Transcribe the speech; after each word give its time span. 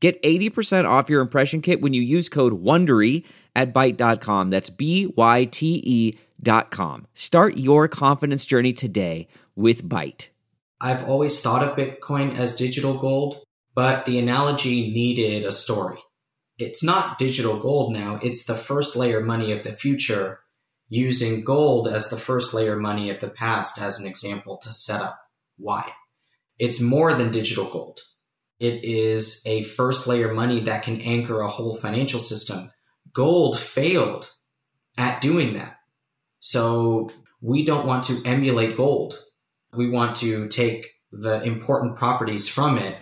Get 0.00 0.22
80% 0.22 0.88
off 0.88 1.08
your 1.08 1.22
impression 1.22 1.62
kit 1.62 1.80
when 1.80 1.92
you 1.92 2.02
use 2.02 2.28
code 2.28 2.62
WONDERY 2.62 3.24
at 3.54 3.72
Byte.com. 3.72 4.50
That's 4.50 4.70
B-Y-T-E 4.70 6.18
dot 6.42 6.70
com. 6.70 7.06
Start 7.14 7.56
your 7.56 7.88
confidence 7.88 8.44
journey 8.44 8.72
today 8.72 9.26
with 9.54 9.88
Byte. 9.88 10.28
I've 10.80 11.08
always 11.08 11.40
thought 11.40 11.62
of 11.62 11.76
Bitcoin 11.76 12.36
as 12.36 12.54
digital 12.54 12.98
gold, 12.98 13.42
but 13.74 14.04
the 14.04 14.18
analogy 14.18 14.92
needed 14.92 15.44
a 15.44 15.52
story. 15.52 15.98
It's 16.58 16.84
not 16.84 17.18
digital 17.18 17.58
gold 17.58 17.92
now, 17.92 18.18
it's 18.22 18.44
the 18.44 18.54
first 18.54 18.96
layer 18.96 19.20
money 19.20 19.52
of 19.52 19.62
the 19.62 19.72
future 19.72 20.40
using 20.88 21.42
gold 21.42 21.88
as 21.88 22.10
the 22.10 22.16
first 22.16 22.54
layer 22.54 22.76
money 22.76 23.10
of 23.10 23.20
the 23.20 23.28
past 23.28 23.80
as 23.80 23.98
an 23.98 24.06
example 24.06 24.58
to 24.58 24.70
set 24.72 25.00
up 25.00 25.18
why. 25.56 25.92
It's 26.58 26.80
more 26.80 27.14
than 27.14 27.30
digital 27.30 27.70
gold. 27.70 28.00
It 28.58 28.84
is 28.84 29.42
a 29.44 29.64
first 29.64 30.06
layer 30.06 30.32
money 30.32 30.60
that 30.60 30.82
can 30.82 31.02
anchor 31.02 31.40
a 31.40 31.48
whole 31.48 31.74
financial 31.74 32.20
system. 32.20 32.70
Gold 33.12 33.58
failed 33.58 34.32
at 34.96 35.20
doing 35.20 35.52
that. 35.56 35.76
So 36.40 37.10
we 37.42 37.66
don't 37.66 37.86
want 37.86 38.04
to 38.04 38.22
emulate 38.24 38.74
gold. 38.74 39.22
We 39.74 39.90
want 39.90 40.16
to 40.16 40.48
take 40.48 40.88
the 41.12 41.42
important 41.42 41.96
properties 41.96 42.48
from 42.48 42.78
it, 42.78 42.96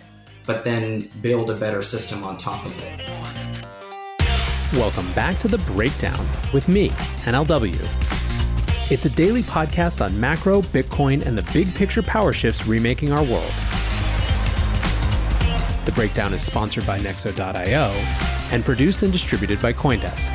but 0.45 0.65
then 0.65 1.09
build 1.21 1.49
a 1.49 1.55
better 1.55 1.81
system 1.81 2.25
on 2.25 2.35
top 2.35 2.65
of 2.65 2.77
it. 2.83 3.01
Welcome 4.73 5.09
back 5.13 5.39
to 5.39 5.47
The 5.47 5.59
Breakdown 5.59 6.27
with 6.53 6.67
me, 6.67 6.89
NLW. 7.23 7.79
It's 8.91 9.05
a 9.05 9.09
daily 9.09 9.43
podcast 9.43 10.03
on 10.03 10.19
macro, 10.19 10.61
Bitcoin, 10.63 11.25
and 11.25 11.37
the 11.37 11.49
big 11.53 11.73
picture 11.73 12.03
power 12.03 12.33
shifts 12.33 12.67
remaking 12.67 13.13
our 13.13 13.23
world. 13.23 13.53
The 15.85 15.91
Breakdown 15.91 16.33
is 16.33 16.41
sponsored 16.41 16.87
by 16.87 16.97
Nexo.io 16.99 17.91
and 18.51 18.65
produced 18.65 19.03
and 19.03 19.13
distributed 19.13 19.61
by 19.61 19.71
Coindesk. 19.71 20.31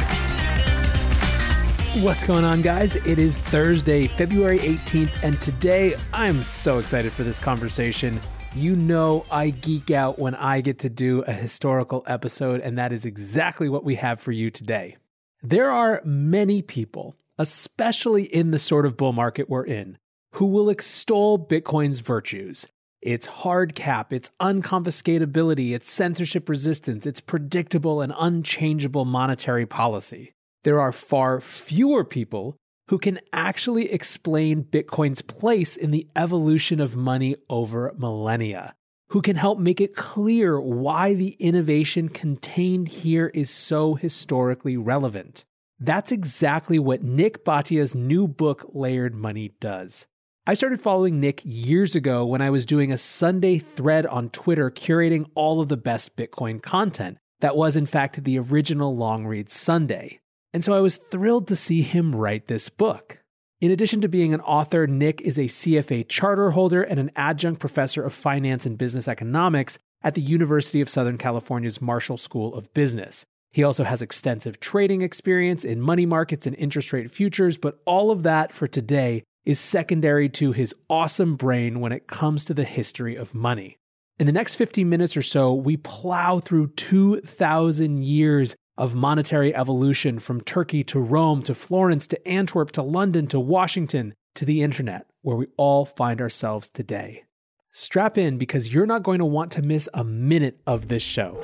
What's 2.05 2.23
going 2.23 2.45
on, 2.45 2.63
guys? 2.63 2.95
It 2.95 3.19
is 3.19 3.39
Thursday, 3.39 4.07
February 4.07 4.61
18th, 4.61 5.11
and 5.25 5.41
today 5.41 5.97
I'm 6.13 6.45
so 6.45 6.79
excited 6.79 7.13
for 7.13 7.25
this 7.25 7.41
conversation. 7.41 8.21
You 8.55 8.77
know, 8.77 9.27
I 9.29 9.51
geek 9.51 9.91
out 9.91 10.21
when 10.21 10.37
I 10.37 10.61
get 10.61 10.79
to 10.81 10.89
do 10.89 11.23
a 11.23 11.33
historical 11.33 12.05
episode, 12.07 12.61
and 12.61 12.79
that 12.79 12.93
is 12.93 13.05
exactly 13.05 13.69
what 13.69 13.83
we 13.83 13.97
have 13.97 14.21
for 14.21 14.31
you 14.31 14.53
today. 14.53 14.99
There 15.43 15.69
are 15.69 16.01
many 16.05 16.63
people, 16.63 17.17
especially 17.39 18.23
in 18.23 18.53
the 18.53 18.61
sort 18.61 18.87
of 18.87 18.97
bull 18.97 19.13
market 19.13 19.51
we're 19.51 19.67
in, 19.67 19.99
who 20.35 20.47
will 20.47 20.71
extol 20.71 21.45
Bitcoin's 21.45 21.99
virtues 21.99 22.69
its 23.03 23.27
hard 23.27 23.75
cap, 23.75 24.13
its 24.13 24.31
unconfiscatability, 24.41 25.73
its 25.73 25.89
censorship 25.91 26.49
resistance, 26.49 27.07
its 27.07 27.21
predictable 27.21 28.01
and 28.01 28.13
unchangeable 28.19 29.05
monetary 29.05 29.67
policy. 29.67 30.33
There 30.65 30.81
are 30.81 30.93
far 30.93 31.41
fewer 31.41 32.05
people 32.05 32.57
who 32.89 32.99
can 32.99 33.21
actually 33.33 33.91
explain 33.93 34.65
Bitcoin's 34.65 35.23
place 35.23 35.77
in 35.77 35.93
the 35.93 36.09
evolution 36.17 36.81
of 36.81 36.97
money 36.97 37.37
over 37.49 37.95
millennia, 37.97 38.75
who 39.11 39.23
can 39.23 39.37
help 39.37 39.59
make 39.59 39.81
it 39.81 39.95
clear 39.95 40.61
why 40.61 41.15
the 41.15 41.37
innovation 41.39 42.09
contained 42.09 42.89
here 42.89 43.29
is 43.33 43.49
so 43.49 43.95
historically 43.95 44.77
relevant. 44.77 45.45
That's 45.79 46.13
exactly 46.13 46.79
what 46.79 47.03
Nik 47.03 47.43
Bhatia's 47.45 47.95
new 47.95 48.29
book, 48.29 48.69
Layered 48.75 49.15
Money, 49.15 49.53
does. 49.61 50.07
I 50.51 50.55
started 50.55 50.81
following 50.81 51.21
Nik 51.21 51.43
years 51.45 51.95
ago 51.95 52.27
when 52.27 52.43
I 52.43 52.51
was 52.51 52.67
doing 52.67 52.91
a 52.91 52.99
Sunday 52.99 53.61
thread 53.61 54.05
on 54.05 54.31
Twitter 54.31 54.69
curating 54.69 55.31
all 55.37 55.61
of 55.61 55.69
the 55.69 55.77
best 55.77 56.17
Bitcoin 56.17 56.61
content. 56.61 57.19
That 57.39 57.55
was, 57.55 57.77
in 57.77 57.87
fact, 57.87 58.25
the 58.25 58.37
original 58.37 58.97
Long 58.97 59.29
Read 59.29 59.49
Sunday. 59.49 60.19
And 60.53 60.65
so 60.65 60.73
I 60.73 60.81
was 60.81 60.97
thrilled 60.97 61.47
to 61.47 61.55
see 61.55 61.83
him 61.83 62.17
write 62.17 62.49
this 62.49 62.69
book. 62.69 63.23
In 63.61 63.71
addition 63.71 64.01
to 64.01 64.09
being 64.09 64.35
an 64.35 64.41
author, 64.41 64.89
Nik 64.89 65.21
is 65.21 65.39
a 65.39 65.43
CFA 65.43 66.09
charter 66.09 66.51
holder 66.51 66.83
and 66.83 66.99
an 66.99 67.13
adjunct 67.15 67.61
professor 67.61 68.03
of 68.03 68.13
finance 68.13 68.67
and 68.67 68.77
business 68.77 69.07
economics 69.07 69.79
at 70.03 70.17
the 70.17 70.21
University 70.21 70.81
of 70.81 70.91
Southern 70.91 71.17
California's 71.17 71.81
Marshall 71.81 72.17
School 72.17 72.57
of 72.57 72.75
Business. 72.75 73.25
He 73.53 73.63
also 73.63 73.85
has 73.85 74.03
extensive 74.03 74.59
trading 74.59 75.01
experience 75.01 75.65
in 75.65 75.81
money 75.81 76.07
markets 76.07 76.45
and 76.45 76.57
interest 76.57 76.93
rate 76.93 77.09
futures, 77.09 77.57
but 77.57 77.79
all 77.85 78.11
of 78.11 78.25
that 78.25 78.51
for 78.53 78.67
today 78.67 79.23
is 79.51 79.59
secondary 79.59 80.29
to 80.29 80.53
his 80.53 80.73
awesome 80.89 81.35
brain 81.35 81.81
when 81.81 81.91
it 81.91 82.07
comes 82.07 82.45
to 82.45 82.55
the 82.55 82.63
history 82.63 83.17
of 83.17 83.35
money. 83.35 83.77
In 84.21 84.27
the 84.29 84.33
next 84.33 84.55
15 84.55 84.89
minutes 84.89 85.17
or 85.17 85.23
so, 85.23 85.53
we 85.53 85.77
plow 85.77 86.39
through 86.39 86.69
2,000 86.75 88.05
years 88.05 88.55
of 88.79 88.95
monetary 88.95 89.53
evolution 89.53 90.21
from 90.21 90.41
Turkey 90.41 90.85
to 90.85 91.01
Rome 91.01 91.43
to 91.43 91.53
Florence 91.53 92.07
to 92.07 92.29
Antwerp 92.29 92.71
to 92.73 92.83
London 92.83 93.27
to 93.27 93.41
Washington 93.41 94.15
to 94.37 94.45
the 94.45 94.63
internet, 94.63 95.07
where 95.23 95.37
we 95.37 95.49
all 95.57 95.85
find 95.85 96.21
ourselves 96.21 96.69
today. 96.69 97.25
Strap 97.73 98.17
in 98.17 98.39
because 98.39 98.73
you're 98.73 98.87
not 98.87 99.03
going 99.03 99.19
to 99.19 99.25
want 99.25 99.51
to 99.51 99.63
miss 99.63 99.89
a 99.93 100.05
minute 100.05 100.61
of 100.65 100.87
this 100.87 101.03
show. 101.03 101.43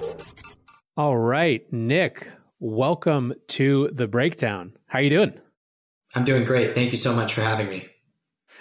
All 0.97 1.19
right, 1.19 1.67
Nik, 1.73 2.31
welcome 2.61 3.35
to 3.49 3.91
the 3.93 4.07
breakdown. 4.07 4.75
How 4.87 5.01
are 5.01 5.03
you 5.03 5.11
doing? 5.11 5.41
I'm 6.15 6.25
doing 6.25 6.45
great. 6.45 6.73
Thank 6.73 6.93
you 6.93 6.99
so 6.99 7.13
much 7.13 7.35
for 7.35 7.41
having 7.41 7.69
me. 7.69 7.89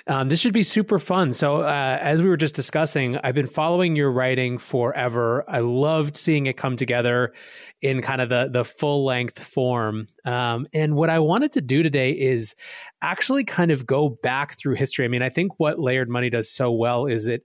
Um, 0.07 0.29
this 0.29 0.39
should 0.39 0.53
be 0.53 0.61
super 0.61 0.99
fun. 0.99 1.33
So, 1.33 1.57
uh, 1.57 1.97
as 1.99 2.21
we 2.21 2.29
were 2.29 2.37
just 2.37 2.53
discussing, 2.53 3.17
I've 3.23 3.33
been 3.33 3.47
following 3.47 3.95
your 3.95 4.11
writing 4.11 4.59
forever. 4.59 5.43
I 5.47 5.59
loved 5.59 6.15
seeing 6.15 6.45
it 6.45 6.57
come 6.57 6.77
together 6.77 7.33
in 7.81 8.01
kind 8.03 8.21
of 8.21 8.29
the 8.29 8.47
the 8.51 8.63
full 8.63 9.03
length 9.03 9.43
form. 9.43 10.07
Um, 10.23 10.67
and 10.73 10.95
what 10.95 11.09
I 11.09 11.19
wanted 11.19 11.53
to 11.53 11.61
do 11.61 11.81
today 11.81 12.11
is 12.11 12.55
actually 13.01 13.45
kind 13.45 13.71
of 13.71 13.87
go 13.87 14.09
back 14.09 14.59
through 14.59 14.75
history. 14.75 15.05
I 15.05 15.07
mean, 15.07 15.23
I 15.23 15.29
think 15.29 15.53
what 15.59 15.79
Layered 15.79 16.09
Money 16.09 16.29
does 16.29 16.51
so 16.51 16.71
well 16.71 17.07
is 17.07 17.27
it 17.27 17.43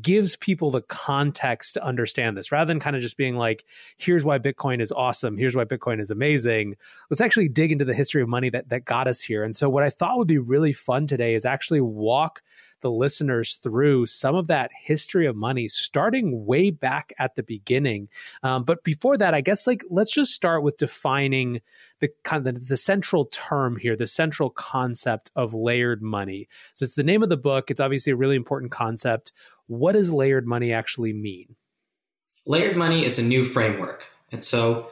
gives 0.00 0.36
people 0.36 0.70
the 0.70 0.82
context 0.82 1.74
to 1.74 1.84
understand 1.84 2.36
this 2.36 2.52
rather 2.52 2.68
than 2.68 2.80
kind 2.80 2.94
of 2.94 3.02
just 3.02 3.16
being 3.16 3.36
like, 3.36 3.64
here's 3.96 4.24
why 4.24 4.38
Bitcoin 4.38 4.80
is 4.80 4.92
awesome. 4.92 5.36
Here's 5.38 5.56
why 5.56 5.64
Bitcoin 5.64 6.00
is 6.00 6.10
amazing. 6.10 6.76
Let's 7.10 7.20
actually 7.20 7.48
dig 7.48 7.72
into 7.72 7.84
the 7.84 7.94
history 7.94 8.22
of 8.22 8.28
money 8.28 8.50
that, 8.50 8.68
that 8.68 8.84
got 8.84 9.08
us 9.08 9.22
here. 9.22 9.42
And 9.42 9.56
so, 9.56 9.68
what 9.68 9.82
I 9.82 9.90
thought 9.90 10.18
would 10.18 10.28
be 10.28 10.38
really 10.38 10.72
fun 10.72 11.06
today 11.06 11.34
is 11.34 11.44
actually 11.44 11.80
walk 11.80 12.42
the 12.80 12.90
listeners 12.90 13.54
through 13.54 14.06
some 14.06 14.34
of 14.34 14.46
that 14.46 14.70
history 14.72 15.26
of 15.26 15.36
money, 15.36 15.68
starting 15.68 16.46
way 16.46 16.70
back 16.70 17.12
at 17.18 17.34
the 17.34 17.42
beginning. 17.42 18.08
Um, 18.42 18.64
but 18.64 18.84
before 18.84 19.16
that, 19.18 19.34
I 19.34 19.40
guess 19.40 19.66
like 19.66 19.84
let's 19.90 20.12
just 20.12 20.32
start 20.32 20.62
with 20.62 20.76
defining 20.76 21.60
the 22.00 22.10
kind 22.24 22.46
of 22.46 22.68
the 22.68 22.76
central 22.76 23.26
term 23.26 23.76
here, 23.76 23.96
the 23.96 24.06
central 24.06 24.50
concept 24.50 25.30
of 25.34 25.54
layered 25.54 26.02
money. 26.02 26.48
So 26.74 26.84
it's 26.84 26.94
the 26.94 27.02
name 27.02 27.22
of 27.22 27.28
the 27.28 27.36
book. 27.36 27.70
It's 27.70 27.80
obviously 27.80 28.12
a 28.12 28.16
really 28.16 28.36
important 28.36 28.70
concept. 28.70 29.32
What 29.68 29.92
does 29.92 30.10
layered 30.10 30.46
money 30.46 30.72
actually 30.72 31.12
mean? 31.12 31.54
Layered 32.44 32.76
money 32.76 33.04
is 33.04 33.18
a 33.18 33.22
new 33.22 33.44
framework. 33.44 34.04
And 34.32 34.44
so 34.44 34.90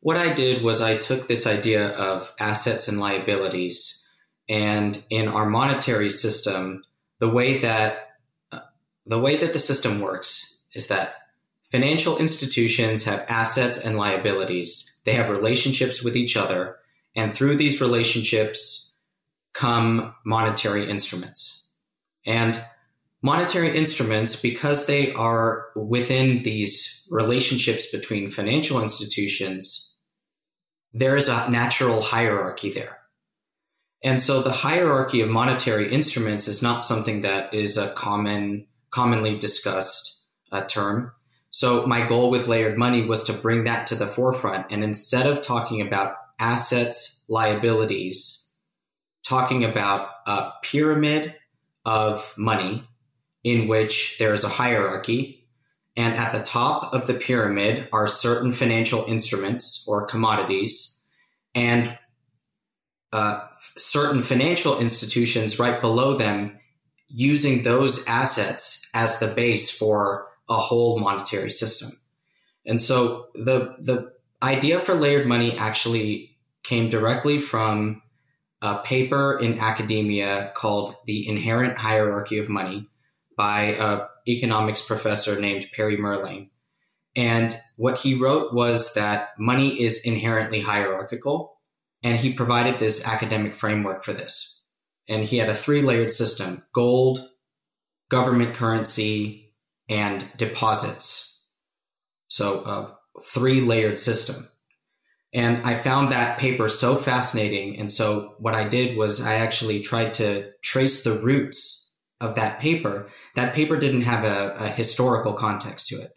what 0.00 0.16
I 0.16 0.34
did 0.34 0.62
was 0.62 0.80
I 0.80 0.96
took 0.98 1.26
this 1.26 1.46
idea 1.46 1.96
of 1.96 2.32
assets 2.38 2.88
and 2.88 3.00
liabilities 3.00 4.06
and 4.48 5.02
in 5.10 5.28
our 5.28 5.46
monetary 5.46 6.10
system 6.10 6.82
the 7.18 7.28
way 7.28 7.58
that 7.58 8.18
uh, 8.52 8.60
the 9.06 9.18
way 9.18 9.36
that 9.36 9.52
the 9.52 9.58
system 9.58 10.00
works 10.00 10.60
is 10.72 10.88
that 10.88 11.14
financial 11.70 12.18
institutions 12.18 13.04
have 13.04 13.24
assets 13.28 13.78
and 13.78 13.96
liabilities. 13.96 14.98
They 15.04 15.12
have 15.12 15.30
relationships 15.30 16.02
with 16.02 16.16
each 16.16 16.36
other, 16.36 16.76
and 17.14 17.32
through 17.32 17.56
these 17.56 17.80
relationships 17.80 18.96
come 19.52 20.14
monetary 20.24 20.88
instruments. 20.88 21.70
And 22.26 22.62
monetary 23.26 23.76
instruments, 23.76 24.40
because 24.40 24.86
they 24.86 25.12
are 25.14 25.66
within 25.74 26.44
these 26.44 27.04
relationships 27.10 27.90
between 27.90 28.30
financial 28.30 28.80
institutions, 28.80 29.96
there 30.92 31.16
is 31.16 31.28
a 31.28 31.50
natural 31.50 32.00
hierarchy 32.00 32.70
there. 32.70 32.98
And 34.04 34.22
so 34.22 34.42
the 34.42 34.52
hierarchy 34.52 35.22
of 35.22 35.28
monetary 35.28 35.92
instruments 35.92 36.46
is 36.46 36.62
not 36.62 36.84
something 36.84 37.22
that 37.22 37.52
is 37.52 37.76
a 37.76 37.90
common, 37.90 38.68
commonly 38.90 39.36
discussed 39.36 40.24
uh, 40.52 40.62
term. 40.62 41.12
So 41.50 41.84
my 41.86 42.06
goal 42.06 42.30
with 42.30 42.46
layered 42.46 42.78
money 42.78 43.02
was 43.04 43.24
to 43.24 43.32
bring 43.32 43.64
that 43.64 43.88
to 43.88 43.96
the 43.96 44.06
forefront. 44.06 44.66
And 44.70 44.84
instead 44.84 45.26
of 45.26 45.42
talking 45.42 45.80
about 45.80 46.14
assets, 46.38 47.24
liabilities, 47.28 48.54
talking 49.26 49.64
about 49.64 50.10
a 50.26 50.52
pyramid 50.62 51.34
of 51.84 52.32
money 52.36 52.86
in 53.46 53.68
which 53.68 54.16
there 54.18 54.32
is 54.32 54.42
a 54.42 54.48
hierarchy. 54.48 55.46
And 55.96 56.16
at 56.16 56.32
the 56.32 56.42
top 56.42 56.92
of 56.92 57.06
the 57.06 57.14
pyramid 57.14 57.88
are 57.92 58.08
certain 58.08 58.52
financial 58.52 59.04
instruments 59.06 59.84
or 59.86 60.04
commodities. 60.04 61.00
And 61.54 61.96
uh, 63.12 63.46
certain 63.76 64.24
financial 64.24 64.80
institutions 64.80 65.60
right 65.60 65.80
below 65.80 66.16
them 66.16 66.58
using 67.06 67.62
those 67.62 68.04
assets 68.08 68.90
as 68.92 69.20
the 69.20 69.28
base 69.28 69.70
for 69.70 70.26
a 70.48 70.56
whole 70.56 70.98
monetary 70.98 71.52
system. 71.52 71.92
And 72.66 72.82
so 72.82 73.28
the 73.36 73.76
the 73.78 74.12
idea 74.42 74.80
for 74.80 74.94
layered 74.94 75.28
money 75.28 75.56
actually 75.56 76.36
came 76.64 76.88
directly 76.88 77.38
from 77.38 78.02
a 78.60 78.78
paper 78.78 79.38
in 79.40 79.60
academia 79.60 80.50
called 80.56 80.96
The 81.06 81.28
Inherent 81.28 81.78
Hierarchy 81.78 82.38
of 82.38 82.48
Money 82.48 82.88
by 83.36 83.74
an 83.78 84.02
economics 84.26 84.82
professor 84.82 85.38
named 85.38 85.68
Perry 85.74 85.96
Mehrling. 85.96 86.50
And 87.14 87.56
what 87.76 87.98
he 87.98 88.14
wrote 88.14 88.52
was 88.52 88.94
that 88.94 89.30
money 89.38 89.80
is 89.80 90.04
inherently 90.04 90.60
hierarchical 90.60 91.56
and 92.02 92.18
he 92.18 92.32
provided 92.32 92.78
this 92.78 93.06
academic 93.06 93.54
framework 93.54 94.04
for 94.04 94.12
this. 94.12 94.64
And 95.08 95.24
he 95.24 95.38
had 95.38 95.48
a 95.48 95.54
three 95.54 95.80
layered 95.80 96.12
system 96.12 96.64
gold, 96.72 97.20
government 98.10 98.54
currency, 98.54 99.54
and 99.88 100.26
deposits. 100.36 101.44
So, 102.28 102.60
a 102.64 102.96
three 103.22 103.60
layered 103.60 103.96
system. 103.96 104.48
And 105.32 105.64
I 105.64 105.74
found 105.74 106.12
that 106.12 106.38
paper 106.38 106.68
so 106.68 106.96
fascinating. 106.96 107.78
And 107.78 107.90
so, 107.90 108.34
what 108.38 108.54
I 108.54 108.68
did 108.68 108.96
was 108.96 109.24
I 109.24 109.36
actually 109.36 109.80
tried 109.80 110.14
to 110.14 110.50
trace 110.62 111.04
the 111.04 111.20
roots 111.20 111.85
of 112.20 112.34
that 112.36 112.60
paper. 112.60 113.08
That 113.34 113.54
paper 113.54 113.76
didn't 113.76 114.02
have 114.02 114.24
a, 114.24 114.54
a 114.64 114.68
historical 114.68 115.32
context 115.32 115.88
to 115.88 115.96
it, 115.96 116.12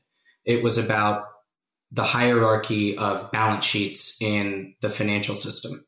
it 0.45 0.63
was 0.63 0.77
about 0.77 1.25
the 1.91 2.03
hierarchy 2.03 2.97
of 2.97 3.31
balance 3.31 3.65
sheets 3.65 4.21
in 4.21 4.75
the 4.81 4.89
financial 4.89 5.35
system. 5.35 5.85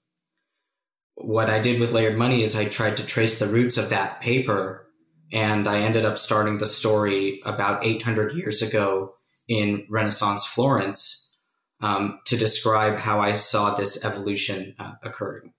What 1.15 1.49
I 1.49 1.59
did 1.59 1.79
with 1.79 1.91
layered 1.91 2.17
money 2.17 2.41
is 2.41 2.55
I 2.55 2.65
tried 2.65 2.97
to 2.97 3.05
trace 3.05 3.37
the 3.37 3.47
roots 3.47 3.77
of 3.77 3.89
that 3.89 4.21
paper 4.21 4.87
and 5.31 5.67
I 5.67 5.81
ended 5.81 6.03
up 6.03 6.17
starting 6.17 6.57
the 6.57 6.65
story 6.65 7.39
about 7.45 7.85
800 7.85 8.35
years 8.35 8.61
ago 8.61 9.13
in 9.47 9.85
Renaissance 9.89 10.45
Florence 10.45 11.37
um, 11.81 12.19
to 12.25 12.37
describe 12.37 12.97
how 12.97 13.19
I 13.19 13.35
saw 13.35 13.75
this 13.75 14.03
evolution 14.03 14.75
uh, 14.79 14.93
occurring. 15.03 15.53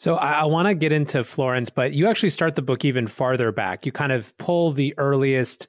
So 0.00 0.14
I, 0.14 0.32
I 0.32 0.44
want 0.46 0.66
to 0.66 0.74
get 0.74 0.92
into 0.92 1.22
Florence, 1.24 1.68
but 1.68 1.92
you 1.92 2.08
actually 2.08 2.30
start 2.30 2.54
the 2.54 2.62
book 2.62 2.86
even 2.86 3.06
farther 3.06 3.52
back. 3.52 3.84
You 3.84 3.92
kind 3.92 4.12
of 4.12 4.34
pull 4.38 4.72
the 4.72 4.94
earliest 4.96 5.66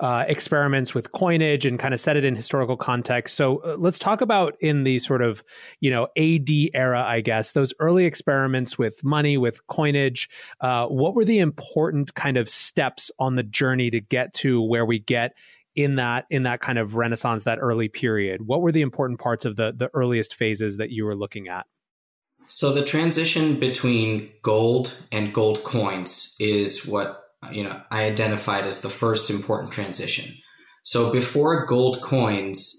uh, 0.00 0.24
experiments 0.26 0.94
with 0.94 1.12
coinage 1.12 1.66
and 1.66 1.78
kind 1.78 1.92
of 1.92 2.00
set 2.00 2.16
it 2.16 2.24
in 2.24 2.34
historical 2.34 2.78
context. 2.78 3.36
So 3.36 3.58
uh, 3.58 3.76
let's 3.76 3.98
talk 3.98 4.22
about 4.22 4.56
in 4.58 4.84
the 4.84 5.00
sort 5.00 5.20
of 5.20 5.44
you 5.80 5.90
know 5.90 6.08
AD 6.16 6.48
era, 6.72 7.04
I 7.04 7.20
guess 7.20 7.52
those 7.52 7.74
early 7.78 8.06
experiments 8.06 8.78
with 8.78 9.04
money, 9.04 9.36
with 9.36 9.66
coinage. 9.66 10.30
Uh, 10.62 10.86
what 10.86 11.14
were 11.14 11.26
the 11.26 11.40
important 11.40 12.14
kind 12.14 12.38
of 12.38 12.48
steps 12.48 13.10
on 13.18 13.34
the 13.34 13.42
journey 13.42 13.90
to 13.90 14.00
get 14.00 14.32
to 14.36 14.62
where 14.62 14.86
we 14.86 14.98
get 14.98 15.36
in 15.74 15.96
that 15.96 16.24
in 16.30 16.44
that 16.44 16.60
kind 16.62 16.78
of 16.78 16.94
Renaissance, 16.94 17.44
that 17.44 17.58
early 17.60 17.88
period? 17.88 18.46
What 18.46 18.62
were 18.62 18.72
the 18.72 18.80
important 18.80 19.20
parts 19.20 19.44
of 19.44 19.56
the 19.56 19.74
the 19.76 19.90
earliest 19.92 20.34
phases 20.34 20.78
that 20.78 20.88
you 20.88 21.04
were 21.04 21.14
looking 21.14 21.48
at? 21.48 21.66
So 22.54 22.72
the 22.72 22.84
transition 22.84 23.58
between 23.58 24.30
gold 24.42 24.96
and 25.10 25.34
gold 25.34 25.64
coins 25.64 26.36
is 26.38 26.86
what 26.86 27.24
you 27.50 27.64
know 27.64 27.82
I 27.90 28.04
identified 28.04 28.64
as 28.64 28.80
the 28.80 28.88
first 28.88 29.28
important 29.28 29.72
transition. 29.72 30.38
So 30.84 31.10
before 31.10 31.66
gold 31.66 32.00
coins, 32.00 32.72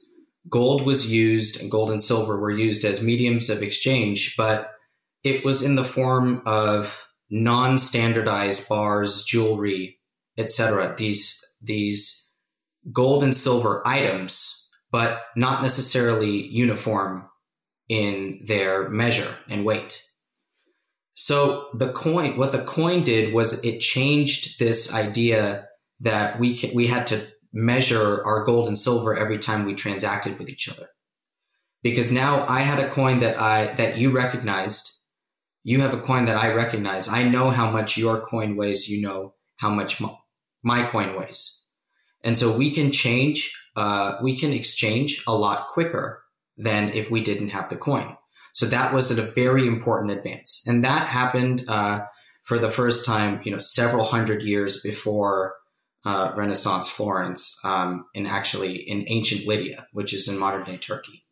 gold 0.47 0.85
was 0.85 1.11
used 1.11 1.59
and 1.59 1.69
gold 1.69 1.91
and 1.91 2.01
silver 2.01 2.39
were 2.39 2.51
used 2.51 2.85
as 2.85 3.03
mediums 3.03 3.49
of 3.49 3.61
exchange, 3.61 4.35
but 4.37 4.71
it 5.25 5.43
was 5.43 5.61
in 5.61 5.75
the 5.75 5.83
form 5.83 6.41
of 6.45 7.05
non-standardized 7.29 8.69
bars, 8.69 9.25
jewelry, 9.25 9.99
etc. 10.37 10.95
These 10.97 11.37
these 11.61 12.33
gold 12.93 13.23
and 13.23 13.35
silver 13.35 13.85
items, 13.85 14.69
but 14.89 15.23
not 15.35 15.61
necessarily 15.61 16.47
uniform 16.47 17.29
in 17.89 18.41
their 18.45 18.89
measure 18.89 19.35
and 19.49 19.65
weight. 19.65 20.01
So 21.13 21.67
the 21.73 21.91
coin, 21.91 22.37
what 22.37 22.51
the 22.51 22.63
coin 22.63 23.03
did 23.03 23.33
was 23.33 23.63
it 23.63 23.79
changed 23.79 24.59
this 24.59 24.93
idea 24.93 25.67
that 26.01 26.39
we 26.39 26.57
can, 26.57 26.75
we 26.75 26.87
had 26.87 27.07
to 27.07 27.25
measure 27.53 28.21
our 28.25 28.43
gold 28.43 28.67
and 28.67 28.77
silver 28.77 29.15
every 29.15 29.37
time 29.37 29.65
we 29.65 29.73
transacted 29.73 30.37
with 30.37 30.49
each 30.49 30.67
other. 30.67 30.89
Because 31.81 32.11
now 32.11 32.45
I 32.47 32.61
had 32.61 32.79
a 32.79 32.89
coin 32.89 33.19
that 33.19 33.39
I 33.39 33.67
that 33.75 33.97
you 33.97 34.11
recognized, 34.11 34.91
you 35.63 35.81
have 35.81 35.93
a 35.93 36.01
coin 36.01 36.25
that 36.25 36.35
I 36.35 36.53
recognize. 36.53 37.07
I 37.07 37.23
know 37.23 37.49
how 37.49 37.71
much 37.71 37.95
your 37.95 38.19
coin 38.19 38.57
weighs. 38.57 38.89
You 38.89 39.01
know 39.01 39.35
how 39.57 39.69
much 39.69 40.01
my 40.63 40.83
coin 40.87 41.15
weighs, 41.15 41.65
and 42.23 42.35
so 42.35 42.57
we 42.57 42.71
can 42.71 42.91
change. 42.91 43.55
Uh, 43.75 44.17
we 44.21 44.37
can 44.37 44.51
exchange 44.51 45.23
a 45.27 45.35
lot 45.35 45.67
quicker 45.67 46.24
than 46.57 46.89
if 46.93 47.11
we 47.11 47.21
didn't 47.21 47.49
have 47.49 47.69
the 47.69 47.77
coin. 47.77 48.17
So 48.53 48.65
that 48.67 48.93
was 48.93 49.11
a 49.11 49.21
very 49.21 49.67
important 49.67 50.11
advance, 50.11 50.63
and 50.65 50.83
that 50.83 51.07
happened 51.07 51.63
uh, 51.67 52.01
for 52.43 52.57
the 52.57 52.69
first 52.69 53.05
time, 53.05 53.41
you 53.43 53.51
know, 53.51 53.57
several 53.57 54.05
hundred 54.05 54.43
years 54.43 54.81
before 54.81 55.55
uh, 56.05 56.31
Renaissance 56.35 56.87
Florence, 56.87 57.59
um, 57.65 58.05
and 58.15 58.27
actually 58.27 58.75
in 58.75 59.05
ancient 59.07 59.47
Lydia, 59.47 59.87
which 59.91 60.13
is 60.13 60.27
in 60.27 60.39
modern 60.39 60.63
day 60.63 60.77
Turkey. 60.77 61.25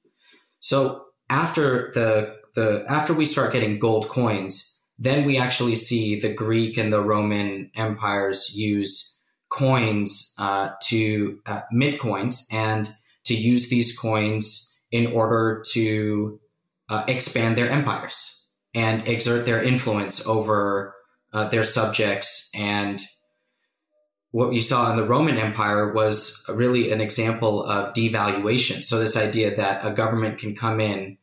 So 0.59 1.05
after 1.29 1.91
the 1.93 2.35
the 2.55 2.85
after 2.89 3.13
we 3.13 3.25
start 3.25 3.53
getting 3.53 3.79
gold 3.79 4.09
coins, 4.09 4.83
then 4.97 5.25
we 5.25 5.37
actually 5.37 5.75
see 5.75 6.19
the 6.19 6.33
Greek 6.33 6.77
and 6.77 6.91
the 6.91 7.01
Roman 7.01 7.71
empires 7.75 8.55
use 8.55 9.21
coins 9.49 10.33
uh, 10.39 10.71
to 10.85 11.39
uh, 11.45 11.61
mint 11.71 11.99
coins 11.99 12.47
and 12.51 12.89
to 13.25 13.35
use 13.35 13.69
these 13.69 13.97
coins 13.97 14.72
in 14.93 15.07
order 15.07 15.63
to 15.71 16.39
uh, 16.87 17.03
expand 17.07 17.57
their 17.57 17.69
empires 17.69 18.47
and 18.75 19.07
exert 19.07 19.45
their 19.45 19.61
influence 19.61 20.25
over 20.27 20.93
uh, 21.33 21.49
their 21.49 21.63
subjects. 21.63 22.51
And 22.53 23.01
what 24.29 24.53
you 24.53 24.61
saw 24.61 24.91
in 24.91 24.97
the 24.97 25.07
Roman 25.07 25.37
Empire 25.37 25.91
was 25.91 26.45
really 26.47 26.91
an 26.91 27.01
example 27.01 27.63
of 27.63 27.93
devaluation. 27.93 28.83
So, 28.83 28.99
this 28.99 29.17
idea 29.17 29.55
that 29.55 29.83
a 29.83 29.91
government 29.91 30.37
can 30.37 30.55
come 30.55 30.79
in, 30.79 31.17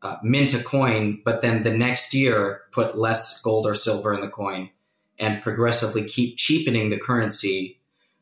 uh, 0.00 0.18
mint 0.22 0.54
a 0.54 0.62
coin, 0.62 1.20
but 1.24 1.42
then 1.42 1.64
the 1.64 1.76
next 1.76 2.14
year 2.14 2.62
put 2.70 2.96
less 2.96 3.40
gold 3.42 3.66
or 3.66 3.74
silver 3.74 4.14
in 4.14 4.20
the 4.20 4.28
coin 4.28 4.70
and 5.18 5.42
progressively 5.42 6.04
keep 6.04 6.36
cheapening 6.36 6.90
the 6.90 6.98
currency, 6.98 7.80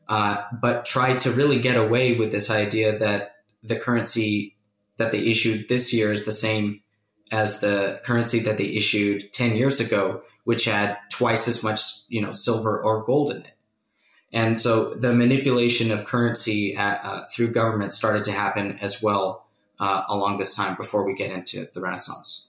uh, 0.09 0.41
but 0.59 0.85
try 0.85 1.13
to 1.17 1.31
really 1.31 1.61
get 1.61 1.77
away 1.77 2.15
with 2.15 2.31
this 2.31 2.49
idea 2.49 2.97
that 2.97 3.35
the 3.61 3.75
currency 3.75 4.56
that 4.97 5.11
they 5.11 5.19
issued 5.19 5.69
this 5.69 5.93
year 5.93 6.11
is 6.11 6.25
the 6.25 6.31
same 6.31 6.81
as 7.31 7.59
the 7.59 8.01
currency 8.05 8.39
that 8.39 8.57
they 8.57 8.65
issued 8.65 9.31
10 9.33 9.55
years 9.55 9.79
ago, 9.79 10.21
which 10.43 10.65
had 10.65 10.97
twice 11.11 11.47
as 11.47 11.63
much, 11.63 11.81
you 12.07 12.21
know, 12.21 12.31
silver 12.31 12.81
or 12.81 13.03
gold 13.03 13.31
in 13.31 13.37
it. 13.37 13.51
And 14.33 14.59
so 14.59 14.93
the 14.93 15.13
manipulation 15.13 15.91
of 15.91 16.05
currency 16.05 16.75
at, 16.75 17.03
uh, 17.03 17.23
through 17.33 17.51
government 17.51 17.93
started 17.93 18.23
to 18.25 18.31
happen 18.31 18.77
as 18.81 19.01
well 19.01 19.47
uh, 19.79 20.03
along 20.09 20.37
this 20.37 20.55
time 20.55 20.75
before 20.75 21.03
we 21.03 21.13
get 21.13 21.31
into 21.31 21.67
the 21.73 21.81
Renaissance. 21.81 22.46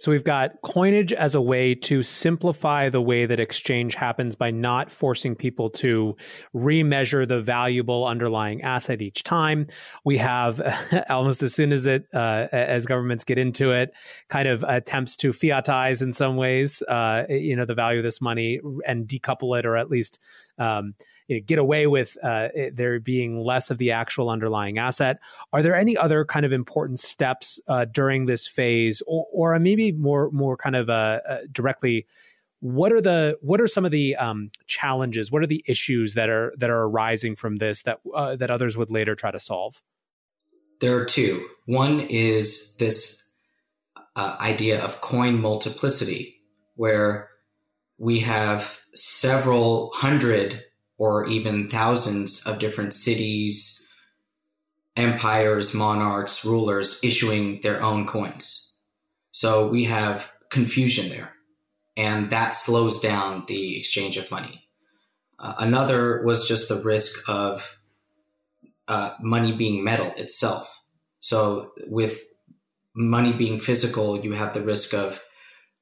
So 0.00 0.10
we've 0.10 0.24
got 0.24 0.62
coinage 0.62 1.12
as 1.12 1.34
a 1.34 1.42
way 1.42 1.74
to 1.74 2.02
simplify 2.02 2.88
the 2.88 3.02
way 3.02 3.26
that 3.26 3.38
exchange 3.38 3.94
happens 3.94 4.34
by 4.34 4.50
not 4.50 4.90
forcing 4.90 5.34
people 5.34 5.68
to 5.72 6.16
remeasure 6.54 7.28
the 7.28 7.42
valuable 7.42 8.06
underlying 8.06 8.62
asset 8.62 9.02
each 9.02 9.24
time. 9.24 9.66
We 10.02 10.16
have 10.16 10.58
almost 11.10 11.42
as 11.42 11.52
soon 11.52 11.70
as 11.70 11.84
it 11.84 12.06
uh, 12.14 12.46
as 12.50 12.86
governments 12.86 13.24
get 13.24 13.38
into 13.38 13.72
it, 13.72 13.92
kind 14.30 14.48
of 14.48 14.64
attempts 14.66 15.16
to 15.16 15.34
fiatize 15.34 16.00
in 16.00 16.14
some 16.14 16.36
ways, 16.36 16.80
uh, 16.88 17.24
you 17.28 17.54
know, 17.54 17.66
the 17.66 17.74
value 17.74 17.98
of 17.98 18.04
this 18.04 18.22
money 18.22 18.58
and 18.86 19.06
decouple 19.06 19.58
it, 19.58 19.66
or 19.66 19.76
at 19.76 19.90
least 19.90 20.18
um, 20.56 20.94
you 21.30 21.36
know, 21.36 21.42
get 21.46 21.60
away 21.60 21.86
with 21.86 22.16
uh, 22.24 22.48
there 22.72 22.98
being 22.98 23.40
less 23.40 23.70
of 23.70 23.78
the 23.78 23.92
actual 23.92 24.28
underlying 24.28 24.78
asset. 24.78 25.20
Are 25.52 25.62
there 25.62 25.76
any 25.76 25.96
other 25.96 26.24
kind 26.24 26.44
of 26.44 26.50
important 26.50 26.98
steps 26.98 27.60
uh, 27.68 27.84
during 27.84 28.24
this 28.24 28.48
phase, 28.48 29.00
or, 29.06 29.26
or 29.32 29.58
maybe 29.60 29.92
more 29.92 30.28
more 30.32 30.56
kind 30.56 30.74
of 30.74 30.90
uh, 30.90 31.20
uh, 31.28 31.38
directly? 31.52 32.06
What 32.58 32.92
are 32.92 33.00
the 33.00 33.38
what 33.42 33.60
are 33.60 33.68
some 33.68 33.84
of 33.84 33.92
the 33.92 34.16
um, 34.16 34.50
challenges? 34.66 35.30
What 35.30 35.44
are 35.44 35.46
the 35.46 35.64
issues 35.68 36.14
that 36.14 36.28
are 36.28 36.52
that 36.56 36.68
are 36.68 36.82
arising 36.82 37.36
from 37.36 37.58
this 37.58 37.82
that 37.82 38.00
uh, 38.12 38.34
that 38.34 38.50
others 38.50 38.76
would 38.76 38.90
later 38.90 39.14
try 39.14 39.30
to 39.30 39.38
solve? 39.38 39.80
There 40.80 40.96
are 40.96 41.04
two. 41.04 41.46
One 41.66 42.00
is 42.00 42.74
this 42.78 43.28
uh, 44.16 44.36
idea 44.40 44.84
of 44.84 45.00
coin 45.00 45.40
multiplicity, 45.40 46.40
where 46.74 47.28
we 47.98 48.18
have 48.18 48.80
several 48.94 49.92
hundred 49.94 50.64
or 51.00 51.26
even 51.28 51.66
thousands 51.66 52.46
of 52.46 52.58
different 52.58 52.92
cities, 52.92 53.88
empires, 54.98 55.72
monarchs, 55.72 56.44
rulers 56.44 57.00
issuing 57.02 57.58
their 57.62 57.82
own 57.82 58.06
coins. 58.06 58.74
So 59.30 59.66
we 59.66 59.84
have 59.84 60.30
confusion 60.50 61.08
there, 61.08 61.32
and 61.96 62.28
that 62.28 62.54
slows 62.54 63.00
down 63.00 63.44
the 63.48 63.78
exchange 63.78 64.18
of 64.18 64.30
money. 64.30 64.68
Uh, 65.38 65.54
another 65.58 66.22
was 66.22 66.46
just 66.46 66.68
the 66.68 66.82
risk 66.82 67.26
of 67.30 67.78
uh, 68.86 69.12
money 69.22 69.52
being 69.52 69.82
metal 69.82 70.12
itself. 70.18 70.82
So 71.20 71.72
with 71.86 72.20
money 72.94 73.32
being 73.32 73.58
physical, 73.58 74.22
you 74.22 74.32
have 74.32 74.52
the 74.52 74.60
risk 74.62 74.92
of 74.92 75.22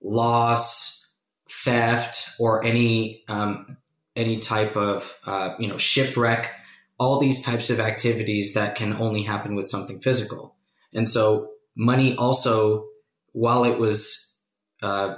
loss, 0.00 1.08
theft, 1.50 2.30
or 2.38 2.64
any 2.64 3.24
um, 3.26 3.78
any 4.18 4.38
type 4.38 4.76
of 4.76 5.16
uh, 5.24 5.54
you 5.58 5.68
know 5.68 5.78
shipwreck, 5.78 6.52
all 6.98 7.18
these 7.18 7.40
types 7.40 7.70
of 7.70 7.80
activities 7.80 8.54
that 8.54 8.74
can 8.74 8.92
only 8.94 9.22
happen 9.22 9.54
with 9.54 9.68
something 9.68 10.00
physical. 10.00 10.56
And 10.92 11.08
so 11.08 11.50
money 11.76 12.16
also, 12.16 12.86
while 13.32 13.64
it 13.64 13.78
was 13.78 14.38
uh, 14.82 15.16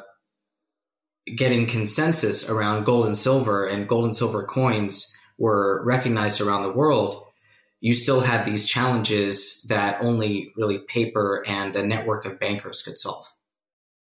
getting 1.37 1.67
consensus 1.67 2.49
around 2.49 2.85
gold 2.85 3.07
and 3.07 3.17
silver, 3.17 3.67
and 3.67 3.89
gold 3.89 4.05
and 4.05 4.15
silver 4.15 4.45
coins 4.45 5.17
were 5.39 5.83
recognized 5.85 6.41
around 6.41 6.63
the 6.63 6.73
world, 6.73 7.25
you 7.81 7.95
still 7.95 8.21
had 8.21 8.45
these 8.45 8.67
challenges 8.67 9.65
that 9.69 10.03
only 10.03 10.53
really 10.57 10.79
paper 10.79 11.43
and 11.47 11.75
a 11.75 11.83
network 11.83 12.27
of 12.27 12.39
bankers 12.39 12.83
could 12.83 12.99
solve. 12.99 13.27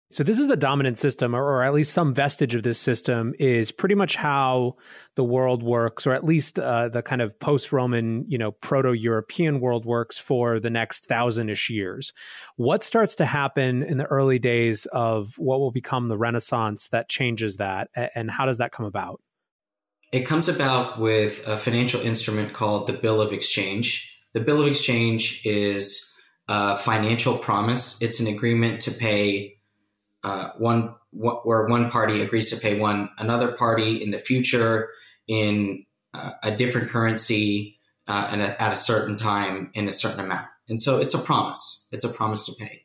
So 0.10 0.24
this 0.24 0.40
is 0.40 0.48
the 0.48 0.56
dominant 0.56 0.98
system, 0.98 1.36
or, 1.36 1.64
at 1.64 1.74
least 1.74 1.92
some 1.92 2.14
vestige 2.14 2.56
of 2.56 2.64
this 2.64 2.80
system 2.80 3.34
is 3.40 3.74
pretty 3.74 3.94
much 3.94 4.16
how 4.16 4.78
the 5.16 5.24
world 5.24 5.62
works, 5.64 6.08
or 6.08 6.14
at 6.14 6.24
least 6.24 6.58
uh, 6.58 6.88
the 6.88 7.02
kind 7.02 7.22
of 7.22 7.38
post-Roman, 7.42 8.24
you 8.30 8.38
know, 8.38 8.54
proto-European 8.54 9.60
world 9.60 9.86
works 9.86 10.18
for 10.18 10.62
the 10.62 10.70
next 10.70 11.08
thousand-ish 11.08 11.70
years. 11.70 12.14
What 12.56 12.86
starts 12.86 13.16
to 13.16 13.26
happen 13.26 13.84
in 13.84 13.98
the 13.98 14.06
early 14.06 14.40
days 14.40 14.86
of 14.94 15.34
what 15.38 15.60
will 15.60 15.72
become 15.72 16.08
the 16.08 16.18
Renaissance 16.18 16.88
that 16.88 17.10
changes 17.10 17.58
that, 17.58 17.90
and 18.16 18.32
how 18.32 18.46
does 18.46 18.60
that 18.60 18.72
come 18.72 18.86
about? 18.86 19.22
It 20.14 20.22
comes 20.22 20.48
about 20.48 21.02
with 21.02 21.46
a 21.46 21.58
financial 21.58 22.00
instrument 22.00 22.54
called 22.54 22.88
the 22.88 22.94
Bill 22.94 23.20
of 23.20 23.34
Exchange. 23.34 24.18
The 24.34 24.40
Bill 24.40 24.62
of 24.62 24.68
Exchange 24.68 25.42
is 25.44 26.14
a 26.48 26.78
financial 26.78 27.38
promise. 27.38 28.02
It's 28.02 28.22
an 28.22 28.28
agreement 28.28 28.80
to 28.84 28.92
pay 28.92 29.57
uh, 30.24 30.50
one 30.58 30.96
where 31.12 31.66
one 31.66 31.90
party 31.90 32.22
agrees 32.22 32.52
to 32.52 32.60
pay 32.60 32.80
one 32.80 33.10
another 33.18 33.52
party 33.52 34.02
in 34.04 34.12
the 34.12 34.18
future 34.18 34.90
in 35.28 35.86
uh, 36.14 36.32
a 36.44 36.52
different 36.52 36.90
currency 36.90 37.80
uh, 38.08 38.30
and 38.32 38.42
a, 38.42 38.62
at 38.62 38.74
a 38.74 38.78
certain 38.78 39.16
time 39.16 39.72
in 39.74 39.88
a 39.88 39.92
certain 39.92 40.20
amount. 40.20 40.48
And 40.70 40.82
so 40.82 41.00
it's 41.00 41.14
a 41.14 41.20
promise. 41.20 41.88
It's 41.92 42.04
a 42.04 42.10
promise 42.10 42.46
to 42.46 42.54
pay. 42.60 42.84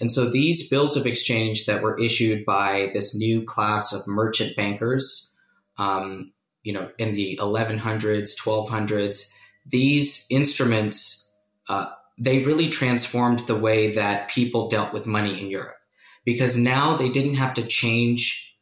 And 0.00 0.10
so 0.10 0.28
these 0.28 0.68
bills 0.68 0.96
of 0.96 1.06
exchange 1.06 1.66
that 1.66 1.82
were 1.82 1.98
issued 1.98 2.44
by 2.44 2.90
this 2.94 3.16
new 3.16 3.42
class 3.42 3.92
of 3.92 4.06
merchant 4.06 4.56
bankers, 4.56 5.34
um, 5.78 6.32
you 6.62 6.72
know, 6.72 6.90
in 6.98 7.14
the 7.14 7.38
1100s, 7.40 8.30
1200s, 8.40 9.32
these 9.66 10.26
instruments, 10.30 11.32
uh, 11.68 11.86
they 12.18 12.42
really 12.44 12.68
transformed 12.68 13.40
the 13.40 13.56
way 13.56 13.92
that 13.92 14.28
people 14.28 14.68
dealt 14.68 14.92
with 14.92 15.06
money 15.06 15.40
in 15.40 15.50
Europe 15.50 15.76
because 16.24 16.56
now 16.56 16.96
they 16.96 17.08
didn't 17.08 17.34
have 17.34 17.54
to 17.54 17.66
change, 17.66 18.56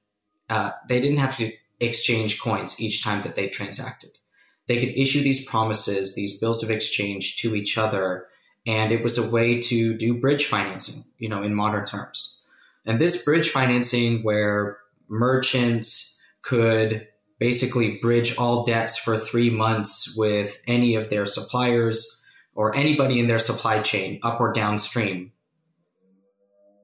uh, 0.49 0.73
they 0.89 1.01
didn't 1.01 1.19
have 1.19 1.37
to 1.37 1.53
exchange 1.81 2.41
coins 2.41 2.81
each 2.81 3.03
time 3.03 3.23
that 3.23 3.37
they 3.37 3.49
transacted. 3.49 4.11
They 4.67 4.79
could 4.79 4.97
issue 4.97 5.23
these 5.23 5.45
promises, 5.45 6.15
these 6.15 6.39
bills 6.39 6.63
of 6.63 6.71
exchange 6.71 7.37
to 7.39 7.55
each 7.55 7.77
other, 7.77 8.27
and 8.67 8.93
it 8.93 9.03
was 9.03 9.19
a 9.19 9.31
way 9.31 9.59
to 9.61 9.95
do 9.95 10.21
bridge 10.21 10.47
financing, 10.47 11.05
you 11.19 11.29
know, 11.29 11.43
in 11.43 11.55
modern 11.55 11.85
terms. 11.85 12.45
And 12.87 12.99
this 12.99 13.25
bridge 13.25 13.51
financing, 13.51 14.23
where 14.23 14.79
merchants 15.09 16.21
could 16.43 17.09
basically 17.39 17.99
bridge 17.99 18.37
all 18.37 18.65
debts 18.65 18.99
for 18.99 19.17
three 19.17 19.51
months 19.51 20.15
with 20.17 20.61
any 20.67 20.95
of 20.95 21.09
their 21.09 21.27
suppliers 21.27 22.23
or 22.55 22.77
anybody 22.77 23.19
in 23.19 23.27
their 23.27 23.39
supply 23.39 23.81
chain, 23.81 24.21
up 24.23 24.41
or 24.41 24.53
downstream, 24.53 25.33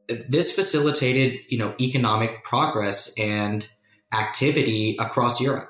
this 0.09 0.53
facilitated, 0.53 1.41
you 1.49 1.59
know, 1.59 1.75
economic 1.81 2.45
progress 2.45 3.19
and 3.19 3.69
activity 4.13 4.97
across 5.01 5.41
Europe 5.41 5.69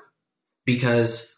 because 0.65 1.35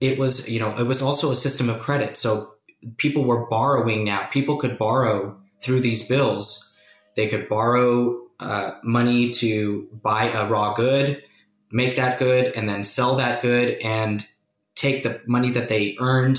it 0.00 0.18
was, 0.18 0.48
you 0.48 0.60
know, 0.60 0.74
it 0.76 0.86
was 0.86 1.02
also 1.02 1.30
a 1.30 1.36
system 1.36 1.68
of 1.68 1.80
credit. 1.80 2.16
So 2.16 2.54
people 2.96 3.24
were 3.24 3.46
borrowing 3.46 4.04
now. 4.04 4.26
People 4.26 4.56
could 4.56 4.78
borrow 4.78 5.38
through 5.62 5.80
these 5.80 6.08
bills. 6.08 6.74
They 7.16 7.28
could 7.28 7.48
borrow 7.48 8.18
uh, 8.38 8.72
money 8.82 9.30
to 9.30 9.88
buy 10.02 10.24
a 10.24 10.48
raw 10.48 10.74
good, 10.74 11.22
make 11.70 11.96
that 11.96 12.18
good, 12.18 12.56
and 12.56 12.68
then 12.68 12.84
sell 12.84 13.16
that 13.16 13.42
good 13.42 13.76
and 13.84 14.26
take 14.74 15.02
the 15.02 15.20
money 15.26 15.50
that 15.50 15.68
they 15.68 15.96
earned, 16.00 16.38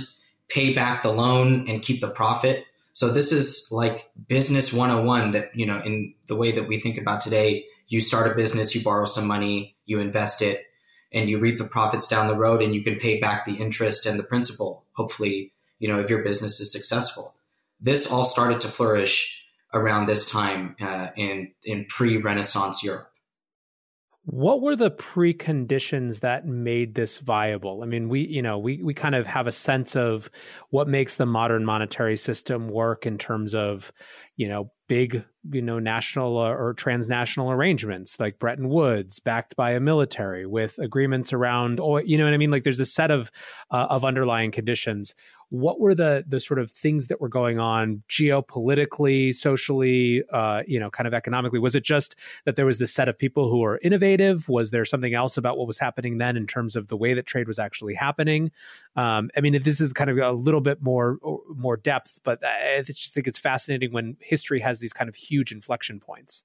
pay 0.50 0.74
back 0.74 1.04
the 1.04 1.12
loan, 1.12 1.70
and 1.70 1.84
keep 1.84 2.02
the 2.02 2.10
profit. 2.10 2.66
So 2.94 3.10
this 3.10 3.32
is 3.32 3.68
like 3.72 4.10
business 4.28 4.74
101 4.74 5.32
that, 5.32 5.56
you 5.56 5.66
know, 5.66 5.80
in 5.80 6.14
the 6.28 6.36
way 6.36 6.52
that 6.52 6.68
we 6.68 6.78
think 6.78 6.98
about 6.98 7.22
today, 7.22 7.66
you 7.88 8.02
start 8.02 8.32
a 8.32 8.36
business, 8.36 8.76
you 8.76 8.84
borrow 8.84 9.06
some 9.06 9.28
money, 9.28 9.76
you 9.86 10.00
invest 10.00 10.42
it, 10.42 10.66
and 11.12 11.30
you 11.30 11.40
reap 11.40 11.58
the 11.58 11.66
profits 11.66 12.08
down 12.08 12.28
the 12.28 12.38
road 12.38 12.62
and 12.62 12.74
you 12.74 12.84
can 12.84 12.98
pay 12.98 13.20
back 13.20 13.46
the 13.46 13.56
interest 13.56 14.06
and 14.06 14.18
the 14.18 14.24
principal, 14.24 14.86
hopefully, 14.94 15.54
you 15.80 15.88
know, 15.88 16.00
if 16.00 16.10
your 16.10 16.24
business 16.24 16.60
is 16.60 16.72
successful. 16.72 17.36
This 17.80 18.12
all 18.12 18.26
started 18.26 18.62
to 18.62 18.68
flourish 18.68 19.44
around 19.74 20.06
this 20.06 20.30
time 20.30 20.76
uh, 20.80 21.10
in, 21.16 21.52
in 21.64 21.86
pre-Renaissance 21.86 22.84
Europe. 22.84 23.11
What 24.24 24.62
were 24.62 24.76
the 24.76 24.92
preconditions 24.92 26.20
that 26.20 26.46
made 26.46 26.94
this 26.94 27.18
viable? 27.18 27.82
I 27.82 27.88
mean, 27.88 28.08
we, 28.08 28.22
you 28.22 28.44
know, 28.44 28.60
we, 28.60 28.82
we 28.84 28.94
kind 28.94 29.16
of 29.16 29.26
have 29.26 29.48
a 29.48 29.52
sense 29.52 29.96
of 29.96 30.30
what 30.70 30.88
makes 30.88 31.16
the 31.16 31.26
modern 31.26 31.66
monetary 31.66 32.18
system 32.18 32.70
work 32.70 33.08
in 33.08 33.18
terms 33.18 33.56
of, 33.56 33.92
you 34.38 34.48
know, 34.48 34.72
big, 34.88 35.24
you 35.52 35.62
know, 35.62 35.80
national 35.80 36.38
or 36.38 36.74
transnational 36.74 37.52
arrangements 37.52 38.20
like 38.20 38.40
Bretton 38.40 38.70
Woods, 38.70 39.20
backed 39.20 39.56
by 39.56 39.72
a 39.72 39.80
military 39.80 40.46
with 40.46 40.78
agreements 40.80 41.34
around, 41.34 41.80
or 41.80 42.02
you 42.02 42.18
know 42.18 42.26
what 42.26 42.34
I 42.34 42.38
mean. 42.38 42.52
Like 42.52 42.64
there's 42.64 42.80
a 42.80 42.86
set 42.86 43.12
of 43.12 43.32
uh, 43.70 43.88
of 43.90 44.04
underlying 44.04 44.52
conditions 44.52 45.14
what 45.52 45.82
were 45.82 45.94
the 45.94 46.24
the 46.26 46.40
sort 46.40 46.60
of 46.60 46.72
things 46.72 47.08
that 47.08 47.20
were 47.20 47.28
going 47.28 47.60
on 47.60 48.04
geopolitically, 48.10 49.36
socially, 49.36 50.24
uh, 50.32 50.64
you 50.66 50.80
know, 50.80 50.90
kind 50.90 51.08
of 51.08 51.14
economically? 51.14 51.60
Was 51.60 51.76
it 51.76 51.84
just 51.84 52.16
that 52.46 52.56
there 52.56 52.66
was 52.66 52.80
this 52.80 52.94
set 52.94 53.10
of 53.10 53.18
people 53.18 53.50
who 53.50 53.60
were 53.60 53.78
innovative? 53.84 54.48
Was 54.48 54.72
there 54.72 54.86
something 54.86 55.14
else 55.14 55.36
about 55.36 55.58
what 55.58 55.68
was 55.68 55.78
happening 55.78 56.20
then 56.20 56.38
in 56.38 56.48
terms 56.48 56.78
of 56.78 56.88
the 56.88 56.96
way 56.96 57.14
that 57.14 57.26
trade 57.26 57.48
was 57.48 57.60
actually 57.60 57.96
happening? 57.96 58.52
Um, 58.96 59.30
I 59.36 59.42
mean, 59.42 59.54
if 59.54 59.66
this 59.66 59.82
is 59.82 59.92
kind 59.92 60.10
of 60.10 60.18
a 60.18 60.32
little 60.32 60.62
bit 60.62 60.82
more 60.82 61.18
more 61.50 61.76
depth, 61.76 62.22
but 62.24 62.40
I 62.46 62.82
just 62.88 63.14
think 63.14 63.28
it's 63.28 63.40
fascinating 63.40 63.92
when 63.92 64.16
history 64.24 64.60
has 64.60 64.80
these 64.80 64.94
kind 64.94 65.10
of 65.10 65.16
huge 65.16 65.52
inflection 65.52 66.00
points. 66.00 66.44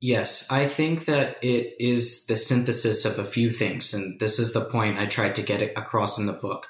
Yes, 0.00 0.50
I 0.50 0.66
think 0.66 1.04
that 1.04 1.36
it 1.42 1.76
is 1.78 2.26
the 2.26 2.36
synthesis 2.36 3.04
of 3.04 3.18
a 3.18 3.24
few 3.24 3.50
things, 3.50 3.94
and 3.94 4.18
this 4.18 4.38
is 4.38 4.52
the 4.52 4.64
point 4.64 4.98
I 4.98 5.06
tried 5.06 5.36
to 5.36 5.42
get 5.42 5.62
across 5.62 6.18
in 6.18 6.26
the 6.26 6.32
book 6.32 6.68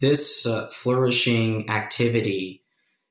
this 0.00 0.46
uh, 0.46 0.66
flourishing 0.68 1.68
activity 1.70 2.62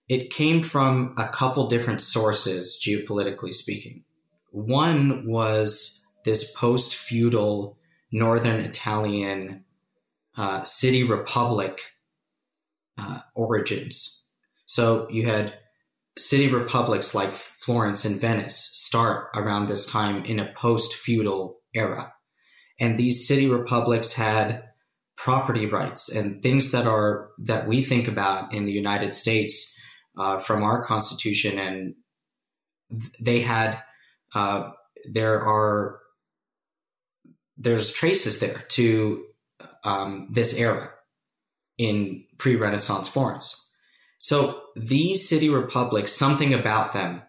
it 0.10 0.32
came 0.32 0.64
from 0.64 1.14
a 1.20 1.28
couple 1.28 1.68
different 1.68 2.02
sources, 2.02 2.82
geopolitically 2.84 3.54
speaking. 3.54 4.04
One 4.50 5.28
was 5.28 6.08
this 6.26 6.52
post 6.52 6.96
feudal 6.96 7.78
northern 8.12 8.60
Italian 8.60 9.66
uh, 10.36 10.64
city 10.64 11.04
republic 11.04 11.94
uh, 12.98 13.20
origins. 13.36 14.24
So 14.66 15.08
you 15.12 15.28
had 15.28 15.59
city 16.20 16.48
republics 16.50 17.16
like 17.16 17.32
Florence 17.34 18.06
and 18.06 18.20
Venice 18.20 18.70
start 18.74 19.30
around 19.36 19.68
this 19.68 19.86
time 19.86 20.26
in 20.26 20.40
a 20.40 20.52
post 20.54 20.94
feudal 20.94 21.60
era. 21.74 22.14
And 22.80 22.98
these 22.98 23.28
city 23.28 23.48
republics 23.48 24.14
had 24.14 24.64
property 25.18 25.66
rights 25.66 26.10
and 26.10 26.42
things 26.42 26.72
that 26.72 26.88
are 26.88 27.30
that 27.40 27.68
we 27.68 27.82
think 27.82 28.08
about 28.08 28.54
in 28.54 28.66
the 28.66 28.72
United 28.72 29.14
States 29.14 29.78
uh, 30.18 30.38
from 30.38 30.64
our 30.64 30.82
constitution 30.84 31.60
and 31.60 31.96
they 33.20 33.42
had 33.42 33.80
uh, 34.34 34.72
there 35.12 35.40
are 35.42 36.00
there's 37.58 37.92
traces 37.92 38.40
there 38.40 38.64
to 38.70 39.26
um, 39.84 40.30
this 40.32 40.58
era 40.58 40.90
in 41.78 42.24
pre-Renaissance 42.38 43.08
Florence. 43.08 43.70
So 44.18 44.62
these 44.80 45.28
city 45.28 45.50
republics, 45.50 46.12
something 46.14 46.54
about 46.54 46.94
them 46.94 47.22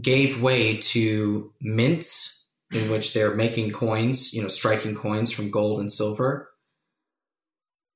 gave 0.00 0.40
way 0.40 0.76
to 0.76 1.52
mints 1.60 2.48
in 2.72 2.90
which 2.90 3.14
they're 3.14 3.34
making 3.34 3.72
coins, 3.72 4.32
you 4.34 4.42
know, 4.42 4.48
striking 4.48 4.94
coins 4.94 5.32
from 5.32 5.50
gold 5.50 5.80
and 5.80 5.90
silver. 5.90 6.50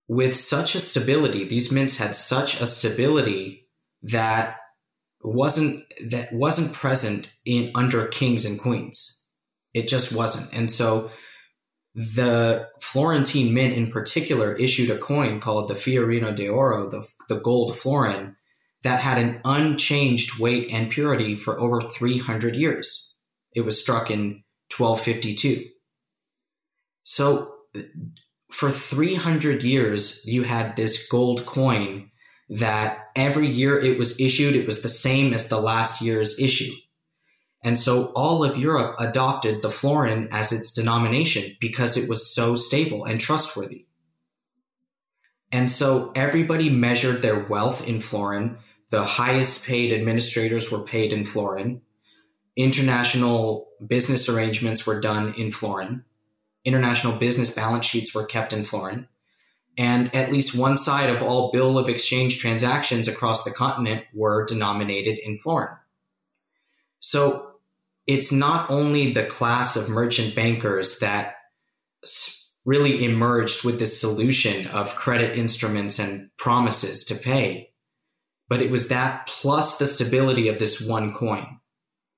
With 0.08 0.34
such 0.34 0.75
a 0.75 0.80
stability, 0.80 1.44
these 1.44 1.70
mints 1.70 1.99
had 1.99 2.14
such 2.14 2.61
a 2.61 2.66
stability 2.66 3.68
that 4.02 4.56
wasn't 5.22 5.84
that 6.08 6.32
wasn't 6.32 6.75
present 6.75 7.32
in 7.44 7.70
under 7.75 8.06
kings 8.06 8.44
and 8.44 8.61
queens. 8.61 9.26
It 9.72 9.88
just 9.88 10.12
wasn't. 10.12 10.52
And 10.52 10.70
so 10.70 11.11
the 11.94 12.68
Florentine 12.80 13.52
Mint 13.52 13.75
in 13.75 13.90
particular 13.90 14.54
issued 14.54 14.90
a 14.90 14.99
coin 14.99 15.40
called 15.40 15.68
the 15.68 15.75
Fiorino 15.75 16.34
de 16.34 16.49
Oro, 16.49 16.88
the, 16.88 17.06
the 17.28 17.40
gold 17.40 17.76
florin, 17.76 18.37
that 18.82 19.00
had 19.00 19.18
an 19.18 19.40
unchanged 19.44 20.38
weight 20.38 20.68
and 20.72 20.90
purity 20.90 21.34
for 21.34 21.61
over 21.61 21.80
300 21.80 22.56
years. 22.56 23.14
It 23.54 23.62
was 23.62 23.80
struck 23.80 24.11
in 24.11 24.42
1252. 24.76 25.68
So 27.04 27.52
for 28.50 28.70
300 28.70 29.62
years, 29.62 30.25
you 30.26 30.42
had 30.42 30.76
this 30.76 31.06
gold 31.08 31.46
coin 31.46 32.11
that 32.49 33.06
every 33.16 33.46
year 33.46 33.78
it 33.78 33.99
was 33.99 34.20
issued, 34.20 34.56
it 34.56 34.66
was 34.66 34.82
the 34.82 34.88
same 34.88 35.32
as 35.32 35.49
the 35.49 35.61
last 35.61 36.02
year's 36.02 36.38
issue. 36.38 36.72
And 37.62 37.78
so 37.78 38.07
all 38.16 38.42
of 38.45 38.59
Europe 38.59 38.97
adopted 38.99 39.62
the 39.62 39.71
florin 39.71 40.28
as 40.33 40.52
its 40.52 40.73
denomination 40.73 41.57
because 41.61 41.97
it 41.97 42.09
was 42.09 42.33
so 42.35 42.57
stable 42.57 43.04
and 43.04 43.21
trustworthy. 43.21 43.87
And 45.52 45.71
so 45.71 46.12
everybody 46.14 46.71
measured 46.71 47.23
their 47.23 47.38
wealth 47.38 47.87
in 47.87 48.00
florin. 48.00 48.57
The 48.90 49.04
highest 49.04 49.66
paid 49.66 49.92
administrators 49.92 50.73
were 50.73 50.85
paid 50.85 51.12
in 51.12 51.25
florin. 51.25 51.83
International 52.57 53.69
business 53.87 54.28
arrangements 54.28 54.87
were 54.87 55.00
done 55.00 55.35
in 55.35 55.52
florin. 55.52 56.04
International 56.64 57.16
business 57.16 57.54
balance 57.54 57.87
sheets 57.87 58.14
were 58.14 58.26
kept 58.26 58.52
in 58.52 58.64
florin 58.64 59.09
and 59.78 60.14
at 60.14 60.33
least 60.33 60.54
one 60.54 60.76
side 60.76 61.09
of 61.09 61.23
all 61.23 61.50
bill 61.50 61.78
of 61.78 61.88
exchange 61.88 62.38
transactions 62.38 63.09
across 63.09 63.45
the 63.45 63.50
continent 63.50 64.04
were 64.12 64.45
denominated 64.45 65.19
in 65.19 65.38
florin. 65.38 65.75
So 67.00 67.51
it's 68.06 68.32
not 68.32 68.71
only 68.71 69.12
the 69.12 69.25
class 69.25 69.76
of 69.76 69.88
merchant 69.88 70.35
bankers 70.35 70.99
that 70.99 71.37
really 72.64 73.04
emerged 73.04 73.64
with 73.64 73.78
this 73.78 74.00
solution 74.00 74.66
of 74.68 74.94
credit 74.94 75.38
instruments 75.38 75.99
and 75.99 76.30
promises 76.38 77.04
to 77.04 77.14
pay, 77.14 77.71
but 78.49 78.62
it 78.62 78.71
was 78.71 78.88
that 78.88 79.26
plus 79.26 79.78
the 79.78 79.87
stability 79.87 80.49
of 80.49 80.59
this 80.59 80.80
one 80.80 81.12
coin 81.12 81.61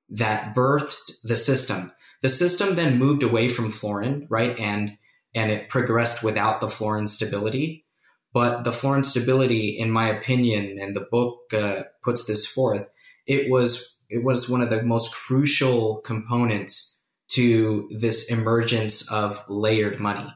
that 0.08 0.54
birthed 0.54 1.12
the 1.22 1.36
system. 1.36 1.92
The 2.22 2.28
system 2.28 2.74
then 2.74 2.98
moved 2.98 3.22
away 3.22 3.48
from 3.48 3.70
florin, 3.70 4.26
right? 4.30 4.58
And 4.58 4.92
and 5.34 5.50
it 5.50 5.68
progressed 5.68 6.22
without 6.22 6.60
the 6.60 6.68
florin 6.68 7.06
stability. 7.06 7.84
But 8.32 8.64
the 8.64 8.72
florin 8.72 9.04
stability, 9.04 9.70
in 9.70 9.90
my 9.90 10.08
opinion, 10.08 10.78
and 10.80 10.94
the 10.94 11.06
book 11.10 11.52
uh, 11.52 11.82
puts 12.02 12.24
this 12.24 12.46
forth, 12.46 12.88
it 13.26 13.50
was 13.50 13.93
it 14.08 14.24
was 14.24 14.48
one 14.48 14.60
of 14.60 14.70
the 14.70 14.82
most 14.82 15.14
crucial 15.14 16.00
components 16.02 17.04
to 17.28 17.88
this 17.90 18.30
emergence 18.30 19.10
of 19.10 19.42
layered 19.48 19.98
money. 19.98 20.32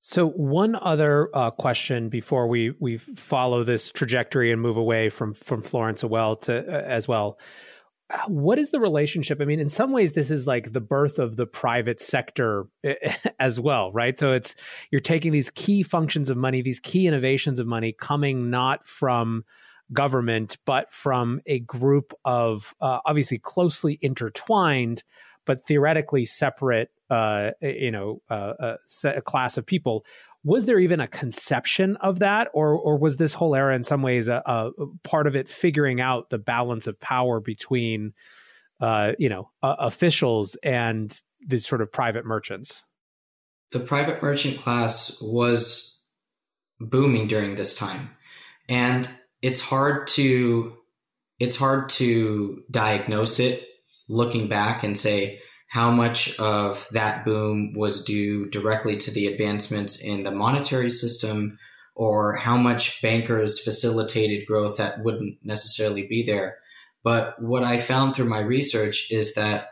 So, 0.00 0.28
one 0.28 0.76
other 0.76 1.28
uh, 1.34 1.50
question 1.50 2.08
before 2.08 2.46
we 2.46 2.74
we 2.78 2.98
follow 2.98 3.64
this 3.64 3.90
trajectory 3.90 4.52
and 4.52 4.62
move 4.62 4.76
away 4.76 5.10
from 5.10 5.34
from 5.34 5.62
Florence 5.62 6.04
well 6.04 6.36
to 6.36 6.58
uh, 6.58 6.82
as 6.82 7.08
well 7.08 7.38
what 8.28 8.58
is 8.58 8.70
the 8.70 8.80
relationship? 8.80 9.40
I 9.40 9.44
mean, 9.44 9.58
in 9.58 9.68
some 9.68 9.90
ways, 9.90 10.14
this 10.14 10.30
is 10.30 10.46
like 10.46 10.72
the 10.72 10.80
birth 10.80 11.18
of 11.18 11.36
the 11.36 11.46
private 11.46 12.00
sector 12.00 12.66
as 13.40 13.58
well, 13.58 13.90
right? 13.92 14.16
So 14.18 14.32
it's 14.32 14.54
you're 14.90 15.00
taking 15.00 15.32
these 15.32 15.50
key 15.50 15.82
functions 15.82 16.30
of 16.30 16.36
money, 16.36 16.62
these 16.62 16.80
key 16.80 17.06
innovations 17.06 17.58
of 17.58 17.66
money 17.66 17.92
coming 17.92 18.48
not 18.50 18.86
from 18.86 19.44
government, 19.92 20.58
but 20.64 20.92
from 20.92 21.40
a 21.46 21.60
group 21.60 22.12
of 22.24 22.74
uh, 22.80 23.00
obviously 23.04 23.38
closely 23.38 23.98
intertwined, 24.02 25.02
but 25.44 25.64
theoretically 25.66 26.24
separate, 26.24 26.90
uh, 27.10 27.52
you 27.60 27.90
know, 27.90 28.20
uh, 28.28 28.76
a, 29.04 29.08
a 29.08 29.22
class 29.22 29.56
of 29.56 29.66
people. 29.66 30.04
Was 30.44 30.66
there 30.66 30.78
even 30.78 31.00
a 31.00 31.08
conception 31.08 31.96
of 31.96 32.20
that 32.20 32.48
or 32.52 32.74
or 32.74 32.98
was 32.98 33.16
this 33.16 33.32
whole 33.32 33.54
era 33.56 33.74
in 33.74 33.82
some 33.82 34.02
ways 34.02 34.28
a, 34.28 34.42
a 34.46 34.70
part 35.02 35.26
of 35.26 35.34
it 35.34 35.48
figuring 35.48 36.00
out 36.00 36.30
the 36.30 36.38
balance 36.38 36.86
of 36.86 37.00
power 37.00 37.40
between 37.40 38.12
uh, 38.80 39.12
you 39.18 39.28
know 39.28 39.50
uh, 39.62 39.76
officials 39.78 40.56
and 40.62 41.20
these 41.44 41.66
sort 41.66 41.80
of 41.80 41.90
private 41.90 42.24
merchants? 42.24 42.84
The 43.72 43.80
private 43.80 44.22
merchant 44.22 44.58
class 44.58 45.20
was 45.20 46.00
booming 46.78 47.26
during 47.26 47.54
this 47.56 47.76
time. 47.76 48.10
And 48.68 49.08
it's 49.42 49.60
hard 49.60 50.06
to 50.06 50.76
it's 51.38 51.56
hard 51.56 51.88
to 51.90 52.62
diagnose 52.70 53.38
it 53.38 53.66
looking 54.08 54.48
back 54.48 54.82
and 54.82 54.96
say 54.96 55.40
how 55.68 55.90
much 55.90 56.38
of 56.38 56.88
that 56.92 57.24
boom 57.24 57.72
was 57.74 58.04
due 58.04 58.48
directly 58.48 58.96
to 58.96 59.10
the 59.10 59.26
advancements 59.26 60.00
in 60.02 60.22
the 60.22 60.30
monetary 60.30 60.88
system 60.88 61.58
or 61.94 62.36
how 62.36 62.56
much 62.56 63.02
bankers 63.02 63.58
facilitated 63.58 64.46
growth 64.46 64.76
that 64.76 65.02
wouldn't 65.02 65.38
necessarily 65.42 66.06
be 66.06 66.22
there. 66.22 66.58
But 67.02 67.40
what 67.42 67.64
I 67.64 67.78
found 67.78 68.14
through 68.14 68.28
my 68.28 68.40
research 68.40 69.08
is 69.10 69.34
that 69.34 69.70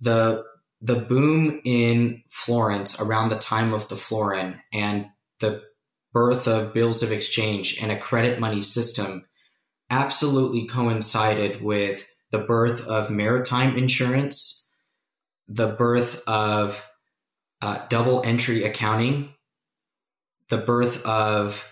the 0.00 0.44
the 0.80 0.96
boom 0.96 1.60
in 1.64 2.22
Florence 2.28 3.00
around 3.00 3.30
the 3.30 3.38
time 3.38 3.72
of 3.72 3.88
the 3.88 3.96
florin 3.96 4.60
and 4.72 5.06
the 5.40 5.62
birth 6.14 6.48
of 6.48 6.72
bills 6.72 7.02
of 7.02 7.12
exchange 7.12 7.76
and 7.82 7.92
a 7.92 7.98
credit 7.98 8.40
money 8.40 8.62
system 8.62 9.26
absolutely 9.90 10.66
coincided 10.66 11.60
with 11.60 12.08
the 12.30 12.38
birth 12.38 12.86
of 12.86 13.10
maritime 13.10 13.76
insurance 13.76 14.64
the 15.48 15.68
birth 15.68 16.22
of 16.26 16.84
uh, 17.62 17.78
double 17.88 18.22
entry 18.24 18.64
accounting, 18.64 19.30
the 20.48 20.58
birth 20.58 21.04
of 21.06 21.66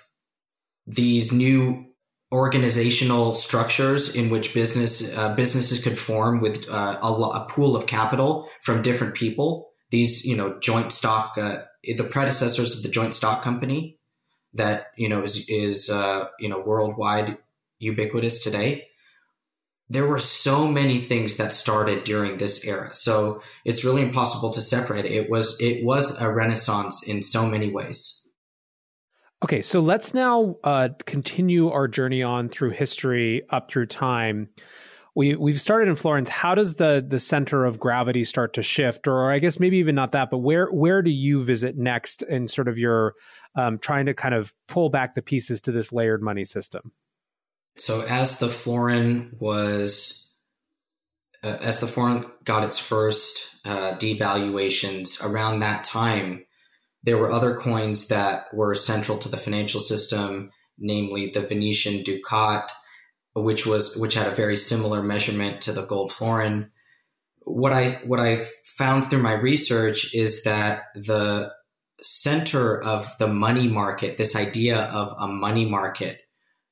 these 0.87 1.33
new 1.33 1.87
organizational 2.33 3.35
structures 3.35 4.15
in 4.17 4.31
which 4.31 4.55
business 4.55 5.17
uh, 5.17 5.35
businesses 5.35 5.83
could 5.83 5.99
form 5.99 6.41
with 6.41 6.67
uh, 6.71 6.99
a, 7.03 7.07
a, 7.07 7.47
pool 7.51 7.77
of 7.77 7.87
capital 7.87 8.49
from 8.63 8.81
different 8.81 9.15
people. 9.15 9.69
These, 9.91 10.25
you 10.25 10.35
know, 10.35 10.59
joint 10.59 10.93
stock, 10.93 11.37
uh, 11.37 11.59
the 11.85 12.09
predecessors 12.11 12.75
of 12.75 12.83
the 12.83 12.89
joint 12.89 13.13
stock 13.13 13.43
company 13.43 13.99
that 14.55 14.89
you 14.97 15.09
know 15.09 15.23
is 15.23 15.49
is 15.49 15.91
uh, 15.91 16.27
you 16.39 16.49
know 16.49 16.61
worldwide 16.61 17.39
ubiquitous 17.79 18.43
today 18.43 18.87
there 19.93 20.07
were 20.07 20.19
so 20.19 20.67
many 20.67 20.99
things 20.99 21.37
that 21.37 21.53
started 21.53 22.05
during 22.05 22.39
this 22.39 22.67
era. 22.67 22.95
So 22.95 23.43
it's 23.63 23.85
really 23.85 24.01
impossible 24.01 24.51
to 24.53 24.63
separate 24.63 25.05
it. 25.05 25.29
Was 25.29 25.61
it 25.61 25.85
was 25.85 26.19
a 26.21 26.33
renaissance 26.33 27.07
in 27.07 27.21
so 27.21 27.47
many 27.47 27.71
ways. 27.71 28.27
Okay, 29.45 29.61
so 29.61 29.81
let's 29.81 30.15
now 30.15 30.57
uh, 30.65 30.91
continue 31.05 31.69
our 31.69 31.89
journey 31.89 32.23
on 32.23 32.49
through 32.49 32.71
history 32.71 33.43
up 33.51 33.71
through 33.71 33.87
time. 33.87 34.49
We 35.15 35.37
we've 35.37 35.61
started 35.61 35.89
in 35.89 35.95
Florence. 35.95 36.29
How 36.29 36.55
does 36.55 36.77
the 36.77 37.05
the 37.07 37.19
center 37.19 37.65
of 37.67 37.79
gravity 37.79 38.25
start 38.25 38.55
to 38.55 38.63
shift, 38.63 39.07
or 39.07 39.31
I 39.31 39.41
guess 39.41 39.61
maybe 39.61 39.77
even 39.79 39.95
not 39.95 40.13
that, 40.13 40.31
but 40.31 40.39
where 40.39 40.67
where 40.69 41.03
do 41.03 41.11
you 41.11 41.45
visit 41.45 41.77
next 41.77 42.23
in 42.23 42.49
sort 42.49 42.69
of 42.69 42.79
your 42.79 43.15
um, 43.55 43.79
trying 43.79 44.07
to 44.07 44.15
kind 44.15 44.35
of 44.35 44.55
pull 44.69 44.89
back 44.89 45.15
the 45.15 45.23
pieces 45.23 45.61
to 45.63 45.73
this 45.73 45.93
layered 45.93 46.23
money 46.23 46.45
system? 46.45 46.93
So 47.77 48.03
as 48.03 48.39
the 48.39 48.49
florin 48.49 49.37
was, 49.39 50.37
uh, 51.43 51.59
as 51.61 51.81
the 51.81 51.87
florin 51.87 52.27
got 52.45 52.65
its 52.65 52.79
first 52.79 53.57
uh, 53.65 53.95
devaluations 53.95 55.25
around 55.25 55.61
that 55.61 55.85
time, 55.85 56.45
there 57.03 57.19
were 57.19 57.31
other 57.31 57.55
coins 57.55 58.09
that 58.09 58.53
were 58.53 58.75
central 58.75 59.19
to 59.19 59.29
the 59.29 59.37
financial 59.37 59.81
system, 59.81 60.51
namely 60.79 61.29
the 61.29 61.41
Venetian 61.41 62.03
ducat, 62.03 62.71
which 63.35 63.67
was 63.67 63.97
which 63.97 64.15
had 64.15 64.27
a 64.27 64.35
very 64.35 64.57
similar 64.57 65.03
measurement 65.03 65.63
to 65.63 65.73
the 65.73 65.87
gold 65.87 66.13
florin. 66.13 66.71
What 67.41 67.73
I 67.73 68.01
what 68.05 68.21
I 68.21 68.37
found 68.65 69.09
through 69.09 69.23
my 69.23 69.33
research 69.33 70.15
is 70.15 70.45
that 70.45 70.85
the 70.95 71.53
center 72.03 72.83
of 72.83 73.09
the 73.19 73.29
money 73.29 73.69
market, 73.69 74.17
this 74.17 74.37
idea 74.37 74.81
of 74.81 75.15
a 75.19 75.29
money 75.29 75.65
market, 75.65 76.21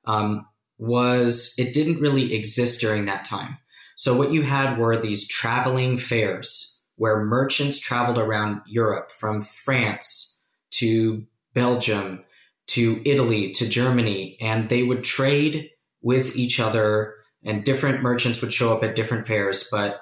um, 0.04 0.46
was 0.78 1.54
it 1.58 1.72
didn't 1.72 2.00
really 2.00 2.34
exist 2.34 2.80
during 2.80 3.04
that 3.06 3.24
time. 3.24 3.58
So 3.96 4.16
what 4.16 4.32
you 4.32 4.42
had 4.42 4.78
were 4.78 4.96
these 4.96 5.28
traveling 5.28 5.98
fairs 5.98 6.84
where 6.96 7.24
merchants 7.24 7.80
traveled 7.80 8.18
around 8.18 8.60
Europe 8.66 9.10
from 9.10 9.42
France 9.42 10.42
to 10.70 11.26
Belgium 11.54 12.24
to 12.68 13.02
Italy 13.04 13.50
to 13.52 13.68
Germany, 13.68 14.36
and 14.40 14.68
they 14.68 14.82
would 14.82 15.02
trade 15.02 15.70
with 16.02 16.36
each 16.36 16.60
other, 16.60 17.14
and 17.44 17.64
different 17.64 18.02
merchants 18.02 18.40
would 18.40 18.52
show 18.52 18.74
up 18.74 18.82
at 18.84 18.96
different 18.96 19.26
fairs, 19.26 19.68
but 19.70 20.00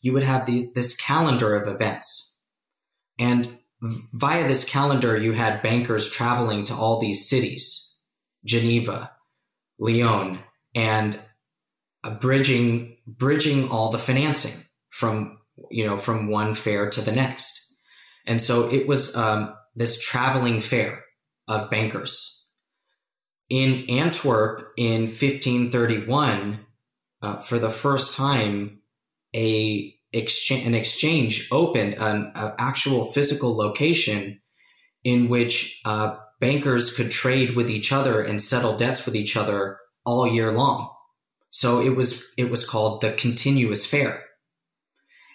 you 0.00 0.12
would 0.12 0.22
have 0.22 0.46
these, 0.46 0.72
this 0.72 0.96
calendar 0.96 1.54
of 1.54 1.66
events. 1.66 2.42
And 3.18 3.58
via 3.80 4.46
this 4.48 4.68
calendar, 4.68 5.16
you 5.16 5.32
had 5.32 5.62
bankers 5.62 6.10
traveling 6.10 6.64
to 6.64 6.74
all 6.74 6.98
these 6.98 7.28
cities, 7.28 7.96
Geneva, 8.44 9.12
Lyon, 9.78 10.40
and 10.74 11.18
bridging 12.20 12.96
bridging 13.06 13.68
all 13.70 13.90
the 13.90 13.98
financing 13.98 14.64
from 14.90 15.38
you 15.70 15.84
know 15.86 15.96
from 15.96 16.28
one 16.28 16.54
fair 16.54 16.90
to 16.90 17.00
the 17.00 17.12
next. 17.12 17.60
And 18.26 18.40
so 18.40 18.70
it 18.70 18.86
was 18.86 19.16
um, 19.16 19.54
this 19.74 20.00
traveling 20.00 20.60
fair 20.60 21.04
of 21.48 21.70
bankers. 21.70 22.33
In 23.50 23.88
Antwerp 23.90 24.72
in 24.76 25.02
1531, 25.02 26.60
uh, 27.20 27.36
for 27.38 27.58
the 27.58 27.70
first 27.70 28.16
time, 28.16 28.80
a 29.34 29.94
exchange, 30.12 30.66
an 30.66 30.74
exchange 30.74 31.48
opened 31.50 31.94
an, 31.94 32.32
an, 32.34 32.52
actual 32.58 33.06
physical 33.06 33.56
location 33.56 34.40
in 35.02 35.28
which 35.28 35.80
uh, 35.84 36.16
bankers 36.40 36.94
could 36.94 37.10
trade 37.10 37.56
with 37.56 37.70
each 37.70 37.92
other 37.92 38.20
and 38.20 38.40
settle 38.40 38.76
debts 38.76 39.04
with 39.04 39.16
each 39.16 39.36
other 39.36 39.78
all 40.04 40.26
year 40.26 40.52
long. 40.52 40.90
So 41.50 41.80
it 41.80 41.96
was 41.96 42.32
it 42.36 42.50
was 42.50 42.68
called 42.68 43.00
the 43.00 43.12
continuous 43.12 43.86
fair, 43.86 44.24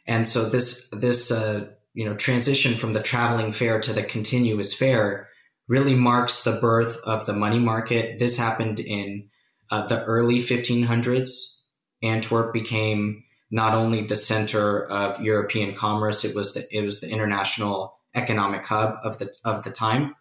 and 0.05 0.27
so 0.27 0.49
this 0.49 0.89
this 0.89 1.31
uh, 1.31 1.69
you 1.93 2.05
know 2.05 2.15
transition 2.15 2.75
from 2.75 2.93
the 2.93 3.01
traveling 3.01 3.51
fair 3.51 3.79
to 3.79 3.93
the 3.93 4.03
continuous 4.03 4.73
fair 4.73 5.29
really 5.69 5.95
marks 5.95 6.43
the 6.43 6.59
birth 6.59 6.97
of 7.05 7.25
the 7.25 7.33
money 7.33 7.59
market. 7.59 8.19
This 8.19 8.37
happened 8.37 8.81
in 8.81 9.29
uh, 9.71 9.85
the 9.85 10.03
early 10.03 10.39
1500s. 10.39 11.61
Antwerp 12.01 12.51
became 12.51 13.23
not 13.51 13.73
only 13.73 14.01
the 14.01 14.15
center 14.15 14.85
of 14.85 15.21
European 15.21 15.75
commerce, 15.75 16.25
it 16.25 16.35
was 16.35 16.53
the 16.53 16.67
it 16.75 16.83
was 16.83 16.99
the 16.99 17.09
international 17.09 17.95
economic 18.15 18.65
hub 18.65 18.95
of 19.03 19.19
the 19.19 19.33
of 19.45 19.63
the 19.63 19.71
time, 19.71 20.15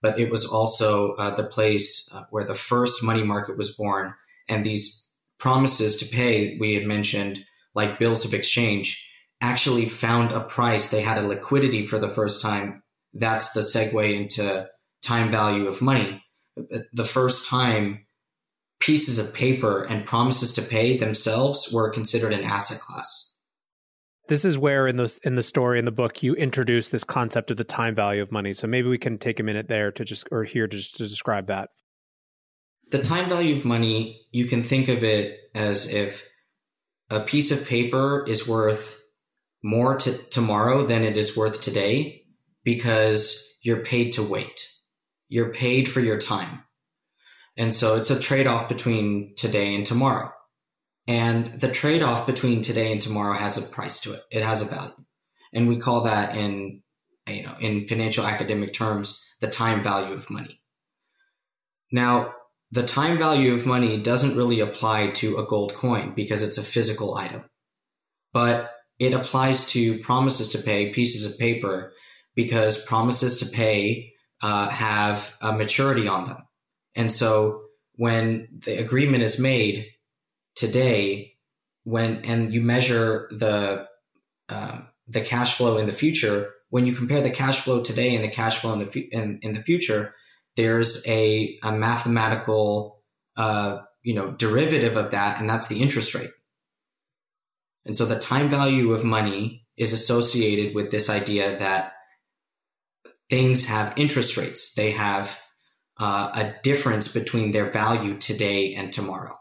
but 0.00 0.18
it 0.18 0.30
was 0.30 0.46
also 0.46 1.12
uh, 1.14 1.30
the 1.30 1.44
place 1.44 2.10
uh, 2.14 2.24
where 2.30 2.44
the 2.44 2.54
first 2.54 3.02
money 3.02 3.22
market 3.22 3.56
was 3.56 3.76
born. 3.76 4.14
And 4.48 4.64
these 4.64 5.10
promises 5.38 5.96
to 5.98 6.06
pay 6.06 6.56
we 6.58 6.74
had 6.74 6.86
mentioned, 6.86 7.44
like 7.74 7.98
bills 7.98 8.24
of 8.24 8.34
exchange, 8.34 9.10
actually 9.40 9.86
found 9.86 10.32
a 10.32 10.40
price. 10.40 10.88
They 10.88 11.02
had 11.02 11.18
a 11.18 11.26
liquidity 11.26 11.86
for 11.86 11.98
the 11.98 12.08
first 12.08 12.40
time. 12.40 12.82
That's 13.12 13.52
the 13.52 13.60
segue 13.60 14.14
into 14.14 14.68
time 15.04 15.30
value 15.30 15.66
of 15.66 15.82
money. 15.82 16.22
The 16.92 17.04
first 17.04 17.48
time 17.48 18.06
pieces 18.80 19.18
of 19.18 19.34
paper 19.34 19.82
and 19.82 20.04
promises 20.04 20.52
to 20.54 20.62
pay 20.62 20.96
themselves 20.96 21.70
were 21.72 21.90
considered 21.90 22.32
an 22.32 22.44
asset 22.44 22.80
class. 22.80 23.34
This 24.28 24.44
is 24.44 24.56
where 24.56 24.86
in 24.86 24.96
the 24.96 25.18
in 25.22 25.36
the 25.36 25.42
story 25.42 25.78
in 25.78 25.84
the 25.84 25.90
book 25.90 26.22
you 26.22 26.34
introduce 26.34 26.88
this 26.88 27.04
concept 27.04 27.50
of 27.50 27.56
the 27.56 27.64
time 27.64 27.94
value 27.94 28.22
of 28.22 28.32
money. 28.32 28.54
So 28.54 28.66
maybe 28.66 28.88
we 28.88 28.98
can 28.98 29.18
take 29.18 29.38
a 29.38 29.42
minute 29.42 29.68
there 29.68 29.92
to 29.92 30.04
just 30.04 30.28
or 30.30 30.44
here 30.44 30.66
to 30.66 30.76
just 30.76 30.96
to 30.96 31.04
describe 31.04 31.48
that. 31.48 31.70
The 32.90 33.00
time 33.00 33.28
value 33.28 33.56
of 33.56 33.64
money, 33.64 34.26
you 34.30 34.46
can 34.46 34.62
think 34.62 34.88
of 34.88 35.02
it 35.02 35.38
as 35.54 35.92
if 35.92 36.26
a 37.10 37.20
piece 37.20 37.50
of 37.50 37.66
paper 37.66 38.24
is 38.26 38.48
worth 38.48 39.02
more 39.62 39.96
to 39.96 40.16
tomorrow 40.28 40.86
than 40.86 41.02
it 41.02 41.16
is 41.16 41.36
worth 41.36 41.60
today 41.60 42.22
because 42.64 43.56
you're 43.62 43.84
paid 43.84 44.12
to 44.12 44.22
wait. 44.22 44.68
You're 45.34 45.52
paid 45.52 45.88
for 45.88 45.98
your 45.98 46.16
time. 46.16 46.62
And 47.56 47.74
so 47.74 47.96
it's 47.96 48.12
a 48.12 48.20
trade 48.20 48.46
off 48.46 48.68
between 48.68 49.34
today 49.34 49.74
and 49.74 49.84
tomorrow. 49.84 50.30
And 51.08 51.46
the 51.46 51.72
trade 51.72 52.04
off 52.04 52.24
between 52.24 52.60
today 52.60 52.92
and 52.92 53.00
tomorrow 53.00 53.36
has 53.36 53.58
a 53.58 53.68
price 53.68 53.98
to 54.02 54.12
it. 54.12 54.22
It 54.30 54.44
has 54.44 54.62
a 54.62 54.72
value. 54.72 54.94
And 55.52 55.66
we 55.68 55.78
call 55.78 56.02
that 56.02 56.36
in, 56.36 56.82
you 57.28 57.42
know, 57.42 57.56
in 57.58 57.88
financial 57.88 58.24
academic 58.24 58.74
terms, 58.74 59.26
the 59.40 59.48
time 59.48 59.82
value 59.82 60.14
of 60.14 60.30
money. 60.30 60.60
Now, 61.90 62.34
the 62.70 62.86
time 62.86 63.18
value 63.18 63.54
of 63.54 63.66
money 63.66 64.00
doesn't 64.00 64.36
really 64.36 64.60
apply 64.60 65.08
to 65.14 65.38
a 65.38 65.46
gold 65.46 65.74
coin 65.74 66.12
because 66.14 66.44
it's 66.44 66.58
a 66.58 66.62
physical 66.62 67.16
item, 67.16 67.42
but 68.32 68.70
it 69.00 69.14
applies 69.14 69.66
to 69.70 69.98
promises 69.98 70.50
to 70.50 70.58
pay 70.58 70.92
pieces 70.92 71.28
of 71.28 71.40
paper 71.40 71.92
because 72.36 72.84
promises 72.84 73.38
to 73.38 73.46
pay 73.46 74.13
uh, 74.44 74.68
have 74.68 75.34
a 75.40 75.54
maturity 75.54 76.06
on 76.06 76.24
them. 76.24 76.36
And 76.94 77.10
so 77.10 77.62
when 77.96 78.48
the 78.66 78.76
agreement 78.78 79.22
is 79.22 79.38
made 79.38 79.86
today, 80.54 81.36
when 81.84 82.22
and 82.26 82.52
you 82.52 82.60
measure 82.60 83.26
the 83.30 83.88
uh, 84.50 84.82
the 85.08 85.22
cash 85.22 85.56
flow 85.56 85.78
in 85.78 85.86
the 85.86 85.94
future, 85.94 86.52
when 86.68 86.84
you 86.84 86.92
compare 86.92 87.22
the 87.22 87.30
cash 87.30 87.62
flow 87.62 87.80
today 87.80 88.14
and 88.14 88.22
the 88.22 88.28
cash 88.28 88.58
flow 88.58 88.74
in 88.74 88.80
the 88.80 88.86
fu- 88.86 89.08
in, 89.10 89.38
in 89.40 89.54
the 89.54 89.62
future, 89.62 90.14
there's 90.56 91.02
a, 91.08 91.58
a 91.62 91.72
mathematical 91.72 93.02
uh, 93.38 93.78
you 94.02 94.12
know 94.12 94.32
derivative 94.32 94.98
of 94.98 95.12
that, 95.12 95.40
and 95.40 95.48
that's 95.48 95.68
the 95.68 95.80
interest 95.80 96.14
rate. 96.14 96.32
And 97.86 97.96
so 97.96 98.04
the 98.04 98.18
time 98.18 98.50
value 98.50 98.92
of 98.92 99.04
money 99.04 99.64
is 99.78 99.94
associated 99.94 100.74
with 100.74 100.90
this 100.90 101.08
idea 101.08 101.58
that 101.58 101.94
things 103.34 103.66
have 103.66 103.92
interest 103.96 104.36
rates. 104.36 104.74
They 104.74 104.92
have 104.92 105.40
uh, 105.98 106.30
a 106.36 106.54
difference 106.62 107.12
between 107.12 107.50
their 107.50 107.68
value 107.68 108.16
today 108.16 108.74
and 108.74 108.92
tomorrow. 108.92 109.36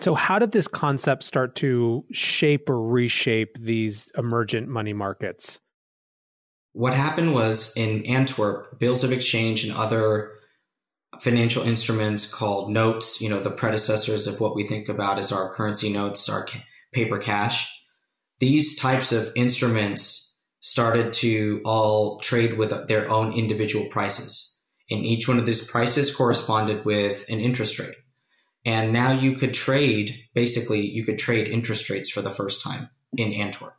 So, 0.00 0.16
how 0.16 0.40
did 0.40 0.50
this 0.50 0.66
concept 0.66 1.22
start 1.22 1.54
to 1.56 2.04
shape 2.10 2.68
or 2.68 2.82
reshape 2.82 3.56
these 3.60 4.10
emergent 4.18 4.66
money 4.66 4.92
markets? 4.92 5.60
What 6.72 6.94
happened 6.94 7.32
was 7.32 7.76
in 7.76 8.04
Antwerp, 8.06 8.78
bills 8.80 9.04
of 9.04 9.12
exchange 9.12 9.64
and 9.64 9.76
other 9.76 10.32
financial 11.20 11.62
instruments 11.62 12.32
called 12.32 12.72
notes, 12.72 13.20
you 13.20 13.28
know, 13.28 13.40
the 13.40 13.52
predecessors 13.52 14.26
of 14.26 14.40
what 14.40 14.56
we 14.56 14.64
think 14.64 14.88
about 14.88 15.20
as 15.20 15.30
our 15.30 15.54
currency 15.54 15.92
notes, 15.92 16.28
our 16.28 16.46
paper 16.92 17.18
cash, 17.18 17.72
these 18.40 18.76
types 18.76 19.12
of 19.12 19.30
instruments 19.36 20.27
started 20.60 21.12
to 21.12 21.60
all 21.64 22.18
trade 22.20 22.58
with 22.58 22.88
their 22.88 23.10
own 23.10 23.32
individual 23.32 23.86
prices 23.90 24.58
and 24.90 25.04
each 25.04 25.28
one 25.28 25.38
of 25.38 25.46
these 25.46 25.66
prices 25.66 26.14
corresponded 26.14 26.84
with 26.84 27.24
an 27.28 27.40
interest 27.40 27.78
rate. 27.78 27.94
And 28.64 28.92
now 28.92 29.12
you 29.12 29.36
could 29.36 29.54
trade, 29.54 30.18
basically, 30.34 30.80
you 30.80 31.04
could 31.04 31.18
trade 31.18 31.48
interest 31.48 31.88
rates 31.90 32.10
for 32.10 32.22
the 32.22 32.30
first 32.30 32.62
time 32.62 32.90
in 33.16 33.32
Antwerp. 33.32 33.74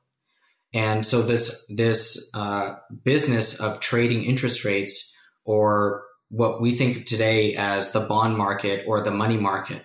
And 0.73 1.05
so 1.05 1.21
this 1.21 1.65
this 1.67 2.29
uh, 2.35 2.75
business 3.03 3.59
of 3.59 3.79
trading 3.79 4.23
interest 4.23 4.63
rates, 4.63 5.15
or 5.43 6.03
what 6.29 6.61
we 6.61 6.71
think 6.71 6.97
of 6.97 7.05
today 7.05 7.55
as 7.55 7.91
the 7.91 8.01
bond 8.01 8.37
market 8.37 8.85
or 8.87 9.01
the 9.01 9.11
money 9.11 9.37
market, 9.37 9.83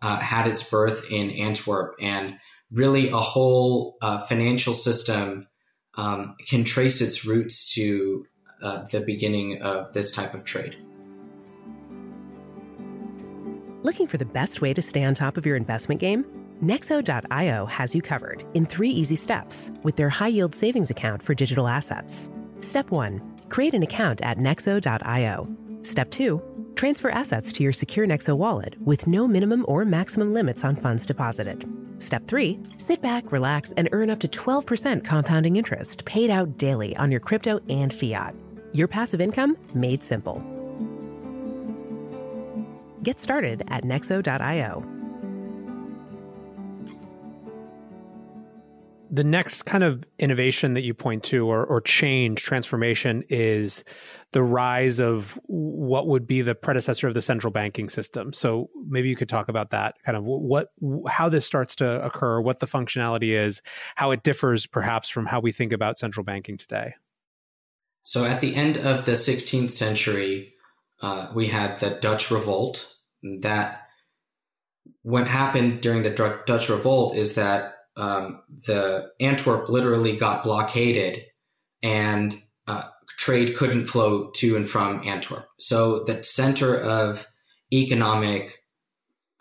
uh, 0.00 0.18
had 0.18 0.46
its 0.46 0.68
birth 0.68 1.10
in 1.10 1.32
Antwerp, 1.32 1.96
and 2.00 2.38
really 2.70 3.08
a 3.08 3.16
whole 3.16 3.96
uh, 4.00 4.20
financial 4.26 4.74
system 4.74 5.48
um, 5.96 6.36
can 6.46 6.64
trace 6.64 7.00
its 7.00 7.24
roots 7.24 7.72
to 7.74 8.26
uh, 8.62 8.82
the 8.84 9.00
beginning 9.00 9.62
of 9.62 9.92
this 9.92 10.12
type 10.12 10.34
of 10.34 10.44
trade. 10.44 10.76
Looking 13.82 14.06
for 14.06 14.18
the 14.18 14.24
best 14.24 14.60
way 14.60 14.74
to 14.74 14.82
stay 14.82 15.04
on 15.04 15.14
top 15.14 15.36
of 15.36 15.46
your 15.46 15.56
investment 15.56 16.00
game? 16.00 16.24
Nexo.io 16.62 17.66
has 17.66 17.94
you 17.94 18.02
covered 18.02 18.44
in 18.54 18.66
three 18.66 18.90
easy 18.90 19.16
steps 19.16 19.70
with 19.82 19.96
their 19.96 20.08
high 20.08 20.28
yield 20.28 20.54
savings 20.54 20.90
account 20.90 21.22
for 21.22 21.34
digital 21.34 21.68
assets. 21.68 22.30
Step 22.60 22.90
one 22.90 23.20
create 23.48 23.74
an 23.74 23.82
account 23.82 24.20
at 24.22 24.38
Nexo.io. 24.38 25.56
Step 25.82 26.10
two 26.10 26.42
Transfer 26.76 27.08
assets 27.08 27.52
to 27.52 27.62
your 27.62 27.72
secure 27.72 28.06
Nexo 28.06 28.36
wallet 28.36 28.76
with 28.82 29.06
no 29.06 29.26
minimum 29.26 29.64
or 29.66 29.86
maximum 29.86 30.34
limits 30.34 30.62
on 30.62 30.76
funds 30.76 31.06
deposited. 31.06 31.66
Step 31.98 32.26
3. 32.26 32.58
Sit 32.78 33.02
back, 33.02 33.30
relax, 33.32 33.72
and 33.72 33.88
earn 33.92 34.10
up 34.10 34.20
to 34.20 34.28
12% 34.28 35.04
compounding 35.04 35.56
interest 35.56 36.04
paid 36.04 36.30
out 36.30 36.56
daily 36.56 36.96
on 36.96 37.10
your 37.10 37.20
crypto 37.20 37.60
and 37.68 37.92
fiat. 37.92 38.34
Your 38.72 38.88
passive 38.88 39.20
income 39.20 39.56
made 39.74 40.02
simple. 40.02 40.42
Get 43.02 43.20
started 43.20 43.62
at 43.68 43.84
nexo.io. 43.84 44.95
The 49.16 49.24
next 49.24 49.62
kind 49.62 49.82
of 49.82 50.04
innovation 50.18 50.74
that 50.74 50.82
you 50.82 50.92
point 50.92 51.24
to 51.24 51.48
or, 51.48 51.64
or 51.64 51.80
change, 51.80 52.42
transformation, 52.42 53.24
is 53.30 53.82
the 54.32 54.42
rise 54.42 55.00
of 55.00 55.40
what 55.44 56.06
would 56.06 56.26
be 56.26 56.42
the 56.42 56.54
predecessor 56.54 57.08
of 57.08 57.14
the 57.14 57.22
central 57.22 57.50
banking 57.50 57.88
system. 57.88 58.34
So 58.34 58.68
maybe 58.86 59.08
you 59.08 59.16
could 59.16 59.30
talk 59.30 59.48
about 59.48 59.70
that, 59.70 59.94
kind 60.04 60.18
of 60.18 60.24
what, 60.24 60.68
how 61.08 61.30
this 61.30 61.46
starts 61.46 61.76
to 61.76 62.04
occur, 62.04 62.42
what 62.42 62.60
the 62.60 62.66
functionality 62.66 63.34
is, 63.34 63.62
how 63.94 64.10
it 64.10 64.22
differs 64.22 64.66
perhaps 64.66 65.08
from 65.08 65.24
how 65.24 65.40
we 65.40 65.50
think 65.50 65.72
about 65.72 65.98
central 65.98 66.22
banking 66.22 66.58
today. 66.58 66.92
So 68.02 68.26
at 68.26 68.42
the 68.42 68.54
end 68.54 68.76
of 68.76 69.06
the 69.06 69.12
16th 69.12 69.70
century, 69.70 70.52
uh, 71.00 71.28
we 71.34 71.46
had 71.46 71.78
the 71.78 71.88
Dutch 71.88 72.30
Revolt. 72.30 72.94
That 73.40 73.80
what 75.00 75.26
happened 75.26 75.80
during 75.80 76.02
the 76.02 76.42
Dutch 76.44 76.68
Revolt 76.68 77.16
is 77.16 77.36
that 77.36 77.75
um, 77.96 78.42
the 78.66 79.10
Antwerp 79.20 79.68
literally 79.68 80.16
got 80.16 80.44
blockaded, 80.44 81.24
and 81.82 82.34
uh, 82.66 82.84
trade 83.18 83.56
couldn't 83.56 83.86
flow 83.86 84.30
to 84.36 84.56
and 84.56 84.68
from 84.68 85.02
Antwerp. 85.06 85.46
So 85.58 86.04
the 86.04 86.22
center 86.22 86.78
of 86.78 87.26
economic 87.72 88.54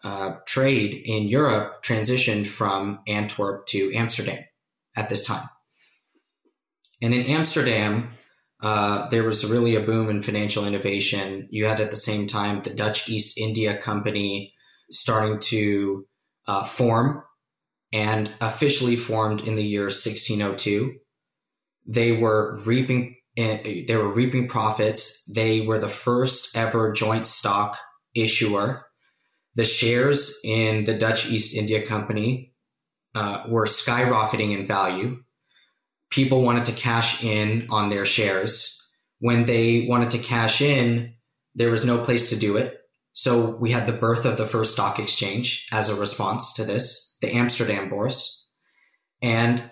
uh, 0.04 0.36
trade 0.46 1.02
in 1.06 1.28
Europe 1.28 1.84
transitioned 1.84 2.48
from 2.48 3.00
Antwerp 3.08 3.66
to 3.68 3.92
Amsterdam 3.96 4.44
at 4.96 5.10
this 5.10 5.24
time. 5.24 5.50
And 7.02 7.14
in 7.14 7.26
Amsterdam, 7.26 8.12
uh, 8.62 9.10
there 9.10 9.24
was 9.24 9.50
really 9.50 9.76
a 9.76 9.82
boom 9.82 10.10
in 10.10 10.24
financial 10.24 10.66
innovation. 10.66 11.48
You 11.52 11.66
had 11.66 11.82
at 11.82 11.92
the 11.92 11.98
same 11.98 12.28
time 12.28 12.62
the 12.62 12.74
Dutch 12.74 13.10
East 13.10 13.38
India 13.38 13.78
Company 13.78 14.54
starting 14.92 15.40
to 15.40 16.06
uh, 16.48 16.64
form 16.64 17.24
and 17.96 18.32
officially 18.42 18.96
formed 18.96 19.48
in 19.48 19.56
the 19.56 19.64
year 19.64 19.86
1602. 19.86 20.96
They 21.88 22.12
were 22.12 22.60
reaping 22.66 23.16
eh, 23.38 23.84
they 23.88 23.96
were 23.96 24.12
reaping 24.12 24.48
profits. 24.48 25.24
They 25.26 25.62
were 25.62 25.80
the 25.80 25.90
first 25.90 26.56
ever 26.56 26.92
joint 26.92 27.26
stock 27.26 27.78
issuer. 28.14 28.86
The 29.56 29.66
shares 29.66 30.40
in 30.44 30.84
the 30.84 30.98
Dutch 30.98 31.30
East 31.30 31.56
India 31.56 31.86
Company 31.86 32.54
uh, 33.14 33.44
were 33.48 33.66
skyrocketing 33.66 34.58
in 34.58 34.68
value 34.68 35.24
people 36.16 36.42
wanted 36.42 36.64
to 36.66 36.72
cash 36.72 37.24
in 37.24 37.68
on 37.70 37.90
their 37.90 38.06
shares. 38.06 38.82
When 39.20 39.46
they 39.46 39.86
wanted 39.88 40.12
to 40.12 40.18
cash 40.18 40.62
in, 40.62 41.14
there 41.56 41.70
was 41.70 41.86
no 41.86 41.98
place 41.98 42.30
to 42.30 42.38
do 42.38 42.56
it. 42.58 42.78
So 43.16 43.56
we 43.56 43.72
had 43.72 43.88
the 43.88 43.94
birth 43.94 44.26
of 44.26 44.36
the 44.36 44.46
first 44.46 44.74
stock 44.74 45.00
exchange 45.00 45.68
as 45.72 45.90
a 45.90 46.00
response 46.00 46.52
to 46.54 46.66
this, 46.66 47.16
the 47.22 47.34
Amsterdam 47.34 47.90
Bourse. 47.90 48.50
And 49.22 49.64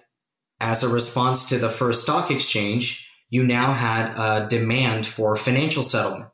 as 0.62 0.82
a 0.82 0.88
response 0.88 1.50
to 1.50 1.58
the 1.58 1.70
first 1.70 2.04
stock 2.04 2.32
exchange, 2.32 3.12
you 3.30 3.44
now 3.44 3.74
had 3.74 4.14
a 4.18 4.48
demand 4.48 5.06
for 5.06 5.36
financial 5.36 5.84
settlement. 5.84 6.30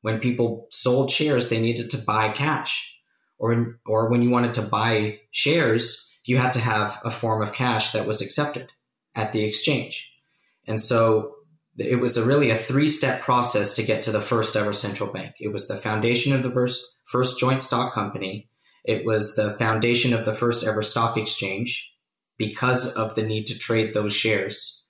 When 0.00 0.18
people 0.18 0.66
sold 0.70 1.12
shares, 1.12 1.48
they 1.48 1.60
needed 1.60 1.90
to 1.90 2.04
buy 2.04 2.30
cash. 2.30 2.92
Or, 3.38 3.78
or 3.86 4.10
when 4.10 4.22
you 4.22 4.30
wanted 4.30 4.54
to 4.54 4.62
buy 4.62 5.20
shares, 5.30 6.12
you 6.24 6.38
had 6.38 6.54
to 6.54 6.60
have 6.60 7.00
a 7.04 7.10
form 7.10 7.40
of 7.40 7.52
cash 7.52 7.92
that 7.92 8.06
was 8.06 8.20
accepted 8.20 8.72
at 9.14 9.32
the 9.32 9.44
exchange. 9.44 10.12
And 10.66 10.80
so 10.80 11.36
it 11.78 12.00
was 12.00 12.16
a 12.16 12.26
really 12.26 12.50
a 12.50 12.56
three 12.56 12.88
step 12.88 13.20
process 13.20 13.74
to 13.74 13.82
get 13.82 14.02
to 14.02 14.10
the 14.10 14.20
first 14.20 14.56
ever 14.56 14.72
central 14.72 15.12
bank. 15.12 15.34
It 15.38 15.52
was 15.52 15.68
the 15.68 15.76
foundation 15.76 16.32
of 16.32 16.42
the 16.42 16.50
first, 16.50 16.84
first 17.06 17.38
joint 17.38 17.62
stock 17.62 17.94
company. 17.94 18.48
It 18.84 19.04
was 19.04 19.36
the 19.36 19.52
foundation 19.52 20.12
of 20.12 20.24
the 20.24 20.32
first 20.32 20.66
ever 20.66 20.82
stock 20.82 21.16
exchange 21.16 21.94
because 22.36 22.92
of 22.94 23.14
the 23.14 23.22
need 23.22 23.46
to 23.46 23.58
trade 23.58 23.94
those 23.94 24.14
shares. 24.14 24.86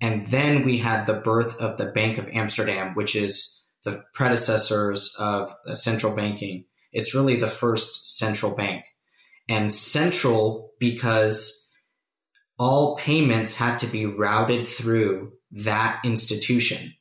And 0.00 0.26
then 0.26 0.64
we 0.64 0.78
had 0.78 1.06
the 1.06 1.14
birth 1.14 1.58
of 1.60 1.78
the 1.78 1.86
Bank 1.86 2.18
of 2.18 2.28
Amsterdam, 2.28 2.94
which 2.94 3.16
is 3.16 3.66
the 3.84 4.02
predecessors 4.12 5.14
of 5.18 5.54
uh, 5.66 5.74
central 5.74 6.14
banking. 6.14 6.64
It's 6.92 7.14
really 7.14 7.36
the 7.36 7.48
first 7.48 8.18
central 8.18 8.54
bank. 8.56 8.84
And 9.48 9.72
central 9.72 10.72
because 10.80 11.70
all 12.58 12.96
payments 12.96 13.56
had 13.56 13.78
to 13.78 13.86
be 13.86 14.06
routed 14.06 14.66
through 14.66 15.32
that 15.50 16.00
institution. 16.04 16.94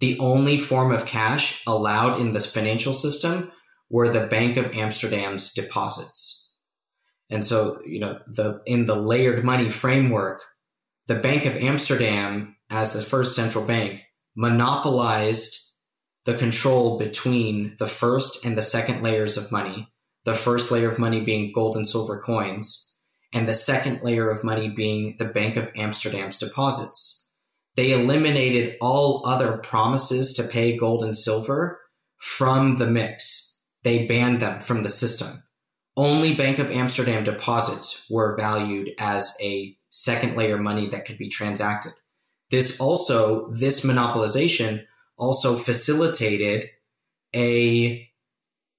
The 0.00 0.18
only 0.18 0.58
form 0.58 0.92
of 0.92 1.06
cash 1.06 1.62
allowed 1.66 2.20
in 2.20 2.32
the 2.32 2.40
financial 2.40 2.92
system 2.92 3.50
were 3.90 4.08
the 4.08 4.26
Bank 4.26 4.56
of 4.56 4.72
Amsterdam's 4.72 5.52
deposits. 5.52 6.56
And 7.30 7.44
so, 7.44 7.80
you 7.84 8.00
know, 8.00 8.20
the 8.26 8.62
in 8.64 8.86
the 8.86 8.96
layered 8.96 9.44
money 9.44 9.70
framework, 9.70 10.42
the 11.08 11.16
Bank 11.16 11.44
of 11.46 11.56
Amsterdam 11.56 12.56
as 12.70 12.92
the 12.92 13.02
first 13.02 13.34
central 13.34 13.66
bank 13.66 14.02
monopolized 14.36 15.58
the 16.24 16.34
control 16.34 16.98
between 16.98 17.74
the 17.78 17.86
first 17.86 18.44
and 18.44 18.56
the 18.56 18.62
second 18.62 19.02
layers 19.02 19.36
of 19.36 19.50
money. 19.50 19.88
The 20.24 20.34
first 20.34 20.70
layer 20.70 20.90
of 20.90 20.98
money 20.98 21.20
being 21.20 21.52
gold 21.52 21.76
and 21.76 21.88
silver 21.88 22.20
coins, 22.20 23.00
and 23.32 23.48
the 23.48 23.54
second 23.54 24.02
layer 24.02 24.28
of 24.28 24.44
money 24.44 24.68
being 24.68 25.16
the 25.18 25.24
Bank 25.24 25.56
of 25.56 25.70
Amsterdam's 25.74 26.38
deposits. 26.38 27.17
They 27.78 27.92
eliminated 27.92 28.74
all 28.80 29.22
other 29.24 29.58
promises 29.58 30.32
to 30.32 30.42
pay 30.42 30.76
gold 30.76 31.04
and 31.04 31.16
silver 31.16 31.80
from 32.16 32.78
the 32.78 32.88
mix. 32.88 33.62
They 33.84 34.04
banned 34.04 34.42
them 34.42 34.62
from 34.62 34.82
the 34.82 34.88
system. 34.88 35.44
Only 35.96 36.34
Bank 36.34 36.58
of 36.58 36.72
Amsterdam 36.72 37.22
deposits 37.22 38.04
were 38.10 38.36
valued 38.36 38.90
as 38.98 39.36
a 39.40 39.76
second 39.90 40.36
layer 40.36 40.58
money 40.58 40.88
that 40.88 41.04
could 41.04 41.18
be 41.18 41.28
transacted. 41.28 41.92
This 42.50 42.80
also, 42.80 43.48
this 43.52 43.84
monopolization 43.84 44.84
also 45.16 45.54
facilitated 45.54 46.64
a 47.32 48.10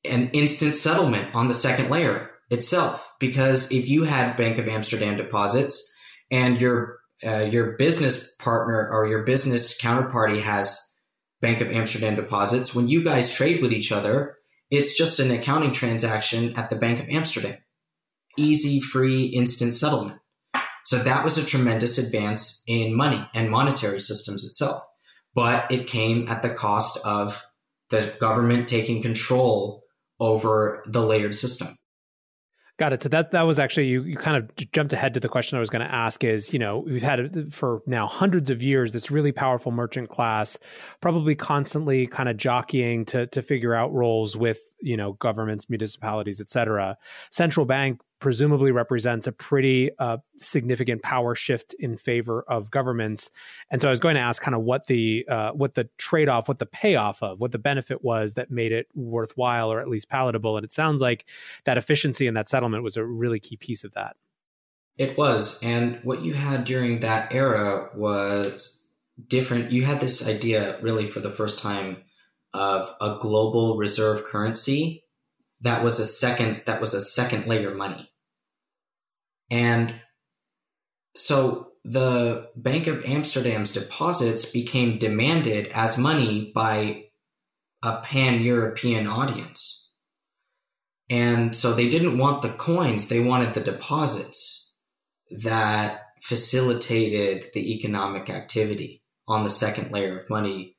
an 0.03 0.29
instant 0.31 0.75
settlement 0.75 1.33
on 1.33 1.47
the 1.47 1.53
second 1.53 1.89
layer 1.89 2.31
itself 2.49 3.13
because 3.17 3.71
if 3.71 3.87
you 3.87 4.03
had 4.03 4.35
Bank 4.35 4.57
of 4.57 4.67
Amsterdam 4.67 5.15
deposits 5.15 5.95
and 6.29 6.59
your 6.59 6.98
uh, 7.25 7.47
your 7.51 7.77
business 7.77 8.35
partner 8.35 8.89
or 8.91 9.07
your 9.07 9.23
business 9.23 9.79
counterparty 9.79 10.41
has 10.41 10.89
Bank 11.41 11.61
of 11.61 11.71
Amsterdam 11.71 12.15
deposits, 12.15 12.75
when 12.75 12.87
you 12.87 13.03
guys 13.03 13.33
trade 13.33 13.61
with 13.61 13.71
each 13.71 13.91
other, 13.91 14.37
it's 14.69 14.97
just 14.97 15.19
an 15.19 15.31
accounting 15.31 15.71
transaction 15.71 16.53
at 16.57 16.69
the 16.69 16.75
Bank 16.75 16.99
of 16.99 17.07
Amsterdam. 17.09 17.57
Easy, 18.37 18.79
free, 18.79 19.25
instant 19.25 19.73
settlement. 19.73 20.19
So 20.85 20.97
that 20.99 21.23
was 21.23 21.37
a 21.37 21.45
tremendous 21.45 21.97
advance 21.97 22.63
in 22.67 22.95
money 22.95 23.27
and 23.33 23.49
monetary 23.49 23.99
systems 23.99 24.45
itself. 24.45 24.83
But 25.33 25.71
it 25.71 25.87
came 25.87 26.27
at 26.27 26.41
the 26.41 26.49
cost 26.49 26.99
of 27.05 27.43
the 27.89 28.13
government 28.19 28.67
taking 28.67 29.01
control 29.01 29.83
over 30.19 30.83
the 30.87 31.01
layered 31.01 31.35
system. 31.35 31.69
Got 32.79 32.93
it. 32.93 33.03
So 33.03 33.09
that 33.09 33.31
that 33.31 33.41
was 33.41 33.59
actually 33.59 33.87
you, 33.87 34.03
you 34.03 34.15
kind 34.15 34.37
of 34.37 34.71
jumped 34.71 34.93
ahead 34.93 35.13
to 35.15 35.19
the 35.19 35.27
question 35.27 35.57
I 35.57 35.59
was 35.59 35.69
going 35.69 35.85
to 35.85 35.93
ask 35.93 36.23
is, 36.23 36.53
you 36.53 36.59
know, 36.59 36.79
we've 36.79 37.03
had 37.03 37.53
for 37.53 37.81
now 37.85 38.07
hundreds 38.07 38.49
of 38.49 38.63
years 38.63 38.93
this 38.93 39.11
really 39.11 39.33
powerful 39.33 39.73
merchant 39.73 40.07
class 40.07 40.57
probably 41.01 41.35
constantly 41.35 42.07
kind 42.07 42.29
of 42.29 42.37
jockeying 42.37 43.03
to 43.07 43.27
to 43.27 43.41
figure 43.41 43.75
out 43.75 43.91
roles 43.91 44.37
with, 44.37 44.59
you 44.79 44.95
know, 44.95 45.11
governments, 45.11 45.69
municipalities, 45.69 46.39
et 46.39 46.49
cetera. 46.49 46.97
Central 47.31 47.65
bank 47.65 47.99
presumably 48.19 48.71
represents 48.71 49.27
a 49.27 49.31
pretty 49.31 49.91
uh, 49.97 50.17
significant 50.37 51.01
power 51.01 51.35
shift 51.35 51.73
in 51.79 51.97
favor 51.97 52.43
of 52.47 52.69
governments. 52.69 53.29
And 53.71 53.81
so 53.81 53.87
I 53.87 53.91
was 53.91 53.99
going 53.99 54.15
to 54.15 54.21
ask 54.21 54.41
kind 54.41 54.55
of 54.55 54.61
what 54.61 54.87
the 54.87 55.25
uh, 55.27 55.51
what 55.51 55.75
the 55.75 55.89
trade 55.97 56.29
off, 56.29 56.47
what 56.47 56.59
the 56.59 56.65
payoff 56.65 57.23
of, 57.23 57.39
what 57.39 57.51
the 57.51 57.59
benefit 57.59 58.03
was 58.03 58.33
that 58.35 58.51
made 58.51 58.71
it 58.71 58.87
worthwhile 58.93 59.71
or 59.71 59.79
at 59.79 59.87
least 59.87 60.09
palatable. 60.09 60.57
And 60.57 60.65
it 60.65 60.73
sounds 60.73 61.01
like 61.01 61.25
that 61.65 61.77
efficiency 61.77 62.27
and 62.27 62.35
that 62.35 62.49
settlement 62.49 62.83
was 62.83 62.97
a 62.97 63.03
really 63.03 63.39
key 63.39 63.57
piece 63.57 63.83
of 63.83 63.93
that. 63.93 64.15
It 64.97 65.17
was, 65.17 65.63
and 65.63 65.99
what 66.03 66.23
you 66.23 66.33
had 66.33 66.65
during 66.65 66.99
that 66.99 67.33
era 67.33 67.89
was 67.95 68.85
different. 69.27 69.71
You 69.71 69.85
had 69.85 70.01
this 70.01 70.27
idea 70.27 70.77
really 70.81 71.05
for 71.05 71.21
the 71.21 71.31
first 71.31 71.63
time 71.63 72.03
of 72.53 72.93
a 72.99 73.17
global 73.21 73.77
reserve 73.77 74.25
currency 74.25 75.05
that 75.61 75.83
was 75.83 75.99
a 75.99 76.05
second 76.05 76.61
that 76.65 76.81
was 76.81 76.93
a 76.93 77.01
second 77.01 77.47
layer 77.47 77.73
money 77.73 78.09
and 79.51 79.93
so 81.15 81.71
the 81.83 82.49
bank 82.55 82.87
of 82.87 83.03
amsterdam's 83.05 83.71
deposits 83.71 84.51
became 84.51 84.97
demanded 84.97 85.67
as 85.73 85.97
money 85.97 86.51
by 86.53 87.05
a 87.81 87.97
pan 88.01 88.41
European 88.41 89.07
audience. 89.07 89.91
And 91.09 91.55
so 91.55 91.73
they 91.73 91.89
didn't 91.89 92.17
want 92.17 92.41
the 92.41 92.49
coins, 92.49 93.09
they 93.09 93.19
wanted 93.19 93.53
the 93.53 93.61
deposits 93.61 94.73
that 95.31 96.01
facilitated 96.21 97.47
the 97.53 97.73
economic 97.73 98.29
activity 98.29 99.03
on 99.27 99.43
the 99.43 99.49
second 99.49 99.91
layer 99.91 100.19
of 100.19 100.29
money 100.29 100.75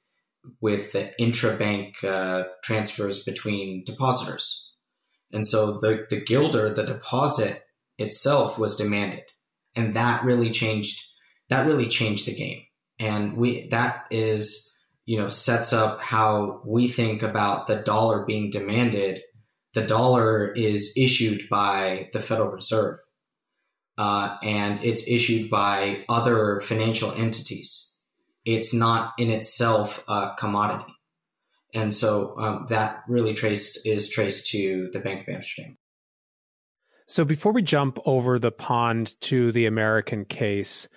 with 0.61 0.93
the 0.93 1.13
intrabank 1.21 1.93
uh, 2.05 2.45
transfers 2.63 3.23
between 3.23 3.85
depositors. 3.85 4.70
And 5.33 5.47
so 5.47 5.79
the, 5.79 6.07
the 6.11 6.21
guilder, 6.21 6.73
the 6.73 6.85
deposit 6.85 7.65
itself 7.99 8.59
was 8.59 8.77
demanded. 8.77 9.23
And 9.77 9.95
that 9.95 10.25
really 10.25 10.51
changed 10.51 11.07
that 11.51 11.67
really 11.67 11.89
changed 11.89 12.27
the 12.27 12.35
game. 12.35 12.63
And 12.99 13.37
we 13.37 13.69
that 13.69 14.07
is, 14.11 14.77
you 15.05 15.19
know, 15.19 15.29
sets 15.29 15.73
up 15.73 16.01
how 16.01 16.63
we 16.65 16.89
think 16.89 17.23
about 17.23 17.67
the 17.67 17.77
dollar 17.77 18.25
being 18.25 18.51
demanded. 18.51 19.21
The 19.75 19.83
dollar 19.83 20.53
is 20.53 20.95
issued 20.97 21.49
by 21.49 22.09
the 22.13 22.21
Federal 22.21 22.51
Reserve. 22.51 22.99
Uh, 23.99 24.37
and 24.43 24.83
it's 24.83 25.07
issued 25.09 25.51
by 25.51 26.05
other 26.09 26.61
financial 26.61 27.13
entities. 27.13 28.03
It's 28.45 28.73
not 28.73 29.13
in 29.19 29.31
itself 29.31 30.03
a 30.09 30.33
commodity. 30.39 30.95
And 31.75 31.95
so 31.95 32.37
um, 32.39 32.67
that 32.69 33.03
really 33.09 33.35
traced 33.35 33.87
is 33.87 34.11
traced 34.11 34.49
to 34.49 34.91
the 34.93 35.01
Bank 35.01 35.23
of 35.23 35.35
Amsterdam. 35.35 35.79
So 37.07 37.25
before 37.25 37.53
we 37.53 37.63
jump 37.63 37.99
over 38.05 38.39
the 38.39 38.53
pond 38.53 39.21
to 39.23 39.51
the 39.53 39.67
American 39.67 40.25
case, 40.25 40.89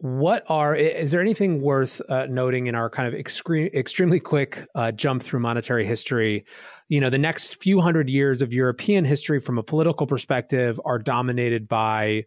what 0.00 0.44
are 0.48 0.76
is 0.76 1.10
there 1.10 1.20
anything 1.20 1.60
worth 1.60 2.00
uh, 2.08 2.26
noting 2.26 2.68
in 2.68 2.76
our 2.76 2.88
kind 2.88 3.12
of 3.12 3.18
extre- 3.18 3.72
extremely 3.74 4.20
quick 4.20 4.64
uh, 4.76 4.92
jump 4.92 5.22
through 5.24 5.40
monetary 5.40 5.84
history 5.84 6.44
you 6.88 7.00
know 7.00 7.10
the 7.10 7.18
next 7.18 7.60
few 7.60 7.80
hundred 7.80 8.08
years 8.08 8.40
of 8.40 8.52
european 8.52 9.04
history 9.04 9.40
from 9.40 9.58
a 9.58 9.62
political 9.62 10.06
perspective 10.06 10.80
are 10.84 11.00
dominated 11.00 11.66
by 11.66 12.24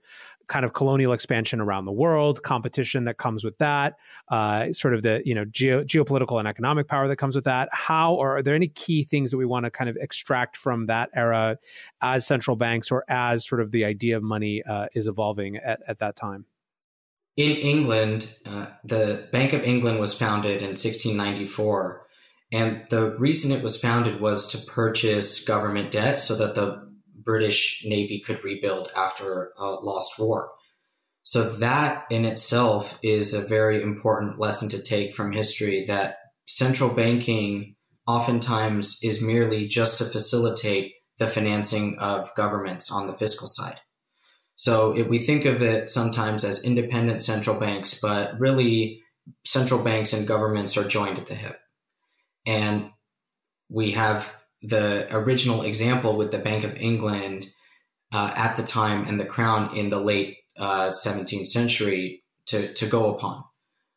kind 0.47 0.65
of 0.65 0.73
colonial 0.73 1.13
expansion 1.13 1.59
around 1.59 1.85
the 1.85 1.91
world 1.91 2.43
competition 2.43 3.05
that 3.05 3.17
comes 3.17 3.43
with 3.43 3.57
that 3.57 3.97
uh, 4.29 4.71
sort 4.73 4.93
of 4.93 5.03
the 5.03 5.21
you 5.25 5.35
know 5.35 5.45
geo- 5.45 5.83
geopolitical 5.83 6.39
and 6.39 6.47
economic 6.47 6.87
power 6.87 7.07
that 7.07 7.17
comes 7.17 7.35
with 7.35 7.45
that 7.45 7.69
how 7.71 8.13
or 8.13 8.37
are 8.37 8.41
there 8.41 8.55
any 8.55 8.67
key 8.67 9.03
things 9.03 9.31
that 9.31 9.37
we 9.37 9.45
want 9.45 9.65
to 9.65 9.71
kind 9.71 9.89
of 9.89 9.97
extract 9.97 10.57
from 10.57 10.85
that 10.87 11.09
era 11.13 11.57
as 12.01 12.25
central 12.25 12.55
banks 12.55 12.91
or 12.91 13.03
as 13.07 13.47
sort 13.47 13.61
of 13.61 13.71
the 13.71 13.85
idea 13.85 14.17
of 14.17 14.23
money 14.23 14.63
uh, 14.63 14.87
is 14.93 15.07
evolving 15.07 15.57
at, 15.57 15.81
at 15.87 15.99
that 15.99 16.15
time 16.15 16.45
in 17.37 17.55
England, 17.57 18.35
uh, 18.45 18.67
the 18.83 19.27
Bank 19.31 19.53
of 19.53 19.63
England 19.63 19.99
was 19.99 20.13
founded 20.13 20.57
in 20.57 20.69
1694. 20.69 22.05
And 22.51 22.83
the 22.89 23.15
reason 23.17 23.51
it 23.51 23.63
was 23.63 23.79
founded 23.79 24.19
was 24.19 24.47
to 24.51 24.57
purchase 24.71 25.45
government 25.45 25.91
debt 25.91 26.19
so 26.19 26.35
that 26.35 26.55
the 26.55 26.90
British 27.23 27.83
Navy 27.85 28.19
could 28.19 28.43
rebuild 28.43 28.89
after 28.95 29.51
a 29.57 29.65
lost 29.65 30.19
war. 30.19 30.51
So, 31.23 31.57
that 31.57 32.05
in 32.09 32.25
itself 32.25 32.97
is 33.03 33.33
a 33.33 33.47
very 33.47 33.81
important 33.81 34.39
lesson 34.39 34.69
to 34.69 34.81
take 34.81 35.13
from 35.13 35.31
history 35.31 35.83
that 35.85 36.17
central 36.47 36.93
banking 36.93 37.75
oftentimes 38.07 38.99
is 39.03 39.21
merely 39.21 39.67
just 39.67 39.99
to 39.99 40.05
facilitate 40.05 40.93
the 41.17 41.27
financing 41.27 41.99
of 41.99 42.33
governments 42.35 42.91
on 42.91 43.07
the 43.07 43.13
fiscal 43.13 43.47
side. 43.47 43.79
So 44.55 44.91
we 45.03 45.19
think 45.19 45.45
of 45.45 45.61
it 45.61 45.89
sometimes 45.89 46.43
as 46.43 46.63
independent 46.63 47.21
central 47.21 47.59
banks, 47.59 47.99
but 47.99 48.39
really 48.39 49.01
central 49.45 49.83
banks 49.83 50.13
and 50.13 50.27
governments 50.27 50.77
are 50.77 50.87
joined 50.87 51.19
at 51.19 51.27
the 51.27 51.35
hip. 51.35 51.59
And 52.45 52.91
we 53.69 53.91
have 53.91 54.35
the 54.61 55.07
original 55.11 55.63
example 55.63 56.15
with 56.15 56.31
the 56.31 56.39
Bank 56.39 56.63
of 56.63 56.75
England 56.75 57.47
uh, 58.13 58.33
at 58.35 58.57
the 58.57 58.63
time 58.63 59.07
and 59.07 59.19
the 59.19 59.25
Crown 59.25 59.75
in 59.75 59.89
the 59.89 59.99
late 59.99 60.37
uh, 60.57 60.89
17th 60.89 61.47
century 61.47 62.23
to, 62.47 62.73
to 62.73 62.85
go 62.85 63.13
upon 63.13 63.43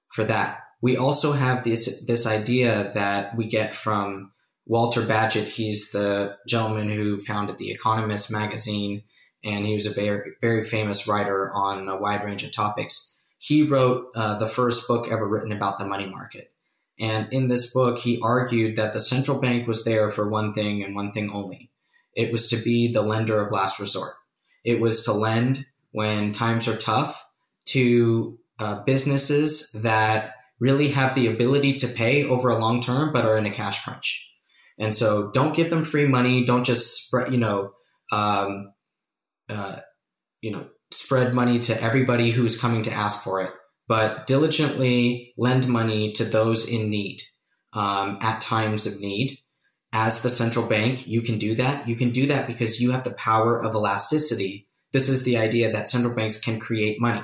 for 0.08 0.24
that. 0.24 0.60
We 0.80 0.96
also 0.96 1.32
have 1.32 1.64
this 1.64 2.04
this 2.04 2.26
idea 2.26 2.92
that 2.94 3.36
we 3.36 3.46
get 3.46 3.74
from 3.74 4.32
Walter 4.66 5.00
Bagehot. 5.00 5.48
He's 5.48 5.90
the 5.92 6.36
gentleman 6.46 6.90
who 6.90 7.18
founded 7.18 7.58
the 7.58 7.70
Economist 7.70 8.30
magazine 8.30 9.02
and 9.42 9.66
he 9.66 9.74
was 9.74 9.86
a 9.86 9.90
very 9.90 10.32
very 10.40 10.62
famous 10.62 11.08
writer 11.08 11.50
on 11.52 11.88
a 11.88 11.96
wide 11.96 12.22
range 12.22 12.44
of 12.44 12.52
topics. 12.52 13.22
He 13.38 13.62
wrote 13.62 14.08
uh, 14.14 14.38
the 14.38 14.46
first 14.46 14.86
book 14.86 15.10
ever 15.10 15.26
written 15.26 15.52
about 15.52 15.78
the 15.78 15.86
money 15.86 16.06
market. 16.06 16.53
And 16.98 17.32
in 17.32 17.48
this 17.48 17.72
book, 17.72 17.98
he 17.98 18.20
argued 18.22 18.76
that 18.76 18.92
the 18.92 19.00
central 19.00 19.40
bank 19.40 19.66
was 19.66 19.84
there 19.84 20.10
for 20.10 20.28
one 20.28 20.54
thing 20.54 20.82
and 20.82 20.94
one 20.94 21.12
thing 21.12 21.30
only. 21.32 21.70
It 22.14 22.30
was 22.30 22.46
to 22.48 22.56
be 22.56 22.92
the 22.92 23.02
lender 23.02 23.44
of 23.44 23.50
last 23.50 23.80
resort. 23.80 24.14
It 24.64 24.80
was 24.80 25.04
to 25.04 25.12
lend 25.12 25.66
when 25.90 26.32
times 26.32 26.68
are 26.68 26.76
tough 26.76 27.24
to 27.66 28.38
uh, 28.58 28.82
businesses 28.84 29.72
that 29.72 30.34
really 30.60 30.88
have 30.88 31.14
the 31.14 31.26
ability 31.26 31.74
to 31.74 31.88
pay 31.88 32.24
over 32.24 32.48
a 32.48 32.58
long 32.58 32.80
term 32.80 33.12
but 33.12 33.24
are 33.24 33.36
in 33.36 33.46
a 33.46 33.50
cash 33.50 33.82
crunch. 33.84 34.30
And 34.78 34.94
so 34.94 35.30
don't 35.32 35.54
give 35.54 35.70
them 35.70 35.84
free 35.84 36.06
money. 36.06 36.44
Don't 36.44 36.64
just 36.64 37.06
spread, 37.06 37.32
you 37.32 37.38
know, 37.38 37.72
um, 38.12 38.72
uh, 39.48 39.76
you 40.40 40.50
know, 40.50 40.66
spread 40.90 41.34
money 41.34 41.58
to 41.58 41.82
everybody 41.82 42.30
who's 42.30 42.60
coming 42.60 42.82
to 42.82 42.92
ask 42.92 43.22
for 43.22 43.42
it, 43.42 43.52
but 43.86 44.26
diligently 44.26 45.32
lend 45.36 45.68
money 45.68 46.12
to 46.12 46.24
those 46.24 46.68
in 46.68 46.88
need 46.88 47.22
um, 47.72 48.18
at 48.20 48.40
times 48.40 48.86
of 48.86 49.00
need. 49.00 49.38
As 49.92 50.22
the 50.22 50.30
central 50.30 50.66
bank, 50.66 51.06
you 51.06 51.22
can 51.22 51.38
do 51.38 51.54
that. 51.54 51.86
You 51.86 51.94
can 51.94 52.10
do 52.10 52.26
that 52.26 52.46
because 52.46 52.80
you 52.80 52.90
have 52.90 53.04
the 53.04 53.14
power 53.14 53.62
of 53.62 53.74
elasticity. 53.74 54.66
This 54.92 55.08
is 55.08 55.24
the 55.24 55.38
idea 55.38 55.70
that 55.70 55.88
central 55.88 56.14
banks 56.14 56.40
can 56.40 56.58
create 56.58 57.00
money 57.00 57.22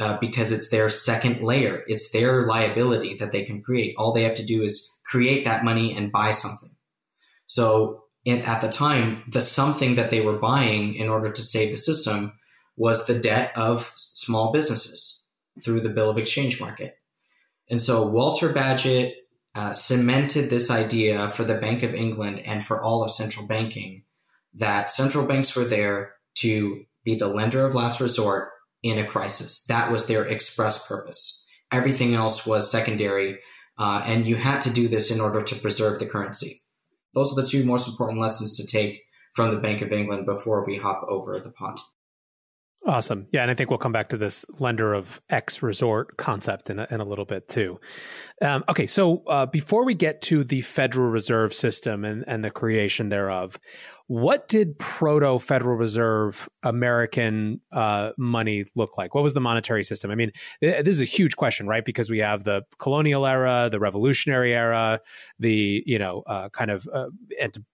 uh, 0.00 0.18
because 0.18 0.50
it's 0.50 0.70
their 0.70 0.88
second 0.88 1.42
layer. 1.42 1.84
It's 1.86 2.10
their 2.10 2.46
liability 2.46 3.14
that 3.16 3.30
they 3.30 3.44
can 3.44 3.62
create. 3.62 3.94
All 3.98 4.12
they 4.12 4.24
have 4.24 4.34
to 4.36 4.44
do 4.44 4.62
is 4.62 4.90
create 5.04 5.44
that 5.44 5.64
money 5.64 5.96
and 5.96 6.10
buy 6.10 6.32
something. 6.32 6.70
So 7.46 8.02
and 8.26 8.42
at 8.42 8.60
the 8.60 8.68
time, 8.68 9.22
the 9.28 9.40
something 9.40 9.94
that 9.94 10.10
they 10.10 10.20
were 10.20 10.38
buying 10.38 10.94
in 10.94 11.08
order 11.08 11.30
to 11.30 11.42
save 11.42 11.70
the 11.70 11.76
system 11.76 12.32
was 12.76 13.06
the 13.06 13.18
debt 13.18 13.52
of 13.56 13.92
small 13.96 14.50
businesses 14.50 15.15
through 15.62 15.80
the 15.80 15.90
bill 15.90 16.10
of 16.10 16.18
exchange 16.18 16.60
market. 16.60 16.96
And 17.68 17.80
so 17.80 18.06
Walter 18.06 18.52
Bagehot 18.52 19.12
uh, 19.54 19.72
cemented 19.72 20.50
this 20.50 20.70
idea 20.70 21.28
for 21.28 21.44
the 21.44 21.54
Bank 21.58 21.82
of 21.82 21.94
England 21.94 22.40
and 22.40 22.64
for 22.64 22.82
all 22.82 23.02
of 23.02 23.10
central 23.10 23.46
banking 23.46 24.04
that 24.54 24.90
central 24.90 25.26
banks 25.26 25.54
were 25.54 25.64
there 25.64 26.14
to 26.36 26.84
be 27.04 27.14
the 27.14 27.28
lender 27.28 27.64
of 27.64 27.74
last 27.74 28.00
resort 28.00 28.50
in 28.82 28.98
a 28.98 29.06
crisis. 29.06 29.64
That 29.66 29.90
was 29.90 30.06
their 30.06 30.24
express 30.24 30.86
purpose. 30.86 31.46
Everything 31.72 32.14
else 32.14 32.46
was 32.46 32.70
secondary, 32.70 33.38
uh, 33.78 34.02
and 34.06 34.26
you 34.26 34.36
had 34.36 34.60
to 34.62 34.72
do 34.72 34.88
this 34.88 35.10
in 35.10 35.20
order 35.20 35.42
to 35.42 35.56
preserve 35.56 35.98
the 35.98 36.06
currency 36.06 36.62
those 37.16 37.32
are 37.32 37.40
the 37.40 37.48
two 37.48 37.64
most 37.64 37.88
important 37.88 38.20
lessons 38.20 38.56
to 38.58 38.66
take 38.66 39.02
from 39.32 39.52
the 39.52 39.60
Bank 39.60 39.80
of 39.80 39.90
England 39.90 40.26
before 40.26 40.64
we 40.66 40.76
hop 40.76 41.02
over 41.08 41.40
the 41.40 41.50
pond. 41.50 41.78
Awesome. 42.86 43.26
Yeah. 43.32 43.42
And 43.42 43.50
I 43.50 43.54
think 43.54 43.68
we'll 43.68 43.80
come 43.80 43.92
back 43.92 44.10
to 44.10 44.16
this 44.16 44.46
lender 44.60 44.94
of 44.94 45.20
X 45.28 45.60
resort 45.60 46.16
concept 46.16 46.70
in 46.70 46.78
a, 46.78 46.86
in 46.88 47.00
a 47.00 47.04
little 47.04 47.24
bit 47.24 47.48
too. 47.48 47.80
Um, 48.40 48.62
okay. 48.68 48.86
So 48.86 49.24
uh, 49.26 49.46
before 49.46 49.84
we 49.84 49.94
get 49.94 50.22
to 50.22 50.44
the 50.44 50.60
Federal 50.60 51.08
Reserve 51.08 51.52
System 51.52 52.04
and, 52.04 52.24
and 52.28 52.44
the 52.44 52.50
creation 52.50 53.08
thereof, 53.08 53.58
what 54.08 54.46
did 54.46 54.78
proto 54.78 55.40
Federal 55.40 55.76
Reserve 55.76 56.48
American 56.62 57.60
uh, 57.72 58.12
money 58.16 58.64
look 58.76 58.96
like? 58.96 59.16
What 59.16 59.24
was 59.24 59.34
the 59.34 59.40
monetary 59.40 59.82
system? 59.82 60.12
I 60.12 60.14
mean, 60.14 60.30
this 60.60 60.86
is 60.86 61.00
a 61.00 61.04
huge 61.04 61.34
question, 61.34 61.66
right? 61.66 61.84
Because 61.84 62.08
we 62.08 62.18
have 62.18 62.44
the 62.44 62.62
colonial 62.78 63.26
era, 63.26 63.68
the 63.70 63.80
Revolutionary 63.80 64.54
era, 64.54 65.00
the 65.40 65.82
you 65.86 65.98
know 65.98 66.22
uh, 66.26 66.48
kind 66.50 66.70
of 66.70 66.86
uh, 66.92 67.08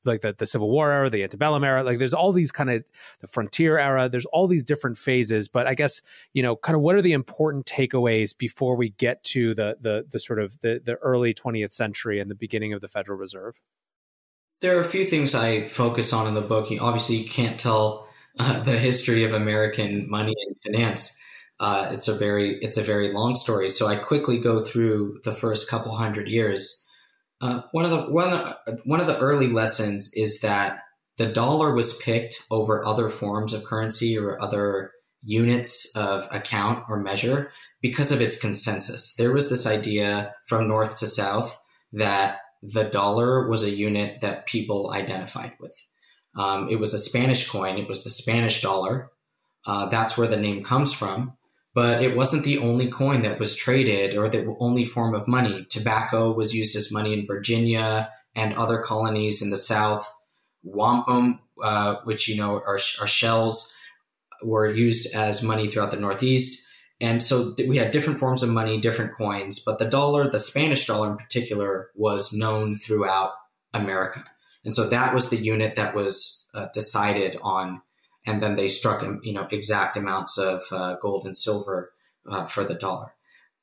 like 0.06 0.22
the, 0.22 0.34
the 0.36 0.46
Civil 0.46 0.70
War 0.70 0.90
era, 0.90 1.10
the 1.10 1.22
antebellum 1.22 1.64
era. 1.64 1.82
Like 1.82 1.98
there's 1.98 2.14
all 2.14 2.32
these 2.32 2.50
kind 2.50 2.70
of 2.70 2.82
the 3.20 3.26
frontier 3.26 3.78
era. 3.78 4.08
There's 4.08 4.26
all 4.26 4.46
these 4.46 4.64
different 4.64 4.96
phases. 4.96 5.48
But 5.48 5.66
I 5.66 5.74
guess 5.74 6.00
you 6.32 6.42
know, 6.42 6.56
kind 6.56 6.76
of 6.76 6.80
what 6.80 6.96
are 6.96 7.02
the 7.02 7.12
important 7.12 7.66
takeaways 7.66 8.36
before 8.36 8.74
we 8.74 8.90
get 8.90 9.22
to 9.24 9.54
the 9.54 9.76
the 9.78 10.06
the 10.10 10.18
sort 10.18 10.40
of 10.40 10.58
the 10.60 10.80
the 10.82 10.94
early 10.94 11.34
20th 11.34 11.72
century 11.72 12.20
and 12.20 12.30
the 12.30 12.34
beginning 12.34 12.72
of 12.72 12.80
the 12.80 12.88
Federal 12.88 13.18
Reserve? 13.18 13.60
There 14.62 14.76
are 14.76 14.80
a 14.80 14.84
few 14.84 15.04
things 15.04 15.34
I 15.34 15.66
focus 15.66 16.12
on 16.12 16.28
in 16.28 16.34
the 16.34 16.40
book. 16.40 16.70
You, 16.70 16.78
obviously, 16.80 17.16
you 17.16 17.28
can't 17.28 17.58
tell 17.58 18.08
uh, 18.38 18.60
the 18.64 18.78
history 18.78 19.24
of 19.24 19.32
American 19.32 20.08
money 20.08 20.34
and 20.46 20.56
finance. 20.62 21.20
Uh, 21.58 21.90
it's 21.92 22.08
a 22.08 22.14
very 22.14 22.58
it's 22.60 22.76
a 22.76 22.82
very 22.82 23.12
long 23.12 23.34
story. 23.34 23.68
So 23.68 23.86
I 23.86 23.96
quickly 23.96 24.38
go 24.38 24.60
through 24.60 25.20
the 25.24 25.32
first 25.32 25.68
couple 25.68 25.94
hundred 25.94 26.28
years. 26.28 26.88
Uh, 27.40 27.62
one 27.72 27.84
of 27.84 27.90
the 27.90 28.02
one 28.10 28.54
one 28.84 29.00
of 29.00 29.06
the 29.08 29.18
early 29.18 29.48
lessons 29.48 30.12
is 30.14 30.40
that 30.40 30.80
the 31.18 31.26
dollar 31.26 31.74
was 31.74 32.00
picked 32.00 32.42
over 32.50 32.86
other 32.86 33.10
forms 33.10 33.52
of 33.52 33.64
currency 33.64 34.16
or 34.16 34.40
other 34.40 34.92
units 35.24 35.94
of 35.96 36.26
account 36.32 36.84
or 36.88 37.00
measure 37.00 37.50
because 37.80 38.12
of 38.12 38.20
its 38.20 38.40
consensus. 38.40 39.14
There 39.16 39.32
was 39.32 39.50
this 39.50 39.66
idea 39.66 40.34
from 40.46 40.68
north 40.68 40.98
to 40.98 41.06
south 41.06 41.56
that 41.92 42.38
the 42.62 42.84
dollar 42.84 43.48
was 43.48 43.64
a 43.64 43.70
unit 43.70 44.20
that 44.20 44.46
people 44.46 44.92
identified 44.92 45.52
with. 45.58 45.76
Um, 46.36 46.68
it 46.70 46.78
was 46.78 46.94
a 46.94 46.98
Spanish 46.98 47.48
coin, 47.48 47.78
it 47.78 47.88
was 47.88 48.04
the 48.04 48.10
Spanish 48.10 48.62
dollar. 48.62 49.10
Uh, 49.66 49.86
that's 49.86 50.16
where 50.16 50.28
the 50.28 50.36
name 50.36 50.64
comes 50.64 50.94
from. 50.94 51.36
But 51.74 52.02
it 52.02 52.14
wasn't 52.14 52.44
the 52.44 52.58
only 52.58 52.90
coin 52.90 53.22
that 53.22 53.38
was 53.38 53.56
traded 53.56 54.14
or 54.16 54.28
the 54.28 54.54
only 54.60 54.84
form 54.84 55.14
of 55.14 55.26
money. 55.26 55.64
Tobacco 55.70 56.30
was 56.30 56.54
used 56.54 56.76
as 56.76 56.92
money 56.92 57.14
in 57.14 57.26
Virginia 57.26 58.10
and 58.34 58.54
other 58.54 58.80
colonies 58.80 59.40
in 59.40 59.48
the 59.48 59.56
South. 59.56 60.10
Wampum, 60.62 61.40
uh, 61.62 61.96
which 62.04 62.28
you 62.28 62.36
know 62.36 62.56
are, 62.56 62.78
are 63.00 63.06
shells, 63.06 63.74
were 64.42 64.70
used 64.70 65.14
as 65.14 65.42
money 65.42 65.66
throughout 65.66 65.90
the 65.90 65.96
Northeast. 65.96 66.61
And 67.02 67.20
so 67.20 67.52
we 67.66 67.78
had 67.78 67.90
different 67.90 68.20
forms 68.20 68.44
of 68.44 68.48
money, 68.48 68.78
different 68.78 69.12
coins, 69.12 69.58
but 69.58 69.80
the 69.80 69.90
dollar, 69.90 70.30
the 70.30 70.38
Spanish 70.38 70.86
dollar 70.86 71.10
in 71.10 71.16
particular, 71.16 71.90
was 71.96 72.32
known 72.32 72.76
throughout 72.76 73.32
America. 73.74 74.24
And 74.64 74.72
so 74.72 74.88
that 74.88 75.12
was 75.12 75.28
the 75.28 75.36
unit 75.36 75.74
that 75.74 75.96
was 75.96 76.48
uh, 76.54 76.68
decided 76.72 77.36
on. 77.42 77.82
And 78.24 78.40
then 78.40 78.54
they 78.54 78.68
struck, 78.68 79.02
um, 79.02 79.20
you 79.24 79.32
know, 79.32 79.48
exact 79.50 79.96
amounts 79.96 80.38
of 80.38 80.62
uh, 80.70 80.94
gold 81.02 81.24
and 81.24 81.36
silver 81.36 81.92
uh, 82.30 82.44
for 82.44 82.62
the 82.62 82.74
dollar. 82.74 83.12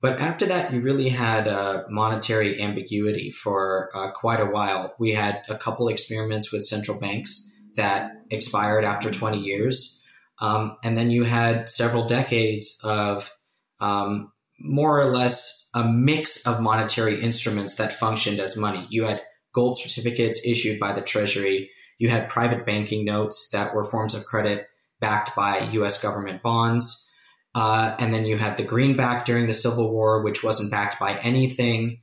But 0.01 0.19
after 0.19 0.45
that, 0.47 0.73
you 0.73 0.81
really 0.81 1.09
had 1.09 1.47
uh, 1.47 1.83
monetary 1.89 2.61
ambiguity 2.61 3.31
for 3.31 3.89
uh, 3.93 4.11
quite 4.11 4.41
a 4.41 4.45
while. 4.45 4.93
We 4.99 5.13
had 5.13 5.43
a 5.47 5.55
couple 5.55 5.87
experiments 5.87 6.51
with 6.51 6.65
central 6.65 6.99
banks 6.99 7.57
that 7.75 8.11
expired 8.29 8.83
after 8.83 9.09
20 9.09 9.39
years 9.39 10.05
um, 10.41 10.77
and 10.83 10.97
then 10.97 11.11
you 11.11 11.23
had 11.23 11.69
several 11.69 12.05
decades 12.05 12.79
of 12.83 13.31
um, 13.79 14.31
more 14.59 14.99
or 14.99 15.13
less 15.13 15.69
a 15.73 15.87
mix 15.87 16.45
of 16.47 16.61
monetary 16.61 17.21
instruments 17.21 17.75
that 17.75 17.93
functioned 17.93 18.39
as 18.39 18.57
money. 18.57 18.87
You 18.89 19.05
had 19.05 19.21
gold 19.53 19.77
certificates 19.77 20.45
issued 20.45 20.79
by 20.79 20.93
the 20.93 21.01
Treasury. 21.01 21.69
You 21.97 22.09
had 22.09 22.29
private 22.29 22.65
banking 22.65 23.05
notes 23.05 23.49
that 23.51 23.73
were 23.73 23.83
forms 23.83 24.15
of 24.15 24.25
credit 24.25 24.65
backed 24.99 25.35
by 25.35 25.69
US 25.71 26.01
government 26.01 26.41
bonds. 26.41 27.05
Uh, 27.55 27.95
and 27.99 28.13
then 28.13 28.25
you 28.25 28.37
had 28.37 28.57
the 28.57 28.63
greenback 28.63 29.25
during 29.25 29.47
the 29.47 29.53
Civil 29.53 29.91
War, 29.91 30.23
which 30.23 30.43
wasn't 30.43 30.71
backed 30.71 30.99
by 30.99 31.17
anything. 31.17 32.01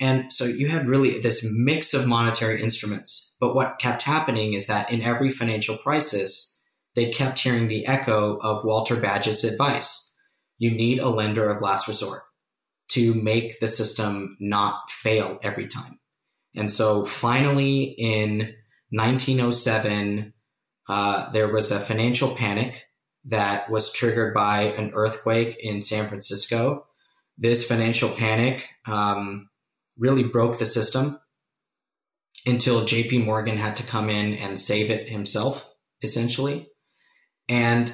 And 0.00 0.32
so 0.32 0.44
you 0.44 0.68
had 0.68 0.88
really 0.88 1.18
this 1.18 1.46
mix 1.48 1.94
of 1.94 2.06
monetary 2.06 2.62
instruments. 2.62 3.36
But 3.40 3.54
what 3.54 3.78
kept 3.78 4.02
happening 4.02 4.54
is 4.54 4.66
that 4.66 4.90
in 4.90 5.02
every 5.02 5.30
financial 5.30 5.76
crisis, 5.76 6.55
they 6.96 7.10
kept 7.10 7.38
hearing 7.38 7.68
the 7.68 7.86
echo 7.86 8.38
of 8.38 8.64
Walter 8.64 8.96
Bagehot's 8.96 9.44
advice. 9.44 10.14
You 10.58 10.70
need 10.72 10.98
a 10.98 11.10
lender 11.10 11.48
of 11.48 11.60
last 11.60 11.86
resort 11.86 12.22
to 12.88 13.14
make 13.14 13.60
the 13.60 13.68
system 13.68 14.36
not 14.40 14.90
fail 14.90 15.38
every 15.42 15.66
time. 15.66 16.00
And 16.56 16.72
so 16.72 17.04
finally 17.04 17.94
in 17.98 18.54
1907, 18.90 20.32
uh, 20.88 21.30
there 21.30 21.52
was 21.52 21.70
a 21.70 21.78
financial 21.78 22.34
panic 22.34 22.84
that 23.26 23.70
was 23.70 23.92
triggered 23.92 24.32
by 24.32 24.62
an 24.62 24.92
earthquake 24.94 25.56
in 25.60 25.82
San 25.82 26.08
Francisco. 26.08 26.86
This 27.36 27.66
financial 27.66 28.08
panic 28.08 28.68
um, 28.86 29.50
really 29.98 30.22
broke 30.22 30.58
the 30.58 30.64
system 30.64 31.20
until 32.46 32.82
JP 32.82 33.24
Morgan 33.24 33.58
had 33.58 33.76
to 33.76 33.82
come 33.82 34.08
in 34.08 34.34
and 34.34 34.58
save 34.58 34.90
it 34.90 35.08
himself, 35.08 35.68
essentially. 36.02 36.70
And 37.48 37.92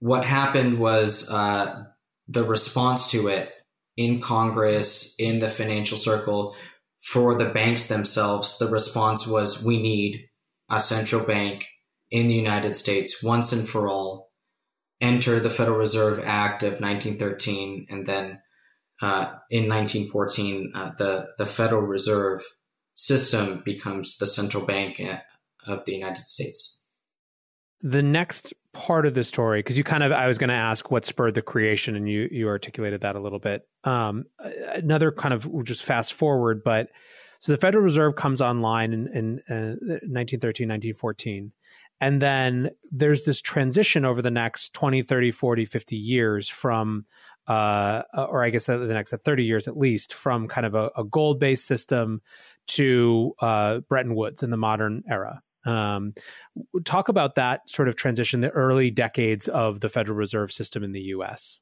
what 0.00 0.24
happened 0.24 0.78
was 0.78 1.30
uh, 1.30 1.84
the 2.28 2.44
response 2.44 3.10
to 3.12 3.28
it 3.28 3.52
in 3.96 4.20
Congress, 4.20 5.14
in 5.18 5.38
the 5.38 5.48
financial 5.48 5.96
circle, 5.96 6.56
for 7.02 7.34
the 7.34 7.50
banks 7.50 7.88
themselves, 7.88 8.58
the 8.58 8.68
response 8.68 9.26
was 9.26 9.62
we 9.62 9.80
need 9.80 10.28
a 10.70 10.80
central 10.80 11.24
bank 11.24 11.66
in 12.10 12.28
the 12.28 12.34
United 12.34 12.76
States 12.76 13.22
once 13.22 13.52
and 13.52 13.68
for 13.68 13.88
all. 13.88 14.30
Enter 15.00 15.40
the 15.40 15.50
Federal 15.50 15.78
Reserve 15.78 16.20
Act 16.24 16.62
of 16.62 16.74
1913, 16.74 17.86
and 17.90 18.06
then 18.06 18.40
uh, 19.00 19.34
in 19.50 19.68
1914, 19.68 20.72
uh, 20.74 20.92
the 20.96 21.28
the 21.38 21.46
Federal 21.46 21.82
Reserve 21.82 22.40
system 22.94 23.62
becomes 23.64 24.18
the 24.18 24.26
central 24.26 24.64
bank 24.64 25.00
uh, 25.00 25.18
of 25.66 25.84
the 25.86 25.92
United 25.92 26.28
States. 26.28 26.84
The 27.80 28.02
next 28.02 28.52
part 28.72 29.06
of 29.06 29.14
the 29.14 29.24
story 29.24 29.60
because 29.60 29.76
you 29.76 29.84
kind 29.84 30.02
of 30.02 30.12
I 30.12 30.26
was 30.26 30.38
going 30.38 30.48
to 30.48 30.54
ask 30.54 30.90
what 30.90 31.04
spurred 31.04 31.34
the 31.34 31.42
creation 31.42 31.96
and 31.96 32.08
you 32.08 32.28
you 32.30 32.48
articulated 32.48 33.02
that 33.02 33.16
a 33.16 33.20
little 33.20 33.38
bit. 33.38 33.66
Um, 33.84 34.24
another 34.74 35.12
kind 35.12 35.34
of 35.34 35.64
just 35.64 35.84
fast 35.84 36.14
forward, 36.14 36.62
but 36.64 36.88
so 37.42 37.50
the 37.50 37.58
Federal 37.58 37.82
Reserve 37.82 38.14
comes 38.14 38.40
online 38.40 38.92
in, 38.92 39.08
in 39.08 39.40
uh, 39.50 39.74
1913, 40.06 40.68
1914. 40.68 41.50
And 42.00 42.22
then 42.22 42.70
there's 42.92 43.24
this 43.24 43.40
transition 43.40 44.04
over 44.04 44.22
the 44.22 44.30
next 44.30 44.74
20, 44.74 45.02
30, 45.02 45.32
40, 45.32 45.64
50 45.64 45.96
years 45.96 46.48
from, 46.48 47.04
uh, 47.48 48.02
or 48.14 48.44
I 48.44 48.50
guess 48.50 48.66
the, 48.66 48.78
next 48.78 49.12
30 49.12 49.44
years 49.44 49.66
at 49.66 49.76
least, 49.76 50.14
from 50.14 50.46
kind 50.46 50.64
of 50.64 50.76
a, 50.76 50.92
a 50.96 51.02
gold 51.02 51.40
based 51.40 51.66
system 51.66 52.22
to 52.68 53.34
uh, 53.40 53.80
Bretton 53.88 54.14
Woods 54.14 54.44
in 54.44 54.50
the 54.50 54.56
modern 54.56 55.02
era. 55.08 55.42
Um, 55.64 56.14
talk 56.84 57.08
about 57.08 57.36
that 57.36 57.68
sort 57.70 57.88
of 57.88 57.96
transition, 57.96 58.40
the 58.40 58.50
early 58.50 58.90
decades 58.90 59.48
of 59.48 59.80
the 59.80 59.88
Federal 59.88 60.16
Reserve 60.16 60.52
System 60.52 60.82
in 60.82 60.92
the 60.92 61.02
US. 61.02 61.58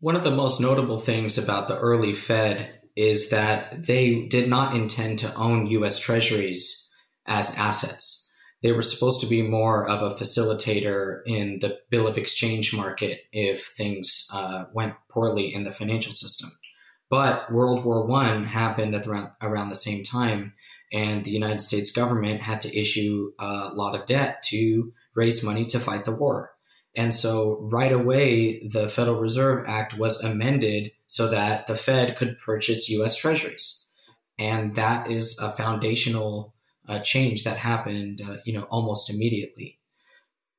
One 0.00 0.16
of 0.16 0.24
the 0.24 0.30
most 0.30 0.60
notable 0.60 0.98
things 0.98 1.38
about 1.38 1.68
the 1.68 1.78
early 1.78 2.12
Fed 2.12 2.80
is 2.96 3.30
that 3.30 3.86
they 3.86 4.26
did 4.26 4.48
not 4.48 4.74
intend 4.74 5.18
to 5.20 5.34
own 5.34 5.66
US 5.66 5.98
treasuries 5.98 6.90
as 7.26 7.56
assets. 7.58 8.32
They 8.62 8.72
were 8.72 8.82
supposed 8.82 9.20
to 9.20 9.26
be 9.26 9.42
more 9.42 9.88
of 9.88 10.02
a 10.02 10.14
facilitator 10.14 11.20
in 11.26 11.58
the 11.60 11.78
bill 11.90 12.06
of 12.06 12.16
exchange 12.18 12.74
market 12.74 13.20
if 13.32 13.66
things 13.66 14.28
uh, 14.32 14.64
went 14.72 14.94
poorly 15.10 15.54
in 15.54 15.64
the 15.64 15.72
financial 15.72 16.12
system. 16.12 16.50
But 17.08 17.52
World 17.52 17.84
War 17.84 18.04
One 18.06 18.44
happened 18.44 18.94
at 18.94 19.06
around, 19.06 19.30
around 19.40 19.68
the 19.68 19.76
same 19.76 20.02
time, 20.02 20.54
and 20.92 21.24
the 21.24 21.30
United 21.30 21.60
States 21.60 21.90
government 21.90 22.40
had 22.40 22.60
to 22.62 22.78
issue 22.78 23.32
a 23.38 23.70
lot 23.74 23.94
of 23.94 24.06
debt 24.06 24.42
to 24.44 24.92
raise 25.14 25.44
money 25.44 25.64
to 25.66 25.80
fight 25.80 26.04
the 26.04 26.14
war. 26.14 26.52
And 26.96 27.12
so, 27.12 27.58
right 27.70 27.92
away, 27.92 28.60
the 28.66 28.88
Federal 28.88 29.20
Reserve 29.20 29.66
Act 29.68 29.98
was 29.98 30.22
amended 30.24 30.92
so 31.06 31.28
that 31.28 31.66
the 31.66 31.74
Fed 31.74 32.16
could 32.16 32.38
purchase 32.38 32.88
U.S. 32.88 33.16
Treasuries, 33.16 33.86
and 34.38 34.74
that 34.76 35.10
is 35.10 35.38
a 35.38 35.50
foundational 35.50 36.54
uh, 36.88 37.00
change 37.00 37.44
that 37.44 37.58
happened, 37.58 38.22
uh, 38.26 38.36
you 38.46 38.52
know, 38.54 38.62
almost 38.70 39.10
immediately. 39.10 39.78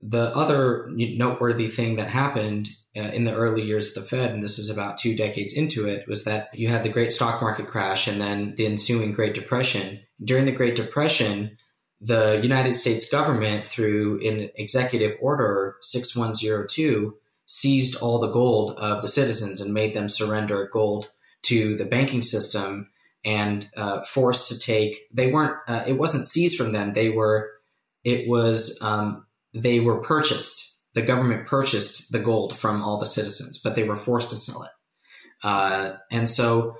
The 0.01 0.35
other 0.35 0.89
noteworthy 0.91 1.69
thing 1.69 1.95
that 1.95 2.09
happened 2.09 2.69
uh, 2.95 3.01
in 3.01 3.23
the 3.23 3.33
early 3.33 3.63
years 3.63 3.95
of 3.95 4.03
the 4.03 4.09
Fed, 4.09 4.31
and 4.31 4.43
this 4.43 4.59
is 4.59 4.69
about 4.69 4.99
two 4.99 5.15
decades 5.15 5.53
into 5.53 5.87
it, 5.87 6.07
was 6.07 6.23
that 6.25 6.49
you 6.53 6.67
had 6.67 6.83
the 6.83 6.89
great 6.89 7.11
stock 7.11 7.41
market 7.41 7.67
crash 7.67 8.07
and 8.07 8.21
then 8.21 8.53
the 8.55 8.65
ensuing 8.65 9.11
Great 9.11 9.33
Depression. 9.33 10.01
During 10.23 10.45
the 10.45 10.51
Great 10.51 10.75
Depression, 10.75 11.57
the 12.01 12.39
United 12.41 12.73
States 12.75 13.09
government, 13.09 13.65
through 13.65 14.19
an 14.27 14.49
executive 14.55 15.17
order 15.21 15.75
6102, 15.81 17.15
seized 17.45 17.95
all 17.97 18.19
the 18.19 18.31
gold 18.31 18.71
of 18.77 19.01
the 19.01 19.07
citizens 19.07 19.61
and 19.61 19.73
made 19.73 19.93
them 19.93 20.09
surrender 20.09 20.69
gold 20.71 21.11
to 21.43 21.75
the 21.75 21.85
banking 21.85 22.21
system 22.21 22.89
and 23.23 23.69
uh, 23.75 24.01
forced 24.01 24.49
to 24.49 24.59
take. 24.59 24.99
They 25.11 25.31
weren't. 25.31 25.57
Uh, 25.67 25.83
it 25.87 25.97
wasn't 25.97 26.25
seized 26.25 26.57
from 26.57 26.71
them. 26.71 26.93
They 26.93 27.09
were. 27.09 27.51
It 28.03 28.27
was 28.27 28.79
um, 28.81 29.25
they 29.53 29.79
were 29.79 30.01
purchased. 30.01 30.81
The 30.93 31.01
government 31.01 31.47
purchased 31.47 32.11
the 32.11 32.19
gold 32.19 32.57
from 32.57 32.81
all 32.81 32.97
the 32.99 33.05
citizens, 33.05 33.57
but 33.57 33.75
they 33.75 33.83
were 33.83 33.95
forced 33.95 34.31
to 34.31 34.37
sell 34.37 34.63
it. 34.63 34.71
Uh, 35.43 35.93
and 36.11 36.29
so 36.29 36.77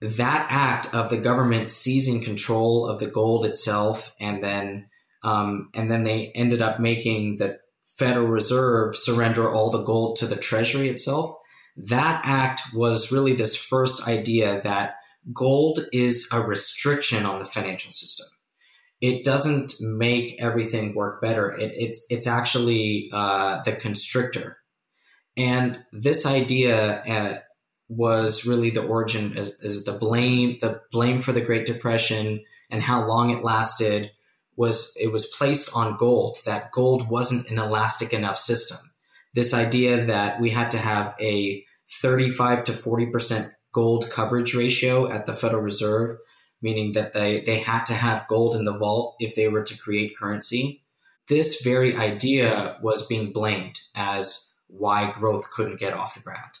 that 0.00 0.46
act 0.50 0.94
of 0.94 1.10
the 1.10 1.18
government 1.18 1.70
seizing 1.70 2.22
control 2.22 2.86
of 2.86 3.00
the 3.00 3.06
gold 3.06 3.44
itself, 3.44 4.14
and 4.20 4.42
then 4.42 4.88
um, 5.22 5.70
and 5.74 5.90
then 5.90 6.04
they 6.04 6.32
ended 6.34 6.62
up 6.62 6.80
making 6.80 7.36
the 7.36 7.58
Federal 7.98 8.26
Reserve 8.26 8.96
surrender 8.96 9.48
all 9.48 9.70
the 9.70 9.82
gold 9.82 10.16
to 10.16 10.26
the 10.26 10.36
Treasury 10.36 10.88
itself. 10.88 11.36
That 11.76 12.22
act 12.24 12.62
was 12.74 13.12
really 13.12 13.34
this 13.34 13.56
first 13.56 14.08
idea 14.08 14.60
that 14.62 14.96
gold 15.34 15.80
is 15.92 16.28
a 16.32 16.40
restriction 16.40 17.26
on 17.26 17.38
the 17.38 17.44
financial 17.44 17.90
system 17.90 18.26
it 19.00 19.24
doesn't 19.24 19.80
make 19.80 20.40
everything 20.40 20.94
work 20.94 21.22
better. 21.22 21.50
It, 21.50 21.72
it's 21.74 22.06
it's 22.10 22.26
actually 22.26 23.10
uh, 23.12 23.62
the 23.62 23.72
constrictor, 23.72 24.58
and 25.36 25.80
this 25.92 26.26
idea 26.26 27.02
uh, 27.02 27.34
was 27.90 28.46
really 28.46 28.70
the 28.70 28.86
origin 28.86 29.36
is, 29.36 29.50
is, 29.62 29.84
the 29.84 29.92
blame 29.92 30.56
the 30.60 30.80
blame 30.92 31.20
for 31.20 31.32
the 31.32 31.40
Great 31.40 31.66
Depression 31.66 32.44
and 32.70 32.82
how 32.82 33.06
long 33.06 33.30
it 33.30 33.42
lasted 33.42 34.12
was 34.56 34.96
it 35.00 35.12
was 35.12 35.26
placed 35.26 35.74
on 35.74 35.96
gold 35.96 36.38
that 36.46 36.70
gold 36.70 37.10
wasn't 37.10 37.50
an 37.50 37.58
elastic 37.58 38.12
enough 38.12 38.36
system. 38.36 38.78
This 39.34 39.52
idea 39.52 40.06
that 40.06 40.40
we 40.40 40.50
had 40.50 40.70
to 40.70 40.78
have 40.78 41.14
a 41.20 41.64
35 42.02 42.64
to 42.64 42.72
40 42.72 43.06
percent 43.06 43.52
gold 43.72 44.08
coverage 44.08 44.54
ratio 44.54 45.10
at 45.10 45.26
the 45.26 45.34
Federal 45.34 45.62
Reserve 45.62 46.18
meaning 46.62 46.92
that 46.92 47.12
they, 47.12 47.40
they 47.40 47.58
had 47.58 47.84
to 47.84 47.94
have 47.94 48.28
gold 48.28 48.54
in 48.54 48.64
the 48.64 48.76
vault 48.76 49.16
if 49.18 49.34
they 49.34 49.48
were 49.48 49.62
to 49.62 49.78
create 49.78 50.16
currency. 50.16 50.82
This 51.28 51.62
very 51.62 51.96
idea 51.96 52.78
was 52.82 53.06
being 53.06 53.32
blamed 53.32 53.80
as 53.94 54.54
why 54.66 55.10
growth 55.10 55.50
couldn't 55.50 55.80
get 55.80 55.94
off 55.94 56.14
the 56.14 56.20
ground. 56.20 56.58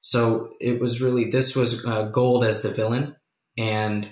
So 0.00 0.52
it 0.60 0.80
was 0.80 1.02
really, 1.02 1.30
this 1.30 1.56
was 1.56 1.84
uh, 1.86 2.04
gold 2.08 2.44
as 2.44 2.62
the 2.62 2.70
villain. 2.70 3.16
And 3.56 4.08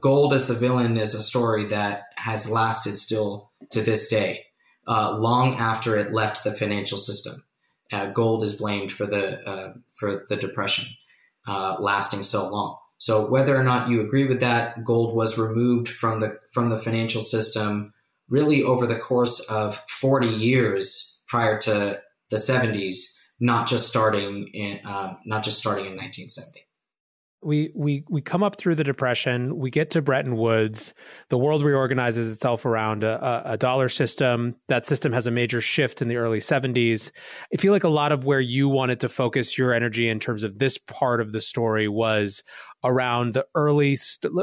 gold 0.00 0.32
as 0.32 0.46
the 0.46 0.54
villain 0.54 0.96
is 0.96 1.14
a 1.14 1.22
story 1.22 1.64
that 1.64 2.04
has 2.16 2.50
lasted 2.50 2.98
still 2.98 3.50
to 3.70 3.80
this 3.80 4.08
day, 4.08 4.46
uh, 4.86 5.16
long 5.18 5.56
after 5.56 5.96
it 5.96 6.12
left 6.12 6.44
the 6.44 6.52
financial 6.52 6.98
system. 6.98 7.44
Uh, 7.92 8.06
gold 8.06 8.42
is 8.42 8.54
blamed 8.54 8.90
for 8.90 9.04
the 9.04 9.46
uh, 9.46 9.74
for 9.94 10.24
the 10.28 10.36
depression 10.36 10.86
uh, 11.46 11.76
lasting 11.78 12.22
so 12.22 12.48
long. 12.48 12.78
So 12.98 13.28
whether 13.28 13.56
or 13.56 13.64
not 13.64 13.88
you 13.88 14.00
agree 14.00 14.26
with 14.26 14.40
that, 14.40 14.84
gold 14.84 15.14
was 15.14 15.38
removed 15.38 15.88
from 15.88 16.20
the 16.20 16.38
from 16.52 16.70
the 16.70 16.78
financial 16.78 17.20
system 17.20 17.92
really 18.28 18.62
over 18.62 18.86
the 18.86 18.98
course 18.98 19.40
of 19.50 19.82
40 19.88 20.26
years 20.26 21.22
prior 21.26 21.58
to 21.58 22.00
the 22.30 22.36
70s, 22.36 23.21
not 23.42 23.66
just 23.66 23.88
starting 23.88 24.46
in 24.54 24.80
um, 24.86 25.18
not 25.26 25.42
just 25.42 25.58
starting 25.58 25.84
in 25.84 25.92
1970 25.92 26.62
we 27.44 27.72
we 27.74 28.04
we 28.08 28.20
come 28.20 28.42
up 28.44 28.56
through 28.56 28.76
the 28.76 28.84
depression. 28.84 29.58
We 29.58 29.70
get 29.70 29.90
to 29.90 30.00
bretton 30.00 30.36
woods. 30.36 30.94
The 31.28 31.36
world 31.36 31.64
reorganizes 31.64 32.32
itself 32.32 32.64
around 32.64 33.02
a, 33.02 33.42
a, 33.44 33.58
dollar 33.58 33.88
system. 33.88 34.54
That 34.68 34.86
system 34.86 35.12
has 35.12 35.26
a 35.26 35.32
major 35.32 35.60
shift 35.60 36.00
in 36.00 36.06
the 36.06 36.16
early 36.16 36.38
70s 36.38 37.10
i 37.52 37.56
feel 37.56 37.72
like 37.72 37.84
a 37.84 37.88
lot 37.88 38.12
of 38.12 38.24
where 38.24 38.40
you 38.40 38.68
wanted 38.68 39.00
to 39.00 39.08
focus 39.08 39.58
your 39.58 39.72
energy 39.72 40.08
in 40.08 40.20
terms 40.20 40.44
of 40.44 40.58
this 40.58 40.78
part 40.78 41.20
of 41.20 41.32
the 41.32 41.40
story 41.40 41.88
was 41.88 42.42
around 42.84 43.34
the 43.34 43.46
early 43.54 43.96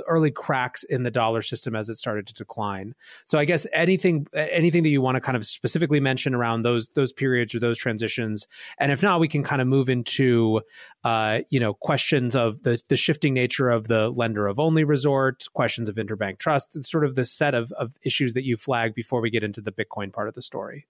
early 0.08 0.32
cracks 0.32 0.84
in 0.84 1.04
the 1.04 1.12
dollar 1.12 1.42
system 1.42 1.76
as 1.76 1.90
it 1.90 1.96
started 1.96 2.28
to 2.28 2.34
decline. 2.34 2.96
So 3.26 3.38
I 3.38 3.46
guess 3.46 3.66
anything 3.74 4.28
anything 4.34 4.84
that 4.84 4.90
you 4.90 5.02
want 5.02 5.16
to 5.16 5.22
kind 5.22 5.36
of 5.36 5.46
specifically 5.46 6.00
mention 6.00 6.34
around 6.34 6.64
those 6.64 6.90
those 6.90 7.12
periods 7.12 7.54
or 7.54 7.60
those 7.60 7.78
transitions, 7.78 8.48
and 8.78 8.92
if 8.92 9.04
not, 9.04 9.20
we 9.20 9.28
can 9.28 9.44
kind 9.44 9.62
of 9.62 9.68
move 9.68 9.90
into 9.90 10.62
uh, 11.04 11.40
you 11.50 11.60
know 11.60 11.74
questions 11.74 12.36
of 12.36 12.64
the 12.64 12.82
the 12.88 12.98
shifting 12.98 13.34
nature 13.34 13.70
of 13.70 13.88
the 13.88 14.10
lender 14.10 14.48
of 14.48 14.60
only 14.60 14.84
resort, 14.84 15.46
questions 15.54 15.90
of 15.90 15.96
interbank 15.96 16.40
trust, 16.40 16.84
sort 16.84 17.04
of 17.04 17.16
the 17.16 17.26
set 17.26 17.54
of 17.54 17.72
of 17.74 17.96
issues 18.04 18.34
that 18.34 18.46
you 18.46 18.58
flag 18.58 18.94
before 18.94 19.22
we 19.22 19.30
get 19.30 19.44
into 19.44 19.62
the 19.62 19.72
Bitcoin 19.72 20.12
part 20.12 20.28
of 20.28 20.34
the 20.34 20.42
story 20.42 20.88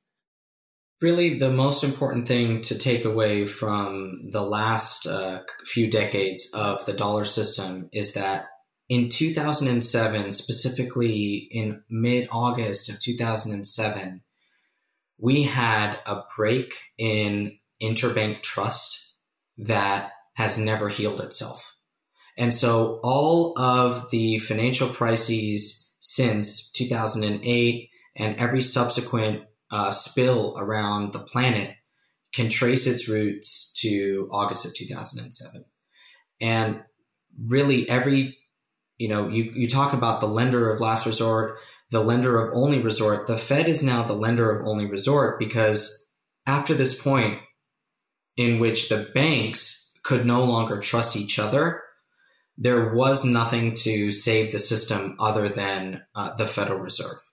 really 1.01 1.37
the 1.37 1.51
most 1.51 1.83
important 1.83 2.27
thing 2.27 2.61
to 2.61 2.77
take 2.77 3.05
away 3.05 3.45
from 3.45 4.29
the 4.31 4.41
last 4.41 5.05
uh, 5.05 5.41
few 5.65 5.89
decades 5.89 6.51
of 6.53 6.85
the 6.85 6.93
dollar 6.93 7.25
system 7.25 7.89
is 7.93 8.13
that 8.13 8.47
in 8.89 9.07
2007, 9.07 10.31
specifically 10.31 11.47
in 11.51 11.83
mid 11.89 12.27
August 12.31 12.89
of 12.89 12.99
2007, 12.99 14.21
we 15.19 15.43
had 15.43 15.99
a 16.05 16.23
break 16.35 16.73
in 16.97 17.59
interbank 17.81 18.41
trust 18.41 19.15
that 19.57 20.11
has 20.33 20.57
never 20.57 20.89
healed 20.89 21.21
itself. 21.21 21.75
And 22.37 22.53
so 22.53 22.99
all 23.03 23.57
of 23.59 24.09
the 24.11 24.39
financial 24.39 24.87
crises 24.87 25.93
since 25.99 26.71
2008 26.71 27.89
and 28.15 28.35
every 28.37 28.61
subsequent 28.61 29.43
uh, 29.71 29.91
spill 29.91 30.55
around 30.57 31.13
the 31.13 31.19
planet 31.19 31.75
can 32.33 32.49
trace 32.49 32.85
its 32.85 33.07
roots 33.09 33.73
to 33.73 34.29
August 34.31 34.65
of 34.65 34.75
2007. 34.75 35.65
And 36.41 36.83
really, 37.45 37.89
every, 37.89 38.37
you 38.97 39.07
know, 39.07 39.27
you, 39.27 39.51
you 39.55 39.67
talk 39.67 39.93
about 39.93 40.21
the 40.21 40.27
lender 40.27 40.69
of 40.69 40.79
last 40.79 41.05
resort, 41.05 41.57
the 41.91 42.03
lender 42.03 42.39
of 42.39 42.55
only 42.55 42.79
resort. 42.79 43.27
The 43.27 43.37
Fed 43.37 43.67
is 43.67 43.83
now 43.83 44.03
the 44.03 44.13
lender 44.13 44.51
of 44.51 44.67
only 44.67 44.85
resort 44.85 45.39
because 45.39 46.07
after 46.45 46.73
this 46.73 46.99
point 46.99 47.39
in 48.37 48.59
which 48.59 48.89
the 48.89 49.09
banks 49.13 49.93
could 50.03 50.25
no 50.25 50.43
longer 50.43 50.79
trust 50.79 51.17
each 51.17 51.39
other, 51.39 51.81
there 52.57 52.93
was 52.93 53.25
nothing 53.25 53.73
to 53.73 54.11
save 54.11 54.51
the 54.51 54.59
system 54.59 55.15
other 55.19 55.47
than 55.47 56.03
uh, 56.13 56.33
the 56.35 56.45
Federal 56.45 56.79
Reserve 56.79 57.28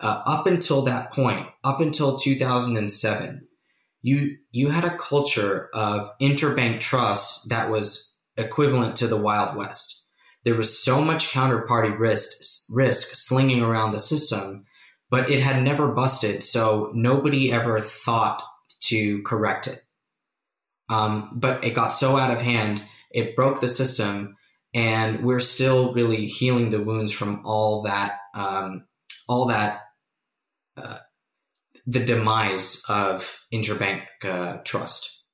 uh, 0.00 0.22
up 0.26 0.46
until 0.46 0.82
that 0.82 1.12
point, 1.12 1.46
up 1.62 1.80
until 1.80 2.16
2007, 2.16 3.46
you 4.02 4.36
you 4.50 4.70
had 4.70 4.84
a 4.84 4.96
culture 4.96 5.68
of 5.74 6.10
interbank 6.18 6.80
trust 6.80 7.50
that 7.50 7.70
was 7.70 8.16
equivalent 8.36 8.96
to 8.96 9.06
the 9.06 9.18
Wild 9.18 9.56
West. 9.56 10.06
There 10.44 10.54
was 10.54 10.82
so 10.82 11.02
much 11.02 11.30
counterparty 11.30 11.96
risk 11.98 12.66
risk 12.72 13.14
slinging 13.14 13.62
around 13.62 13.92
the 13.92 13.98
system, 13.98 14.64
but 15.10 15.30
it 15.30 15.40
had 15.40 15.62
never 15.62 15.88
busted, 15.92 16.42
so 16.42 16.90
nobody 16.94 17.52
ever 17.52 17.78
thought 17.78 18.42
to 18.84 19.22
correct 19.22 19.66
it. 19.66 19.82
Um, 20.88 21.32
but 21.34 21.62
it 21.62 21.74
got 21.74 21.90
so 21.90 22.16
out 22.16 22.32
of 22.32 22.40
hand, 22.40 22.82
it 23.10 23.36
broke 23.36 23.60
the 23.60 23.68
system, 23.68 24.36
and 24.72 25.22
we're 25.22 25.40
still 25.40 25.92
really 25.92 26.26
healing 26.26 26.70
the 26.70 26.82
wounds 26.82 27.12
from 27.12 27.42
all 27.44 27.82
that 27.82 28.16
um, 28.34 28.86
all 29.28 29.46
that 29.46 29.82
the 31.86 32.04
demise 32.04 32.82
of 32.88 33.40
interbank 33.52 34.02
uh, 34.24 34.58
trust. 34.64 35.24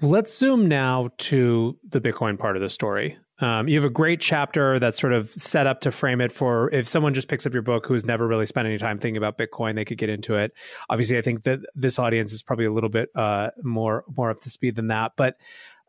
Let's 0.00 0.36
zoom 0.36 0.66
now 0.66 1.10
to 1.18 1.78
the 1.88 2.00
Bitcoin 2.00 2.38
part 2.38 2.56
of 2.56 2.62
the 2.62 2.70
story. 2.70 3.18
Um, 3.40 3.68
you 3.68 3.76
have 3.76 3.84
a 3.84 3.92
great 3.92 4.20
chapter 4.20 4.78
that's 4.78 5.00
sort 5.00 5.12
of 5.12 5.30
set 5.32 5.66
up 5.66 5.80
to 5.82 5.90
frame 5.90 6.20
it 6.20 6.32
for 6.32 6.70
if 6.72 6.86
someone 6.86 7.14
just 7.14 7.28
picks 7.28 7.46
up 7.46 7.52
your 7.52 7.62
book 7.62 7.86
who's 7.86 8.04
never 8.04 8.26
really 8.26 8.46
spent 8.46 8.66
any 8.66 8.78
time 8.78 8.98
thinking 8.98 9.16
about 9.16 9.38
Bitcoin, 9.38 9.74
they 9.74 9.84
could 9.84 9.98
get 9.98 10.08
into 10.08 10.36
it. 10.36 10.52
Obviously, 10.90 11.18
I 11.18 11.22
think 11.22 11.42
that 11.42 11.60
this 11.74 11.98
audience 11.98 12.32
is 12.32 12.42
probably 12.42 12.66
a 12.66 12.72
little 12.72 12.88
bit 12.88 13.08
uh, 13.14 13.50
more 13.62 14.04
more 14.16 14.30
up 14.30 14.40
to 14.40 14.50
speed 14.50 14.76
than 14.76 14.88
that. 14.88 15.12
But 15.16 15.36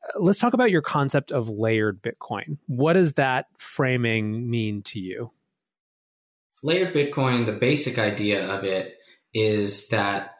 uh, 0.04 0.20
let's 0.20 0.40
talk 0.40 0.54
about 0.54 0.72
your 0.72 0.82
concept 0.82 1.32
of 1.32 1.50
layered 1.50 2.02
Bitcoin. 2.02 2.58
What 2.68 2.94
does 2.94 3.14
that 3.14 3.46
framing 3.58 4.50
mean 4.50 4.82
to 4.84 5.00
you? 5.00 5.32
Layered 6.64 6.94
Bitcoin, 6.94 7.46
the 7.46 7.52
basic 7.52 8.00
idea 8.00 8.50
of 8.52 8.64
it 8.64 8.98
is 9.34 9.90
that 9.90 10.36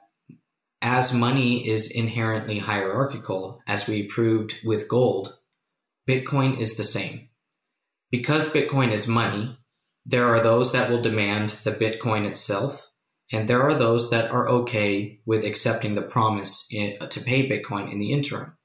as 0.82 1.14
money 1.14 1.68
is 1.68 1.92
inherently 1.92 2.60
hierarchical, 2.60 3.62
as 3.68 3.88
we 3.88 4.04
proved 4.04 4.56
with 4.64 4.88
gold, 4.88 5.38
Bitcoin 6.08 6.58
is 6.58 6.76
the 6.76 6.84
same. 6.84 7.30
Because 8.12 8.52
Bitcoin 8.52 8.92
is 8.92 9.08
money, 9.08 9.58
there 10.06 10.28
are 10.28 10.44
those 10.44 10.74
that 10.74 10.90
will 10.90 11.02
demand 11.02 11.50
the 11.64 11.72
Bitcoin 11.72 12.26
itself, 12.26 12.88
and 13.32 13.48
there 13.48 13.64
are 13.64 13.74
those 13.74 14.10
that 14.12 14.30
are 14.32 14.50
okay 14.50 15.22
with 15.26 15.46
accepting 15.46 15.96
the 15.96 16.02
promise 16.02 16.68
in, 16.72 17.00
to 17.08 17.22
pay 17.22 17.50
Bitcoin 17.50 17.92
in 17.92 18.00
the 18.00 18.12
interim. 18.12 18.58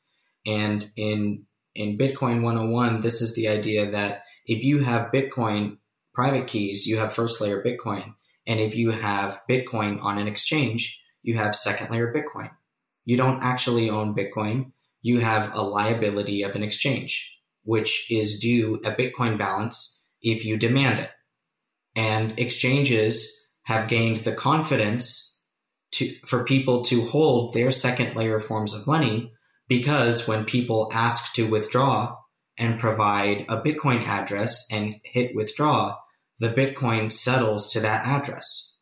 And 0.44 0.90
in 0.96 1.46
in 1.74 1.96
Bitcoin 1.96 2.42
101, 2.42 3.00
this 3.00 3.22
is 3.22 3.36
the 3.36 3.46
idea 3.46 3.86
that 3.92 4.24
if 4.44 4.64
you 4.64 4.82
have 4.82 5.12
Bitcoin 5.12 5.78
private 6.18 6.48
keys, 6.48 6.84
you 6.84 6.96
have 6.96 7.14
first 7.14 7.40
layer 7.40 7.62
Bitcoin. 7.62 8.12
And 8.44 8.58
if 8.58 8.74
you 8.74 8.90
have 8.90 9.40
Bitcoin 9.48 10.02
on 10.02 10.18
an 10.18 10.26
exchange, 10.26 11.00
you 11.22 11.36
have 11.36 11.54
second 11.54 11.92
layer 11.92 12.12
Bitcoin. 12.12 12.50
You 13.04 13.16
don't 13.16 13.40
actually 13.40 13.88
own 13.88 14.16
Bitcoin. 14.16 14.72
You 15.00 15.20
have 15.20 15.54
a 15.54 15.62
liability 15.62 16.42
of 16.42 16.56
an 16.56 16.64
exchange, 16.64 17.38
which 17.62 18.10
is 18.10 18.40
due 18.40 18.80
a 18.84 18.90
Bitcoin 18.90 19.38
balance 19.38 20.08
if 20.20 20.44
you 20.44 20.56
demand 20.56 20.98
it. 20.98 21.10
And 21.94 22.36
exchanges 22.36 23.48
have 23.66 23.86
gained 23.86 24.16
the 24.16 24.32
confidence 24.32 25.40
to, 25.92 26.12
for 26.26 26.42
people 26.42 26.82
to 26.86 27.04
hold 27.04 27.54
their 27.54 27.70
second 27.70 28.16
layer 28.16 28.40
forms 28.40 28.74
of 28.74 28.88
money 28.88 29.34
because 29.68 30.26
when 30.26 30.44
people 30.44 30.90
ask 30.92 31.32
to 31.34 31.48
withdraw 31.48 32.16
and 32.58 32.80
provide 32.80 33.46
a 33.48 33.62
Bitcoin 33.62 34.04
address 34.04 34.66
and 34.72 34.96
hit 35.04 35.36
withdraw, 35.36 35.94
the 36.38 36.50
Bitcoin 36.50 37.12
settles 37.12 37.72
to 37.72 37.80
that 37.80 38.06
address. 38.06 38.76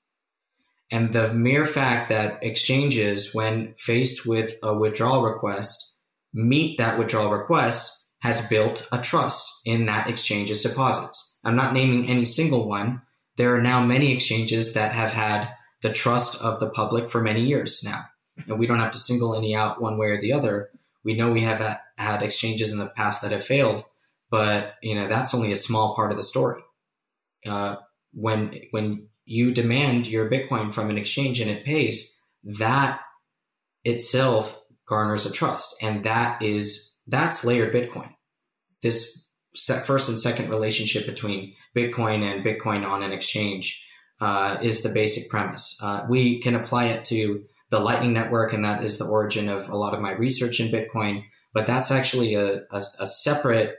And 0.91 1.13
the 1.13 1.33
mere 1.33 1.67
fact 1.67 2.11
that 2.11 2.39
exchanges, 2.43 3.35
when 3.35 3.75
faced 3.77 4.27
with 4.27 4.55
a 4.63 4.77
withdrawal 4.77 5.23
request, 5.23 5.97
meet 6.33 6.79
that 6.79 6.99
withdrawal 6.99 7.31
request 7.31 8.09
has 8.21 8.49
built 8.49 8.87
a 8.93 8.99
trust 8.99 9.51
in 9.65 9.87
that 9.87 10.09
exchange's 10.09 10.63
deposits. 10.63 11.39
I'm 11.45 11.57
not 11.57 11.75
naming 11.75 12.09
any 12.09 12.25
single 12.25 12.69
one. 12.69 13.03
There 13.37 13.55
are 13.57 13.63
now 13.63 13.85
many 13.85 14.13
exchanges 14.13 14.75
that 14.75 14.93
have 14.93 15.13
had 15.13 15.51
the 15.83 15.93
trust 15.93 16.43
of 16.43 16.61
the 16.61 16.71
public 16.71 17.11
for 17.11 17.21
many 17.21 17.43
years 17.43 17.83
now. 17.85 18.05
And 18.47 18.59
we 18.59 18.67
don't 18.67 18.79
have 18.79 18.93
to 18.93 18.99
single 18.99 19.35
any 19.35 19.55
out 19.55 19.81
one 19.81 19.99
way 19.99 20.09
or 20.09 20.21
the 20.21 20.33
other. 20.33 20.71
We 21.05 21.15
know 21.15 21.33
we 21.33 21.43
have 21.43 21.81
had 21.99 22.23
exchanges 22.23 22.73
in 22.73 22.79
the 22.79 22.89
past 22.89 23.23
that 23.23 23.33
have 23.33 23.45
failed, 23.45 23.85
but 24.31 24.75
you 24.83 24.95
know 24.95 25.07
that's 25.07 25.35
only 25.35 25.53
a 25.53 25.57
small 25.57 25.95
part 25.95 26.11
of 26.11 26.17
the 26.17 26.23
story 26.23 26.63
uh, 27.47 27.77
when 28.13 28.61
when 28.71 29.09
you 29.25 29.53
demand 29.53 30.07
your 30.07 30.31
Bitcoin 30.31 30.73
from 30.73 30.91
an 30.91 30.99
exchange 30.99 31.41
and 31.41 31.51
it 31.51 31.65
pays, 31.65 32.23
that 32.45 33.01
itself 33.85 34.59
garners 34.87 35.27
a 35.27 35.33
trust, 35.33 35.77
and 35.83 36.05
that 36.05 36.41
is 36.43 36.97
that's 37.07 37.45
layered 37.45 37.73
Bitcoin. 37.73 38.11
This 38.83 39.29
first 39.85 40.09
and 40.09 40.19
second 40.19 40.51
relationship 40.51 41.07
between 41.07 41.55
Bitcoin 41.75 42.23
and 42.23 42.45
Bitcoin 42.45 42.87
on 42.87 43.03
an 43.03 43.13
exchange 43.13 43.85
uh, 44.21 44.59
is 44.63 44.83
the 44.83 44.91
basic 44.91 45.31
premise. 45.31 45.79
Uh, 45.83 46.07
we 46.09 46.41
can 46.41 46.55
apply 46.55 46.87
it 46.87 47.05
to 47.05 47.45
the 47.71 47.81
Lightning 47.81 48.13
Network, 48.13 48.53
and 48.53 48.65
that 48.65 48.83
is 48.83 48.99
the 48.99 49.07
origin 49.07 49.49
of 49.49 49.69
a 49.69 49.77
lot 49.77 49.95
of 49.95 50.01
my 50.01 50.13
research 50.13 50.61
in 50.61 50.71
Bitcoin. 50.71 51.25
But 51.53 51.67
that's 51.67 51.91
actually 51.91 52.35
a, 52.35 52.63
a, 52.71 52.83
a 53.01 53.07
separate 53.07 53.77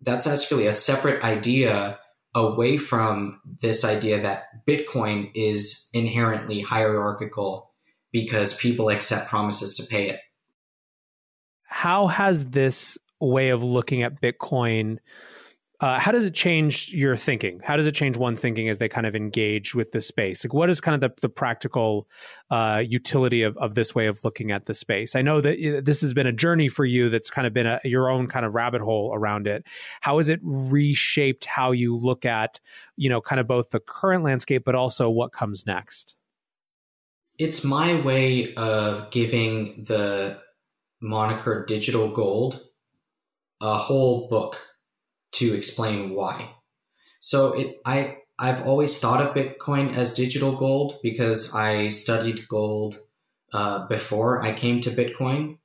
that's 0.00 0.26
actually 0.26 0.66
a 0.66 0.72
separate 0.72 1.22
idea 1.24 1.98
away 2.34 2.76
from 2.76 3.40
this 3.60 3.84
idea 3.84 4.20
that 4.20 4.66
Bitcoin 4.66 5.30
is 5.34 5.88
inherently 5.92 6.60
hierarchical 6.60 7.70
because 8.12 8.56
people 8.56 8.88
accept 8.88 9.28
promises 9.28 9.74
to 9.76 9.84
pay 9.84 10.08
it. 10.08 10.20
How 11.62 12.06
has 12.08 12.50
this 12.50 12.98
way 13.20 13.50
of 13.50 13.62
looking 13.62 14.02
at 14.02 14.20
Bitcoin 14.20 14.98
uh, 15.84 16.00
how 16.00 16.12
does 16.12 16.24
it 16.24 16.32
change 16.32 16.94
your 16.94 17.14
thinking? 17.14 17.60
How 17.62 17.76
does 17.76 17.86
it 17.86 17.94
change 17.94 18.16
one's 18.16 18.40
thinking 18.40 18.70
as 18.70 18.78
they 18.78 18.88
kind 18.88 19.06
of 19.06 19.14
engage 19.14 19.74
with 19.74 19.92
the 19.92 20.00
space? 20.00 20.42
Like, 20.42 20.54
what 20.54 20.70
is 20.70 20.80
kind 20.80 20.94
of 20.94 21.02
the, 21.02 21.20
the 21.20 21.28
practical 21.28 22.08
uh, 22.50 22.82
utility 22.82 23.42
of, 23.42 23.54
of 23.58 23.74
this 23.74 23.94
way 23.94 24.06
of 24.06 24.24
looking 24.24 24.50
at 24.50 24.64
the 24.64 24.72
space? 24.72 25.14
I 25.14 25.20
know 25.20 25.42
that 25.42 25.58
uh, 25.58 25.82
this 25.84 26.00
has 26.00 26.14
been 26.14 26.26
a 26.26 26.32
journey 26.32 26.70
for 26.70 26.86
you 26.86 27.10
that's 27.10 27.28
kind 27.28 27.46
of 27.46 27.52
been 27.52 27.66
a, 27.66 27.80
your 27.84 28.08
own 28.08 28.28
kind 28.28 28.46
of 28.46 28.54
rabbit 28.54 28.80
hole 28.80 29.12
around 29.14 29.46
it. 29.46 29.66
How 30.00 30.16
has 30.16 30.30
it 30.30 30.40
reshaped 30.42 31.44
how 31.44 31.72
you 31.72 31.98
look 31.98 32.24
at, 32.24 32.60
you 32.96 33.10
know, 33.10 33.20
kind 33.20 33.38
of 33.38 33.46
both 33.46 33.68
the 33.68 33.80
current 33.80 34.24
landscape, 34.24 34.62
but 34.64 34.74
also 34.74 35.10
what 35.10 35.32
comes 35.32 35.66
next? 35.66 36.16
It's 37.38 37.62
my 37.62 38.00
way 38.00 38.54
of 38.54 39.10
giving 39.10 39.84
the 39.84 40.40
moniker 41.02 41.62
digital 41.66 42.08
gold 42.08 42.62
a 43.60 43.76
whole 43.76 44.28
book 44.28 44.62
to 45.34 45.54
explain 45.54 46.14
why. 46.14 46.54
So 47.20 47.52
it 47.52 47.78
I 47.86 48.18
I've 48.38 48.66
always 48.66 48.98
thought 48.98 49.22
of 49.24 49.34
Bitcoin 49.34 49.94
as 49.94 50.14
digital 50.14 50.56
gold 50.56 50.98
because 51.02 51.54
I 51.54 51.90
studied 51.90 52.48
gold 52.48 52.98
uh, 53.52 53.86
before 53.86 54.42
I 54.42 54.52
came 54.52 54.80
to 54.80 54.90
Bitcoin. 54.90 55.58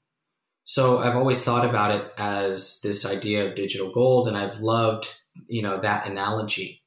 So 0.64 1.00
I've 1.00 1.16
always 1.16 1.44
thought 1.44 1.68
about 1.68 1.96
it 1.96 2.14
as 2.18 2.80
this 2.84 3.06
idea 3.06 3.48
of 3.48 3.56
digital 3.56 3.92
gold, 3.92 4.28
and 4.28 4.38
I've 4.38 4.60
loved 4.60 5.16
you 5.48 5.62
know 5.62 5.78
that 5.78 6.08
analogy. 6.08 6.84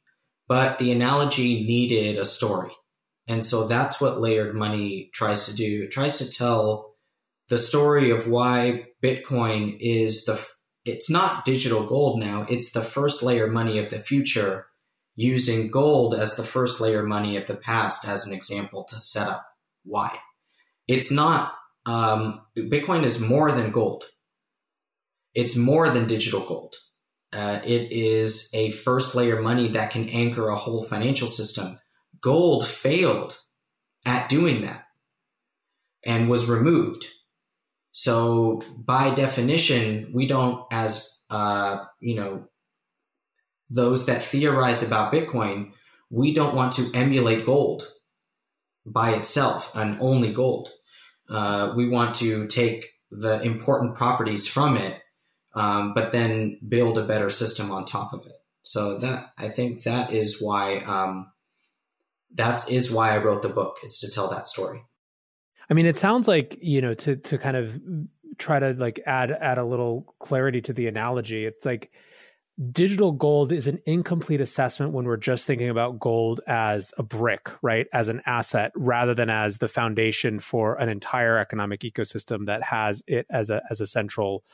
But 0.48 0.78
the 0.78 0.92
analogy 0.92 1.64
needed 1.64 2.18
a 2.18 2.24
story, 2.24 2.72
and 3.28 3.44
so 3.44 3.66
that's 3.66 4.00
what 4.00 4.20
layered 4.20 4.54
money 4.54 5.10
tries 5.12 5.46
to 5.46 5.54
do. 5.54 5.84
It 5.84 5.90
tries 5.90 6.18
to 6.18 6.30
tell 6.30 6.94
the 7.48 7.58
story 7.58 8.10
of 8.10 8.28
why 8.28 8.86
Bitcoin 9.02 9.76
is 9.80 10.24
the 10.24 10.42
it's 10.84 11.08
not 11.08 11.44
digital 11.44 11.86
gold 11.86 12.18
now. 12.18 12.46
It's 12.48 12.72
the 12.72 12.82
first 12.82 13.22
layer 13.22 13.46
money 13.46 13.78
of 13.78 13.90
the 13.90 13.98
future 13.98 14.66
using 15.14 15.70
gold 15.70 16.14
as 16.14 16.36
the 16.36 16.42
first 16.42 16.80
layer 16.80 17.02
money 17.02 17.36
of 17.36 17.46
the 17.46 17.56
past 17.56 18.06
as 18.06 18.26
an 18.26 18.32
example 18.32 18.84
to 18.88 18.98
set 18.98 19.28
up 19.28 19.46
why. 19.84 20.18
It's 20.88 21.12
not, 21.12 21.52
um, 21.86 22.42
Bitcoin 22.56 23.04
is 23.04 23.20
more 23.20 23.52
than 23.52 23.70
gold. 23.70 24.04
It's 25.34 25.56
more 25.56 25.90
than 25.90 26.06
digital 26.06 26.40
gold. 26.40 26.74
Uh, 27.32 27.60
it 27.64 27.90
is 27.92 28.50
a 28.52 28.70
first 28.70 29.14
layer 29.14 29.40
money 29.40 29.68
that 29.68 29.90
can 29.90 30.08
anchor 30.08 30.48
a 30.48 30.56
whole 30.56 30.82
financial 30.82 31.28
system. 31.28 31.78
Gold 32.20 32.66
failed 32.66 33.38
at 34.04 34.28
doing 34.28 34.62
that 34.62 34.84
and 36.04 36.28
was 36.28 36.50
removed 36.50 37.06
so 37.92 38.62
by 38.76 39.14
definition, 39.14 40.10
we 40.12 40.26
don't, 40.26 40.64
as 40.72 41.20
uh, 41.30 41.84
you 42.00 42.14
know, 42.14 42.48
those 43.70 44.06
that 44.06 44.22
theorize 44.22 44.82
about 44.82 45.12
Bitcoin, 45.12 45.72
we 46.10 46.34
don't 46.34 46.54
want 46.54 46.72
to 46.74 46.90
emulate 46.94 47.46
gold 47.46 47.86
by 48.84 49.12
itself 49.12 49.70
and 49.74 49.98
only 50.00 50.32
gold. 50.32 50.70
Uh, 51.28 51.72
we 51.76 51.88
want 51.88 52.14
to 52.16 52.46
take 52.48 52.90
the 53.10 53.40
important 53.42 53.94
properties 53.94 54.46
from 54.48 54.76
it, 54.76 55.00
um, 55.54 55.94
but 55.94 56.12
then 56.12 56.58
build 56.66 56.98
a 56.98 57.06
better 57.06 57.30
system 57.30 57.70
on 57.70 57.84
top 57.84 58.12
of 58.12 58.26
it. 58.26 58.32
So 58.62 58.98
that 58.98 59.32
I 59.38 59.48
think 59.48 59.82
that 59.82 60.12
is 60.12 60.40
why 60.40 60.78
um, 60.78 61.32
that 62.34 62.70
is 62.70 62.90
why 62.90 63.12
I 63.12 63.18
wrote 63.18 63.42
the 63.42 63.48
book. 63.48 63.78
It's 63.82 64.00
to 64.00 64.10
tell 64.10 64.28
that 64.28 64.46
story. 64.46 64.84
I 65.70 65.74
mean, 65.74 65.86
it 65.86 65.98
sounds 65.98 66.28
like 66.28 66.58
you 66.60 66.80
know 66.80 66.94
to 66.94 67.16
to 67.16 67.38
kind 67.38 67.56
of 67.56 67.80
try 68.38 68.58
to 68.58 68.72
like 68.72 69.00
add 69.06 69.30
add 69.30 69.58
a 69.58 69.64
little 69.64 70.14
clarity 70.18 70.60
to 70.62 70.72
the 70.72 70.86
analogy. 70.86 71.44
It's 71.44 71.66
like 71.66 71.90
digital 72.70 73.12
gold 73.12 73.50
is 73.50 73.66
an 73.66 73.80
incomplete 73.86 74.40
assessment 74.40 74.92
when 74.92 75.06
we're 75.06 75.16
just 75.16 75.46
thinking 75.46 75.70
about 75.70 75.98
gold 75.98 76.40
as 76.46 76.92
a 76.98 77.02
brick, 77.02 77.48
right, 77.62 77.86
as 77.92 78.08
an 78.08 78.20
asset, 78.26 78.72
rather 78.76 79.14
than 79.14 79.30
as 79.30 79.58
the 79.58 79.68
foundation 79.68 80.38
for 80.38 80.74
an 80.74 80.88
entire 80.88 81.38
economic 81.38 81.80
ecosystem 81.80 82.46
that 82.46 82.62
has 82.62 83.02
it 83.06 83.26
as 83.30 83.50
a 83.50 83.62
as 83.70 83.80
a 83.80 83.86
central 83.86 84.44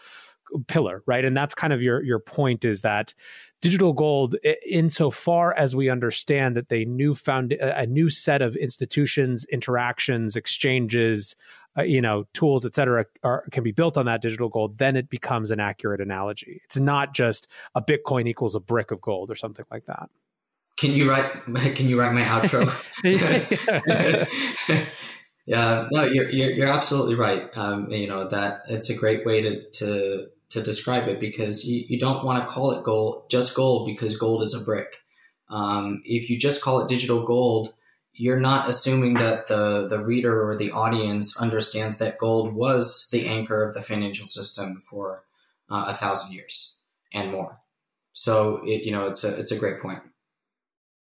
pillar, 0.67 1.03
right? 1.07 1.25
And 1.25 1.37
that's 1.37 1.55
kind 1.55 1.73
of 1.73 1.83
your 1.83 2.03
your 2.03 2.19
point 2.19 2.65
is 2.65 2.83
that 2.83 3.15
digital 3.61 3.93
gold, 3.93 4.37
insofar 4.71 5.53
as 5.55 5.75
we 5.75 5.91
understand 5.91 6.57
that 6.57 6.69
they 6.69 6.85
new 6.85 7.15
found 7.15 7.53
a 7.53 7.87
new 7.87 8.11
set 8.11 8.43
of 8.43 8.57
institutions, 8.57 9.45
interactions, 9.51 10.37
exchanges, 10.37 11.35
uh, 11.79 11.83
you 11.83 12.01
know, 12.01 12.25
tools, 12.35 12.65
et 12.65 12.75
cetera, 12.75 13.05
are, 13.23 13.45
can 13.51 13.63
be 13.63 13.73
built 13.73 13.97
on 13.97 14.07
that 14.07 14.21
digital 14.21 14.49
gold, 14.49 14.79
then 14.79 14.97
it 14.97 15.09
becomes 15.09 15.51
an 15.51 15.61
accurate 15.61 16.01
analogy. 16.01 16.61
It's 16.65 16.79
not 16.79 17.15
just 17.15 17.47
a 17.75 17.83
Bitcoin 17.83 18.29
equals 18.29 18.55
a 18.55 18.61
brick 18.61 18.91
of 18.91 19.01
gold 19.01 19.31
or 19.31 19.37
something 19.37 19.65
like 19.71 19.85
that. 19.85 20.09
Can 20.77 20.93
you 20.93 21.11
write? 21.11 21.31
Can 21.75 21.89
you 21.89 21.99
write 21.99 22.13
my 22.13 22.23
outro? 22.23 22.69
yeah, 25.47 25.89
no, 25.91 26.05
you're, 26.05 26.31
you're, 26.31 26.51
you're 26.51 26.69
absolutely 26.69 27.17
right. 27.17 27.49
Um, 27.57 27.91
you 27.91 28.07
know 28.07 28.29
that 28.29 28.63
it's 28.69 28.91
a 28.91 28.97
great 28.97 29.27
way 29.27 29.43
to 29.43 29.69
to 29.71 30.29
to 30.51 30.63
describe 30.63 31.09
it 31.09 31.21
because 31.21 31.69
you, 31.69 31.85
you 31.89 31.99
don't 31.99 32.25
want 32.25 32.43
to 32.43 32.49
call 32.49 32.73
it 32.73 32.85
gold, 32.85 33.29
just 33.31 33.55
gold, 33.55 33.87
because 33.87 34.17
gold 34.17 34.43
is 34.43 34.55
a 34.55 34.65
brick. 34.65 34.99
Um, 35.51 36.03
if 36.05 36.31
you 36.31 36.39
just 36.39 36.63
call 36.63 36.81
it 36.81 36.89
digital 36.89 37.25
gold, 37.25 37.75
you're 38.13 38.41
not 38.41 38.69
assuming 38.69 39.15
that 39.15 39.47
the, 39.47 39.87
the 39.89 40.05
reader 40.05 40.49
or 40.49 40.57
the 40.57 40.73
audience 40.73 41.37
understands 41.37 41.97
that 41.99 42.19
gold 42.19 42.55
was 42.55 43.09
the 43.13 43.27
anchor 43.27 43.63
of 43.63 43.75
the 43.75 43.81
financial 43.81 44.27
system 44.27 44.81
for 44.81 45.25
uh, 45.71 45.87
a 45.89 45.95
thousand 45.95 46.35
years 46.35 46.79
and 47.13 47.31
more. 47.31 47.61
So 48.13 48.63
it, 48.65 48.83
you 48.83 48.91
know, 48.91 49.07
it's 49.07 49.23
a, 49.23 49.39
it's 49.39 49.53
a 49.53 49.59
great 49.59 49.81
point. 49.81 50.01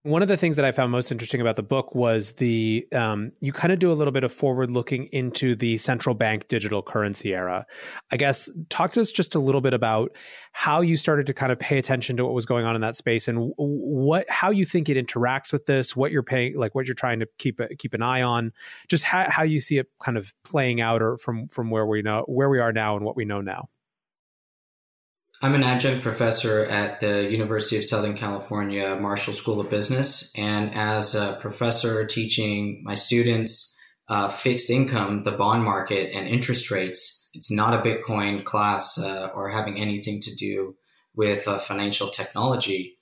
One 0.03 0.21
of 0.21 0.29
the 0.29 0.37
things 0.37 0.55
that 0.55 0.63
I 0.63 0.71
found 0.71 0.93
most 0.93 1.11
interesting 1.11 1.41
about 1.41 1.57
the 1.57 1.63
book 1.63 1.93
was 1.93 2.31
the 2.33 2.87
um, 2.95 3.33
you 3.41 3.51
kind 3.51 3.73
of 3.73 3.79
do 3.79 3.91
a 3.91 3.93
little 3.93 4.13
bit 4.13 4.23
of 4.23 4.31
forward 4.31 4.71
looking 4.71 5.07
into 5.07 5.55
the 5.55 5.77
central 5.77 6.15
bank 6.15 6.47
digital 6.47 6.81
currency 6.81 7.33
era. 7.33 7.65
I 8.09 8.15
guess 8.15 8.49
talk 8.69 8.93
to 8.93 9.01
us 9.01 9.11
just 9.11 9.35
a 9.35 9.39
little 9.39 9.59
bit 9.59 9.73
about 9.73 10.15
how 10.53 10.79
you 10.79 10.95
started 10.95 11.25
to 11.25 11.33
kind 11.33 11.51
of 11.51 11.59
pay 11.59 11.77
attention 11.77 12.15
to 12.15 12.23
what 12.23 12.33
was 12.33 12.45
going 12.45 12.65
on 12.65 12.75
in 12.75 12.81
that 12.81 12.95
space 12.95 13.27
and 13.27 13.51
what 13.57 14.25
how 14.29 14.51
you 14.51 14.63
think 14.63 14.87
it 14.87 14.95
interacts 14.95 15.51
with 15.51 15.65
this, 15.65 15.97
what 15.97 16.13
you're 16.13 16.23
paying, 16.23 16.57
like 16.57 16.73
what 16.75 16.87
you're 16.87 16.95
trying 16.95 17.19
to 17.19 17.27
keep 17.37 17.59
keep 17.77 17.93
an 17.93 18.01
eye 18.01 18.21
on, 18.21 18.53
just 18.87 19.03
how, 19.03 19.29
how 19.29 19.43
you 19.43 19.59
see 19.59 19.79
it 19.79 19.87
kind 20.01 20.17
of 20.17 20.33
playing 20.45 20.79
out, 20.79 21.01
or 21.01 21.17
from 21.17 21.49
from 21.49 21.71
where 21.71 21.85
we 21.85 22.01
know 22.01 22.23
where 22.25 22.47
we 22.47 22.59
are 22.59 22.71
now 22.71 22.95
and 22.95 23.03
what 23.03 23.17
we 23.17 23.25
know 23.25 23.41
now. 23.41 23.67
I'm 25.41 25.55
an 25.55 25.63
adjunct 25.63 26.03
professor 26.03 26.65
at 26.65 26.99
the 26.99 27.31
University 27.31 27.77
of 27.77 27.85
Southern 27.85 28.17
California 28.17 28.97
Marshall 28.97 29.31
School 29.31 29.61
of 29.61 29.69
Business. 29.69 30.33
And 30.37 30.75
as 30.75 31.15
a 31.15 31.37
professor 31.39 32.05
teaching 32.05 32.81
my 32.83 32.95
students 32.95 33.73
uh, 34.09 34.27
fixed 34.27 34.69
income, 34.69 35.23
the 35.23 35.31
bond 35.31 35.63
market, 35.63 36.13
and 36.13 36.27
interest 36.27 36.71
rates, 36.71 37.29
it's 37.33 37.49
not 37.49 37.73
a 37.73 37.89
Bitcoin 37.89 38.43
class 38.43 38.99
uh, 38.99 39.29
or 39.33 39.47
having 39.47 39.79
anything 39.79 40.19
to 40.23 40.35
do 40.35 40.75
with 41.15 41.47
uh, 41.47 41.57
financial 41.57 42.09
technology. 42.09 42.97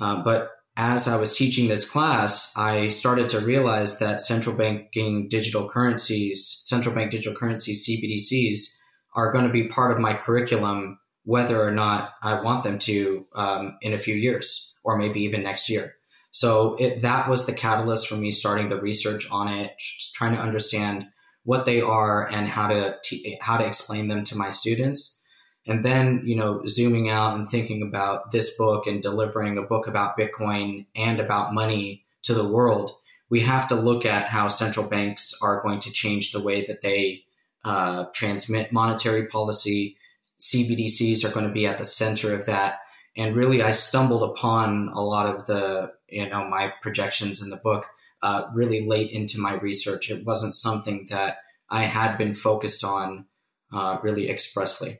Uh, 0.00 0.22
but 0.22 0.52
as 0.76 1.08
I 1.08 1.16
was 1.16 1.36
teaching 1.36 1.66
this 1.66 1.90
class, 1.90 2.56
I 2.56 2.90
started 2.90 3.28
to 3.30 3.40
realize 3.40 3.98
that 3.98 4.20
central 4.20 4.54
banking 4.54 5.28
digital 5.28 5.68
currencies, 5.68 6.62
central 6.64 6.94
bank 6.94 7.10
digital 7.10 7.36
currencies, 7.36 7.88
CBDCs, 7.88 8.76
are 9.16 9.32
going 9.32 9.48
to 9.48 9.52
be 9.52 9.66
part 9.66 9.90
of 9.90 9.98
my 9.98 10.14
curriculum 10.14 10.98
whether 11.26 11.60
or 11.60 11.72
not 11.72 12.14
I 12.22 12.40
want 12.40 12.62
them 12.64 12.78
to 12.78 13.26
um, 13.34 13.76
in 13.82 13.92
a 13.92 13.98
few 13.98 14.14
years 14.14 14.74
or 14.84 14.96
maybe 14.96 15.24
even 15.24 15.42
next 15.42 15.68
year. 15.68 15.96
So 16.30 16.76
it, 16.78 17.02
that 17.02 17.28
was 17.28 17.46
the 17.46 17.52
catalyst 17.52 18.08
for 18.08 18.14
me 18.14 18.30
starting 18.30 18.68
the 18.68 18.80
research 18.80 19.28
on 19.30 19.48
it, 19.48 19.74
trying 20.14 20.36
to 20.36 20.40
understand 20.40 21.08
what 21.42 21.66
they 21.66 21.80
are 21.80 22.28
and 22.30 22.46
how 22.46 22.68
to 22.68 22.96
te- 23.02 23.38
how 23.40 23.56
to 23.56 23.66
explain 23.66 24.08
them 24.08 24.22
to 24.24 24.36
my 24.36 24.50
students. 24.50 25.20
And 25.66 25.84
then, 25.84 26.22
you 26.24 26.36
know, 26.36 26.62
zooming 26.66 27.08
out 27.08 27.34
and 27.34 27.48
thinking 27.48 27.82
about 27.82 28.30
this 28.30 28.56
book 28.56 28.86
and 28.86 29.02
delivering 29.02 29.58
a 29.58 29.62
book 29.62 29.88
about 29.88 30.16
Bitcoin 30.16 30.86
and 30.94 31.18
about 31.18 31.52
money 31.52 32.04
to 32.22 32.34
the 32.34 32.48
world, 32.48 32.92
we 33.28 33.40
have 33.40 33.66
to 33.68 33.74
look 33.74 34.06
at 34.06 34.28
how 34.28 34.46
central 34.46 34.88
banks 34.88 35.36
are 35.42 35.60
going 35.60 35.80
to 35.80 35.90
change 35.90 36.30
the 36.30 36.42
way 36.42 36.64
that 36.66 36.82
they 36.82 37.24
uh, 37.64 38.04
transmit 38.14 38.72
monetary 38.72 39.26
policy, 39.26 39.96
CBDCs 40.40 41.24
are 41.24 41.32
going 41.32 41.46
to 41.46 41.52
be 41.52 41.66
at 41.66 41.78
the 41.78 41.84
center 41.84 42.34
of 42.34 42.46
that. 42.46 42.78
And 43.16 43.34
really, 43.34 43.62
I 43.62 43.70
stumbled 43.70 44.22
upon 44.22 44.88
a 44.88 45.00
lot 45.00 45.34
of 45.34 45.46
the, 45.46 45.92
you 46.08 46.28
know, 46.28 46.46
my 46.48 46.72
projections 46.82 47.42
in 47.42 47.50
the 47.50 47.56
book 47.56 47.86
uh, 48.22 48.48
really 48.54 48.86
late 48.86 49.10
into 49.10 49.40
my 49.40 49.54
research. 49.54 50.10
It 50.10 50.26
wasn't 50.26 50.54
something 50.54 51.06
that 51.10 51.38
I 51.70 51.82
had 51.82 52.16
been 52.16 52.34
focused 52.34 52.84
on 52.84 53.26
uh, 53.72 53.98
really 54.02 54.30
expressly. 54.30 54.98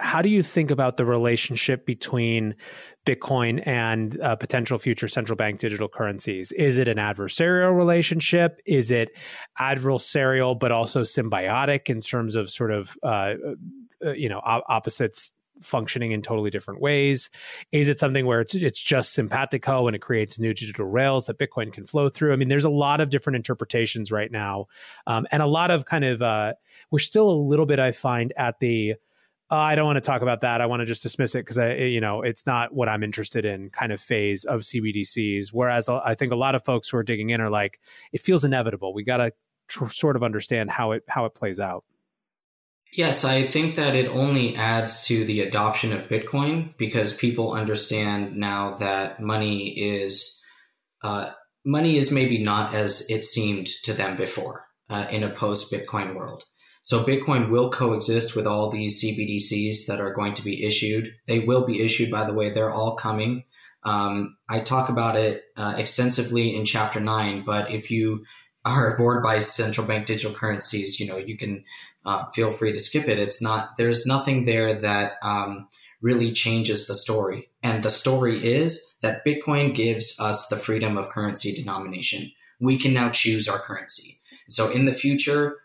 How 0.00 0.22
do 0.22 0.28
you 0.28 0.44
think 0.44 0.70
about 0.70 0.96
the 0.96 1.04
relationship 1.04 1.84
between 1.84 2.54
Bitcoin 3.04 3.66
and 3.66 4.20
uh, 4.20 4.36
potential 4.36 4.78
future 4.78 5.08
central 5.08 5.36
bank 5.36 5.58
digital 5.58 5.88
currencies? 5.88 6.52
Is 6.52 6.78
it 6.78 6.86
an 6.86 6.98
adversarial 6.98 7.76
relationship? 7.76 8.60
Is 8.64 8.92
it 8.92 9.16
adversarial 9.60 10.58
but 10.58 10.70
also 10.70 11.02
symbiotic 11.02 11.90
in 11.90 12.00
terms 12.00 12.36
of 12.36 12.48
sort 12.48 12.70
of 12.70 12.96
uh, 14.04 14.12
you 14.12 14.28
know 14.28 14.40
opposites 14.44 15.32
functioning 15.60 16.12
in 16.12 16.22
totally 16.22 16.50
different 16.50 16.80
ways? 16.80 17.30
Is 17.72 17.88
it 17.88 17.98
something 17.98 18.26
where 18.26 18.40
it's, 18.40 18.54
it's 18.54 18.80
just 18.80 19.12
simpatico 19.12 19.88
and 19.88 19.96
it 19.96 20.00
creates 20.00 20.38
new 20.38 20.54
digital 20.54 20.86
rails 20.86 21.26
that 21.26 21.38
Bitcoin 21.38 21.72
can 21.72 21.84
flow 21.84 22.08
through? 22.08 22.32
I 22.32 22.36
mean, 22.36 22.48
there's 22.48 22.64
a 22.64 22.70
lot 22.70 23.00
of 23.00 23.10
different 23.10 23.36
interpretations 23.36 24.12
right 24.12 24.30
now, 24.30 24.66
um, 25.06 25.26
and 25.32 25.42
a 25.42 25.46
lot 25.46 25.70
of 25.70 25.84
kind 25.84 26.04
of 26.04 26.22
uh, 26.22 26.54
we're 26.90 26.98
still 26.98 27.30
a 27.30 27.32
little 27.32 27.66
bit, 27.66 27.78
I 27.78 27.92
find, 27.92 28.32
at 28.36 28.60
the 28.60 28.94
uh, 29.50 29.56
I 29.56 29.74
don't 29.76 29.86
want 29.86 29.96
to 29.96 30.02
talk 30.02 30.20
about 30.20 30.42
that. 30.42 30.60
I 30.60 30.66
want 30.66 30.80
to 30.80 30.86
just 30.86 31.02
dismiss 31.02 31.34
it 31.34 31.38
because 31.38 31.56
I, 31.56 31.72
you 31.74 32.00
know, 32.00 32.20
it's 32.20 32.44
not 32.44 32.74
what 32.74 32.88
I'm 32.88 33.02
interested 33.02 33.46
in. 33.46 33.70
Kind 33.70 33.92
of 33.92 34.00
phase 34.00 34.44
of 34.44 34.60
CBDCs. 34.60 35.48
Whereas 35.52 35.88
I 35.88 36.14
think 36.14 36.32
a 36.32 36.36
lot 36.36 36.54
of 36.54 36.64
folks 36.64 36.90
who 36.90 36.98
are 36.98 37.02
digging 37.02 37.30
in 37.30 37.40
are 37.40 37.48
like, 37.48 37.80
it 38.12 38.20
feels 38.20 38.44
inevitable. 38.44 38.92
We 38.92 39.04
got 39.04 39.18
to 39.18 39.32
tr- 39.66 39.88
sort 39.88 40.16
of 40.16 40.22
understand 40.22 40.70
how 40.70 40.92
it 40.92 41.04
how 41.08 41.24
it 41.24 41.34
plays 41.34 41.60
out. 41.60 41.84
Yes, 42.92 43.24
I 43.24 43.42
think 43.42 43.74
that 43.74 43.94
it 43.94 44.08
only 44.08 44.56
adds 44.56 45.06
to 45.06 45.24
the 45.24 45.42
adoption 45.42 45.92
of 45.92 46.08
Bitcoin 46.08 46.76
because 46.78 47.12
people 47.12 47.52
understand 47.52 48.36
now 48.36 48.76
that 48.76 49.20
money 49.20 49.68
is 49.78 50.42
uh, 51.02 51.30
money 51.64 51.96
is 51.96 52.10
maybe 52.10 52.42
not 52.42 52.74
as 52.74 53.08
it 53.10 53.24
seemed 53.24 53.66
to 53.84 53.92
them 53.92 54.16
before 54.16 54.64
uh, 54.88 55.06
in 55.10 55.22
a 55.22 55.30
post 55.30 55.72
Bitcoin 55.72 56.14
world. 56.14 56.44
So 56.82 57.04
Bitcoin 57.04 57.50
will 57.50 57.70
coexist 57.70 58.34
with 58.34 58.46
all 58.46 58.70
these 58.70 59.04
CBDCs 59.04 59.86
that 59.86 60.00
are 60.00 60.14
going 60.14 60.32
to 60.34 60.42
be 60.42 60.64
issued. 60.64 61.12
They 61.26 61.40
will 61.40 61.66
be 61.66 61.82
issued, 61.82 62.10
by 62.10 62.24
the 62.24 62.32
way. 62.32 62.48
They're 62.48 62.70
all 62.70 62.96
coming. 62.96 63.44
Um, 63.84 64.38
I 64.48 64.60
talk 64.60 64.88
about 64.88 65.16
it 65.16 65.44
uh, 65.56 65.74
extensively 65.76 66.56
in 66.56 66.64
chapter 66.64 67.00
nine, 67.00 67.44
but 67.44 67.70
if 67.70 67.90
you 67.90 68.24
are 68.64 68.96
bored 68.96 69.22
by 69.22 69.38
central 69.38 69.86
bank 69.86 70.06
digital 70.06 70.36
currencies, 70.36 71.00
you 71.00 71.06
know, 71.06 71.16
you 71.16 71.36
can 71.36 71.64
uh, 72.04 72.26
feel 72.30 72.50
free 72.50 72.72
to 72.72 72.80
skip 72.80 73.08
it. 73.08 73.18
It's 73.18 73.42
not, 73.42 73.76
there's 73.76 74.06
nothing 74.06 74.44
there 74.44 74.74
that 74.74 75.14
um, 75.22 75.68
really 76.00 76.32
changes 76.32 76.86
the 76.86 76.94
story. 76.94 77.50
And 77.62 77.82
the 77.82 77.90
story 77.90 78.44
is 78.44 78.96
that 79.02 79.24
Bitcoin 79.24 79.74
gives 79.74 80.18
us 80.20 80.48
the 80.48 80.56
freedom 80.56 80.96
of 80.96 81.08
currency 81.08 81.52
denomination. 81.52 82.30
We 82.60 82.78
can 82.78 82.92
now 82.92 83.10
choose 83.10 83.48
our 83.48 83.58
currency. 83.58 84.18
So 84.48 84.70
in 84.70 84.84
the 84.84 84.92
future, 84.92 85.56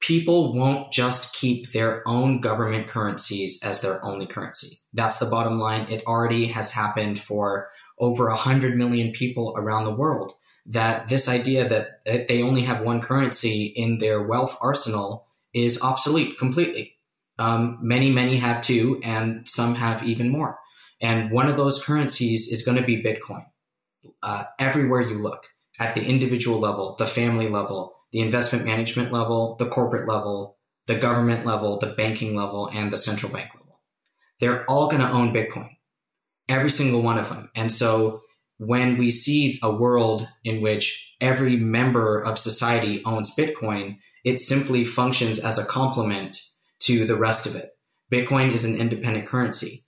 people 0.00 0.54
won't 0.54 0.92
just 0.92 1.34
keep 1.34 1.70
their 1.70 2.02
own 2.06 2.40
government 2.40 2.88
currencies 2.88 3.62
as 3.62 3.80
their 3.80 4.04
only 4.04 4.26
currency. 4.26 4.78
That's 4.92 5.18
the 5.18 5.26
bottom 5.26 5.58
line. 5.58 5.86
It 5.90 6.04
already 6.06 6.46
has 6.46 6.72
happened 6.72 7.20
for 7.20 7.68
over 7.98 8.28
100 8.28 8.76
million 8.76 9.12
people 9.12 9.54
around 9.56 9.84
the 9.84 9.94
world 9.94 10.32
that 10.66 11.08
this 11.08 11.28
idea 11.28 11.68
that 11.68 12.04
they 12.28 12.42
only 12.42 12.62
have 12.62 12.82
one 12.82 13.00
currency 13.00 13.66
in 13.66 13.98
their 13.98 14.22
wealth 14.22 14.56
arsenal 14.60 15.26
is 15.52 15.82
obsolete 15.82 16.38
completely. 16.38 16.96
Um, 17.38 17.78
many, 17.80 18.10
many 18.10 18.36
have 18.36 18.60
two, 18.60 19.00
and 19.02 19.48
some 19.48 19.74
have 19.74 20.02
even 20.02 20.28
more. 20.28 20.58
And 21.00 21.30
one 21.30 21.48
of 21.48 21.56
those 21.56 21.82
currencies 21.82 22.48
is 22.48 22.62
going 22.62 22.76
to 22.76 22.84
be 22.84 23.02
Bitcoin. 23.02 23.44
Uh, 24.22 24.44
everywhere 24.58 25.00
you 25.00 25.18
look, 25.18 25.46
at 25.80 25.94
the 25.94 26.04
individual 26.04 26.60
level, 26.60 26.94
the 26.98 27.06
family 27.06 27.48
level, 27.48 27.96
the 28.12 28.20
investment 28.20 28.66
management 28.66 29.10
level, 29.10 29.56
the 29.56 29.66
corporate 29.66 30.06
level, 30.06 30.58
the 30.86 30.96
government 30.96 31.46
level, 31.46 31.78
the 31.78 31.94
banking 31.94 32.36
level, 32.36 32.68
and 32.72 32.92
the 32.92 32.98
central 32.98 33.32
bank 33.32 33.48
level. 33.54 33.80
They're 34.38 34.64
all 34.70 34.88
going 34.88 35.00
to 35.00 35.10
own 35.10 35.32
Bitcoin, 35.32 35.70
every 36.48 36.70
single 36.70 37.00
one 37.00 37.18
of 37.18 37.30
them. 37.30 37.50
And 37.54 37.72
so 37.72 38.22
when 38.60 38.96
we 38.96 39.10
see 39.10 39.58
a 39.62 39.74
world 39.74 40.28
in 40.44 40.60
which 40.60 41.14
every 41.20 41.56
member 41.56 42.20
of 42.20 42.38
society 42.38 43.02
owns 43.04 43.34
Bitcoin, 43.34 43.98
it 44.24 44.38
simply 44.38 44.84
functions 44.84 45.38
as 45.38 45.58
a 45.58 45.64
complement 45.64 46.40
to 46.80 47.04
the 47.04 47.16
rest 47.16 47.46
of 47.46 47.56
it. 47.56 47.70
Bitcoin 48.12 48.52
is 48.52 48.64
an 48.64 48.76
independent 48.76 49.26
currency. 49.26 49.84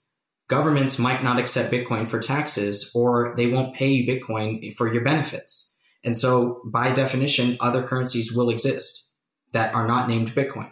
Governments 0.47 0.99
might 0.99 1.23
not 1.23 1.39
accept 1.39 1.71
Bitcoin 1.71 2.07
for 2.07 2.19
taxes, 2.19 2.91
or 2.93 3.33
they 3.37 3.47
won't 3.47 3.75
pay 3.75 3.87
you 3.87 4.07
Bitcoin 4.07 4.73
for 4.73 4.93
your 4.93 5.03
benefits 5.03 5.73
and 6.03 6.17
so, 6.17 6.61
by 6.65 6.93
definition, 6.93 7.57
other 7.59 7.83
currencies 7.83 8.35
will 8.35 8.49
exist 8.49 9.15
that 9.53 9.73
are 9.73 9.87
not 9.87 10.09
named 10.09 10.35
Bitcoin. 10.35 10.71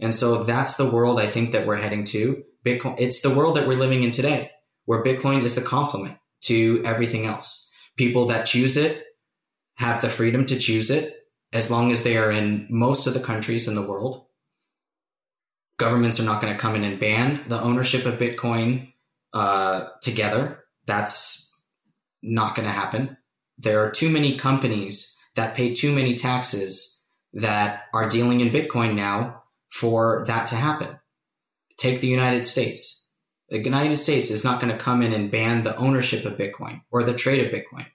And 0.00 0.12
so 0.12 0.42
that's 0.42 0.76
the 0.76 0.90
world 0.90 1.18
I 1.18 1.26
think 1.26 1.52
that 1.52 1.66
we're 1.66 1.76
heading 1.76 2.04
to. 2.04 2.42
Bitcoin, 2.64 2.96
it's 2.98 3.22
the 3.22 3.34
world 3.34 3.56
that 3.56 3.66
we're 3.66 3.78
living 3.78 4.02
in 4.02 4.10
today, 4.10 4.50
where 4.84 5.04
Bitcoin 5.04 5.42
is 5.42 5.54
the 5.54 5.62
complement 5.62 6.18
to 6.44 6.82
everything 6.84 7.26
else. 7.26 7.72
People 7.96 8.26
that 8.26 8.46
choose 8.46 8.76
it 8.76 9.04
have 9.76 10.00
the 10.00 10.08
freedom 10.08 10.46
to 10.46 10.58
choose 10.58 10.90
it 10.90 11.26
as 11.52 11.70
long 11.70 11.92
as 11.92 12.02
they 12.02 12.16
are 12.16 12.30
in 12.30 12.66
most 12.70 13.06
of 13.06 13.14
the 13.14 13.20
countries 13.20 13.68
in 13.68 13.74
the 13.74 13.86
world. 13.86 14.26
Governments 15.76 16.20
are 16.20 16.24
not 16.24 16.40
going 16.40 16.52
to 16.52 16.58
come 16.58 16.74
in 16.74 16.84
and 16.84 17.00
ban 17.00 17.44
the 17.48 17.60
ownership 17.60 18.06
of 18.06 18.18
Bitcoin 18.18 18.92
uh, 19.32 19.88
together. 20.00 20.64
That's 20.86 21.52
not 22.22 22.54
going 22.54 22.66
to 22.66 22.72
happen 22.72 23.16
there 23.58 23.84
are 23.84 23.90
too 23.90 24.10
many 24.10 24.36
companies 24.36 25.18
that 25.36 25.54
pay 25.54 25.72
too 25.72 25.94
many 25.94 26.14
taxes 26.14 27.06
that 27.32 27.84
are 27.92 28.08
dealing 28.08 28.40
in 28.40 28.50
Bitcoin 28.50 28.94
now 28.94 29.42
for 29.70 30.24
that 30.26 30.46
to 30.48 30.54
happen. 30.54 30.98
Take 31.76 32.00
the 32.00 32.08
United 32.08 32.44
States. 32.44 33.03
The 33.54 33.62
United 33.62 33.96
States 33.98 34.32
is 34.32 34.42
not 34.42 34.60
going 34.60 34.72
to 34.72 34.84
come 34.84 35.00
in 35.00 35.12
and 35.12 35.30
ban 35.30 35.62
the 35.62 35.76
ownership 35.76 36.24
of 36.24 36.36
Bitcoin 36.36 36.82
or 36.90 37.04
the 37.04 37.14
trade 37.14 37.46
of 37.46 37.52
Bitcoin. 37.52 37.86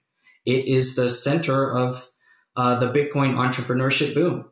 It 0.46 0.64
is 0.64 0.96
the 0.96 1.10
center 1.10 1.70
of 1.70 2.08
uh, 2.56 2.76
the 2.76 2.86
Bitcoin 2.86 3.34
entrepreneurship 3.34 4.14
boom. 4.14 4.50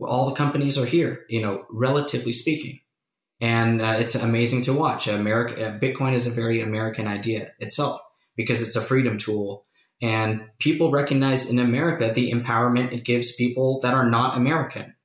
All 0.00 0.30
the 0.30 0.34
companies 0.34 0.78
are 0.78 0.86
here, 0.86 1.26
you 1.28 1.42
know, 1.42 1.66
relatively 1.68 2.32
speaking. 2.32 2.80
And 3.42 3.82
uh, 3.82 3.96
it's 3.98 4.14
amazing 4.14 4.62
to 4.62 4.72
watch. 4.72 5.06
America, 5.06 5.78
Bitcoin 5.82 6.14
is 6.14 6.26
a 6.26 6.30
very 6.30 6.62
American 6.62 7.06
idea 7.06 7.52
itself 7.58 8.00
because 8.34 8.62
it's 8.62 8.76
a 8.76 8.80
freedom 8.80 9.18
tool 9.18 9.66
and 10.00 10.46
people 10.58 10.90
recognize 10.90 11.50
in 11.50 11.58
America 11.58 12.10
the 12.10 12.32
empowerment 12.32 12.92
it 12.92 13.04
gives 13.04 13.36
people 13.36 13.80
that 13.80 13.92
are 13.92 14.08
not 14.08 14.38
American 14.38 14.96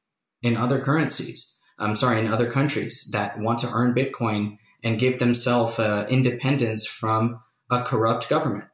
in 0.42 0.56
other 0.56 0.80
currencies. 0.80 1.60
I'm 1.78 1.98
sorry, 1.98 2.22
in 2.22 2.32
other 2.32 2.50
countries 2.50 3.10
that 3.12 3.38
want 3.40 3.60
to 3.60 3.70
earn 3.74 3.94
Bitcoin 3.94 4.60
and 4.84 5.00
give 5.00 5.20
themselves 5.20 5.80
uh, 5.80 6.06
independence 6.10 6.86
from 6.86 7.42
a 7.72 7.84
corrupt 7.84 8.30
government. 8.30 8.66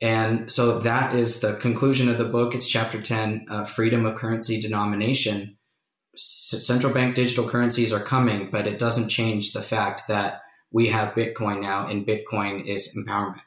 And 0.00 0.50
so 0.50 0.80
that 0.80 1.14
is 1.14 1.40
the 1.40 1.54
conclusion 1.54 2.08
of 2.08 2.18
the 2.18 2.24
book. 2.24 2.54
It's 2.54 2.68
chapter 2.68 3.00
10 3.00 3.46
uh, 3.48 3.64
Freedom 3.64 4.04
of 4.04 4.16
Currency 4.16 4.60
Denomination. 4.60 5.56
S- 6.14 6.64
central 6.66 6.92
bank 6.92 7.14
digital 7.14 7.48
currencies 7.48 7.92
are 7.92 8.00
coming, 8.00 8.50
but 8.50 8.66
it 8.66 8.78
doesn't 8.78 9.08
change 9.08 9.52
the 9.52 9.62
fact 9.62 10.02
that 10.08 10.42
we 10.72 10.88
have 10.88 11.14
Bitcoin 11.14 11.62
now, 11.62 11.86
and 11.86 12.06
Bitcoin 12.06 12.66
is 12.66 12.96
empowerment. 12.98 13.40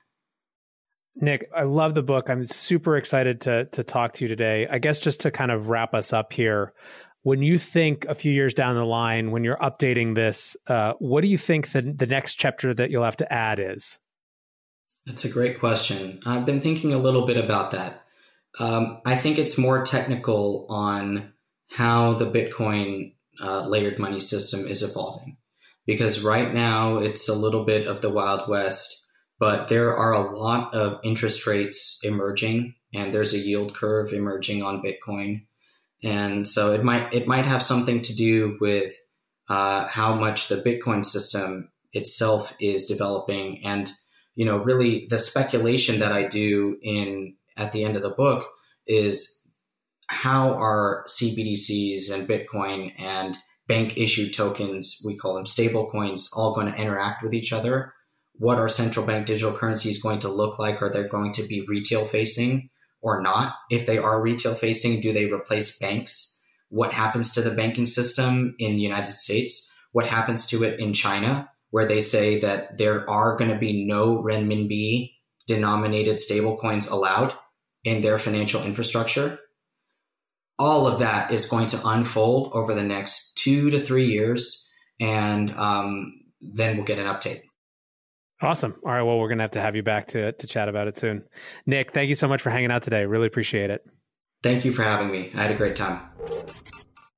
Nik, 1.19 1.49
I 1.55 1.63
love 1.63 1.93
the 1.93 2.03
book. 2.03 2.29
I'm 2.29 2.45
super 2.45 2.95
excited 2.95 3.41
to 3.41 3.65
to 3.65 3.83
talk 3.83 4.13
to 4.13 4.23
you 4.23 4.27
today. 4.27 4.67
I 4.69 4.77
guess 4.77 4.99
just 4.99 5.21
to 5.21 5.31
kind 5.31 5.51
of 5.51 5.67
wrap 5.67 5.93
us 5.93 6.13
up 6.13 6.31
here, 6.31 6.73
when 7.23 7.41
you 7.41 7.57
think 7.57 8.05
a 8.05 8.15
few 8.15 8.31
years 8.31 8.53
down 8.53 8.75
the 8.75 8.85
line, 8.85 9.31
when 9.31 9.43
you're 9.43 9.57
updating 9.57 10.15
this, 10.15 10.55
uh, 10.67 10.93
what 10.99 11.21
do 11.21 11.27
you 11.27 11.37
think 11.37 11.71
the 11.71 11.81
the 11.81 12.07
next 12.07 12.35
chapter 12.35 12.73
that 12.73 12.89
you'll 12.91 13.03
have 13.03 13.17
to 13.17 13.31
add 13.31 13.59
is? 13.59 13.99
That's 15.05 15.25
a 15.25 15.29
great 15.29 15.59
question. 15.59 16.19
I've 16.25 16.45
been 16.45 16.61
thinking 16.61 16.91
a 16.91 16.97
little 16.97 17.25
bit 17.25 17.37
about 17.37 17.71
that. 17.71 18.03
Um, 18.59 19.01
I 19.05 19.15
think 19.15 19.37
it's 19.37 19.57
more 19.57 19.83
technical 19.83 20.65
on 20.69 21.33
how 21.69 22.13
the 22.13 22.29
Bitcoin 22.29 23.13
uh, 23.41 23.67
layered 23.67 23.99
money 23.99 24.19
system 24.19 24.67
is 24.67 24.83
evolving, 24.83 25.37
because 25.85 26.23
right 26.23 26.53
now 26.53 26.97
it's 26.97 27.29
a 27.29 27.35
little 27.35 27.63
bit 27.63 27.87
of 27.87 28.01
the 28.01 28.09
Wild 28.09 28.49
West 28.49 29.07
but 29.39 29.67
there 29.67 29.95
are 29.95 30.13
a 30.13 30.37
lot 30.37 30.73
of 30.73 30.99
interest 31.03 31.45
rates 31.45 31.99
emerging 32.03 32.75
and 32.93 33.13
there's 33.13 33.33
a 33.33 33.39
yield 33.39 33.75
curve 33.75 34.13
emerging 34.13 34.63
on 34.63 34.81
Bitcoin. 34.81 35.45
And 36.03 36.47
so 36.47 36.73
it 36.73 36.83
might 36.83 37.13
it 37.13 37.27
might 37.27 37.45
have 37.45 37.63
something 37.63 38.01
to 38.03 38.15
do 38.15 38.57
with 38.61 38.93
uh, 39.49 39.87
how 39.87 40.13
much 40.15 40.47
the 40.47 40.57
Bitcoin 40.57 41.05
system 41.05 41.71
itself 41.93 42.53
is 42.59 42.85
developing, 42.85 43.65
and 43.65 43.91
you 44.35 44.45
know, 44.45 44.57
really 44.57 45.07
the 45.09 45.17
speculation 45.17 45.99
that 45.99 46.11
I 46.11 46.27
do 46.27 46.77
in 46.81 47.35
at 47.55 47.71
the 47.71 47.83
end 47.83 47.95
of 47.95 48.03
the 48.03 48.11
book 48.11 48.47
is 48.85 49.47
how 50.09 50.53
are 50.53 51.03
CBDCs 51.07 52.11
and 52.11 52.27
Bitcoin 52.27 52.93
and 52.99 53.37
bank 53.67 53.97
issued 53.97 54.33
tokens, 54.33 55.01
we 55.03 55.17
call 55.17 55.35
them 55.35 55.45
stable 55.45 55.89
coins, 55.89 56.29
all 56.35 56.53
going 56.53 56.71
to 56.71 56.79
interact 56.79 57.23
with 57.23 57.33
each 57.33 57.51
other. 57.51 57.93
What 58.33 58.59
are 58.59 58.69
central 58.69 59.05
bank 59.05 59.25
digital 59.25 59.51
currencies 59.51 60.01
going 60.01 60.19
to 60.19 60.29
look 60.29 60.59
like? 60.59 60.81
Are 60.81 60.89
they 60.89 61.03
going 61.03 61.33
to 61.33 61.43
be 61.43 61.65
retail 61.67 62.05
facing 62.05 62.69
or 63.07 63.21
not? 63.21 63.55
If 63.71 63.85
they 63.85 63.97
are 63.97 64.21
retail 64.21 64.53
facing, 64.53 65.01
do 65.01 65.13
they 65.13 65.31
replace 65.31 65.79
banks? 65.79 66.43
What 66.69 66.93
happens 66.93 67.31
to 67.33 67.41
the 67.41 67.55
banking 67.55 67.85
system 67.85 68.55
in 68.59 68.73
the 68.73 68.81
United 68.81 69.11
States? 69.13 69.73
What 69.93 70.05
happens 70.05 70.45
to 70.47 70.63
it 70.63 70.79
in 70.79 70.93
China, 70.93 71.49
where 71.71 71.85
they 71.85 72.01
say 72.01 72.39
that 72.41 72.77
there 72.77 73.09
are 73.09 73.37
going 73.37 73.51
to 73.51 73.57
be 73.57 73.85
no 73.85 74.21
renminbi 74.21 75.13
denominated 75.47 76.17
stablecoins 76.17 76.91
allowed 76.91 77.33
in 77.83 78.01
their 78.01 78.17
financial 78.17 78.63
infrastructure? 78.63 79.39
all 80.59 80.87
of 80.87 80.99
that 80.99 81.31
is 81.31 81.45
going 81.45 81.67
to 81.67 81.87
unfold 81.87 82.51
over 82.53 82.73
the 82.73 82.83
next 82.83 83.37
two 83.37 83.69
to 83.69 83.79
three 83.79 84.07
years, 84.07 84.69
and 84.99 85.51
um, 85.51 86.13
then 86.41 86.75
we'll 86.75 86.85
get 86.85 86.99
an 86.99 87.05
update. 87.05 87.41
Awesome. 88.41 88.75
All 88.85 88.91
right. 88.91 89.01
Well, 89.01 89.17
we're 89.19 89.29
going 89.29 89.39
to 89.39 89.43
have 89.43 89.51
to 89.51 89.61
have 89.61 89.75
you 89.75 89.83
back 89.83 90.07
to, 90.07 90.31
to 90.31 90.47
chat 90.47 90.69
about 90.69 90.87
it 90.87 90.95
soon. 90.95 91.23
Nik, 91.65 91.91
thank 91.91 92.09
you 92.09 92.15
so 92.15 92.27
much 92.27 92.41
for 92.41 92.49
hanging 92.49 92.71
out 92.71 92.83
today. 92.83 93.05
Really 93.05 93.27
appreciate 93.27 93.69
it. 93.69 93.85
Thank 94.43 94.63
you 94.63 94.71
for 94.71 94.83
having 94.83 95.09
me. 95.09 95.31
I 95.33 95.43
had 95.43 95.51
a 95.51 95.55
great 95.55 95.75
time. 95.75 96.01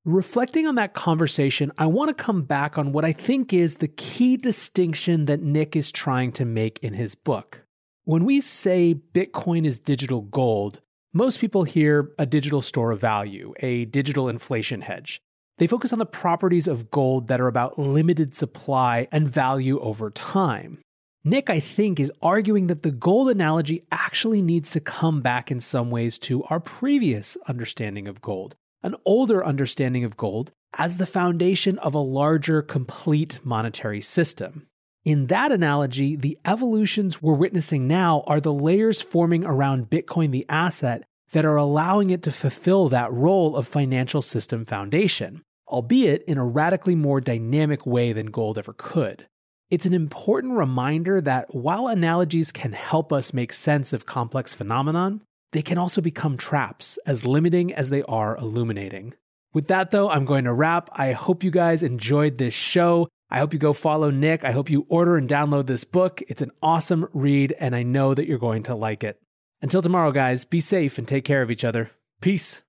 Reflecting 0.06 0.66
on 0.66 0.76
that 0.76 0.94
conversation, 0.94 1.70
I 1.76 1.86
want 1.86 2.08
to 2.08 2.14
come 2.24 2.42
back 2.42 2.78
on 2.78 2.92
what 2.92 3.04
I 3.04 3.12
think 3.12 3.52
is 3.52 3.76
the 3.76 3.88
key 3.88 4.38
distinction 4.38 5.26
that 5.26 5.42
Nik 5.42 5.76
is 5.76 5.92
trying 5.92 6.32
to 6.32 6.46
make 6.46 6.78
in 6.78 6.94
his 6.94 7.14
book. 7.14 7.66
When 8.04 8.24
we 8.24 8.40
say 8.40 8.94
Bitcoin 8.94 9.66
is 9.66 9.78
digital 9.78 10.22
gold, 10.22 10.80
most 11.12 11.38
people 11.38 11.64
hear 11.64 12.12
a 12.18 12.24
digital 12.24 12.62
store 12.62 12.92
of 12.92 13.00
value, 13.00 13.52
a 13.60 13.84
digital 13.84 14.28
inflation 14.28 14.80
hedge. 14.80 15.20
They 15.58 15.66
focus 15.66 15.92
on 15.92 15.98
the 15.98 16.06
properties 16.06 16.66
of 16.66 16.90
gold 16.90 17.28
that 17.28 17.40
are 17.40 17.46
about 17.46 17.78
limited 17.78 18.34
supply 18.34 19.06
and 19.12 19.28
value 19.28 19.78
over 19.80 20.08
time. 20.10 20.78
Nik, 21.22 21.50
I 21.50 21.60
think, 21.60 22.00
is 22.00 22.10
arguing 22.22 22.68
that 22.68 22.82
the 22.82 22.90
gold 22.90 23.28
analogy 23.28 23.82
actually 23.92 24.40
needs 24.40 24.70
to 24.70 24.80
come 24.80 25.20
back 25.20 25.50
in 25.50 25.60
some 25.60 25.90
ways 25.90 26.18
to 26.20 26.42
our 26.44 26.60
previous 26.60 27.36
understanding 27.46 28.08
of 28.08 28.22
gold, 28.22 28.56
an 28.82 28.96
older 29.04 29.44
understanding 29.44 30.02
of 30.02 30.16
gold 30.16 30.50
as 30.78 30.96
the 30.96 31.04
foundation 31.04 31.78
of 31.80 31.94
a 31.94 31.98
larger, 31.98 32.62
complete 32.62 33.38
monetary 33.44 34.00
system. 34.00 34.66
In 35.04 35.26
that 35.26 35.52
analogy, 35.52 36.16
the 36.16 36.38
evolutions 36.46 37.20
we're 37.20 37.34
witnessing 37.34 37.86
now 37.86 38.24
are 38.26 38.40
the 38.40 38.52
layers 38.52 39.02
forming 39.02 39.44
around 39.44 39.90
Bitcoin, 39.90 40.30
the 40.30 40.46
asset, 40.48 41.02
that 41.32 41.44
are 41.44 41.56
allowing 41.56 42.08
it 42.08 42.22
to 42.22 42.32
fulfill 42.32 42.88
that 42.88 43.12
role 43.12 43.56
of 43.56 43.68
financial 43.68 44.22
system 44.22 44.64
foundation, 44.64 45.42
albeit 45.68 46.22
in 46.22 46.38
a 46.38 46.46
radically 46.46 46.94
more 46.94 47.20
dynamic 47.20 47.84
way 47.84 48.14
than 48.14 48.26
gold 48.26 48.56
ever 48.56 48.72
could. 48.72 49.26
It's 49.70 49.86
an 49.86 49.94
important 49.94 50.54
reminder 50.54 51.20
that 51.20 51.54
while 51.54 51.86
analogies 51.86 52.50
can 52.50 52.72
help 52.72 53.12
us 53.12 53.32
make 53.32 53.52
sense 53.52 53.92
of 53.92 54.04
complex 54.04 54.52
phenomenon, 54.52 55.20
they 55.52 55.62
can 55.62 55.78
also 55.78 56.00
become 56.00 56.36
traps, 56.36 56.98
as 57.06 57.24
limiting 57.24 57.72
as 57.72 57.88
they 57.88 58.02
are 58.02 58.36
illuminating. 58.36 59.14
With 59.52 59.68
that, 59.68 59.92
though, 59.92 60.10
I'm 60.10 60.24
going 60.24 60.44
to 60.44 60.52
wrap. 60.52 60.90
I 60.92 61.12
hope 61.12 61.44
you 61.44 61.52
guys 61.52 61.84
enjoyed 61.84 62.38
this 62.38 62.52
show. 62.52 63.08
I 63.30 63.38
hope 63.38 63.52
you 63.52 63.60
go 63.60 63.72
follow 63.72 64.10
Nik. 64.10 64.44
I 64.44 64.50
hope 64.50 64.70
you 64.70 64.86
order 64.88 65.16
and 65.16 65.28
download 65.28 65.66
this 65.66 65.84
book. 65.84 66.20
It's 66.22 66.42
an 66.42 66.50
awesome 66.60 67.08
read, 67.12 67.54
and 67.60 67.76
I 67.76 67.84
know 67.84 68.12
that 68.12 68.26
you're 68.26 68.38
going 68.38 68.64
to 68.64 68.74
like 68.74 69.04
it. 69.04 69.20
Until 69.62 69.82
tomorrow, 69.82 70.10
guys, 70.10 70.44
be 70.44 70.58
safe 70.58 70.98
and 70.98 71.06
take 71.06 71.24
care 71.24 71.42
of 71.42 71.50
each 71.50 71.64
other. 71.64 71.92
Peace. 72.20 72.62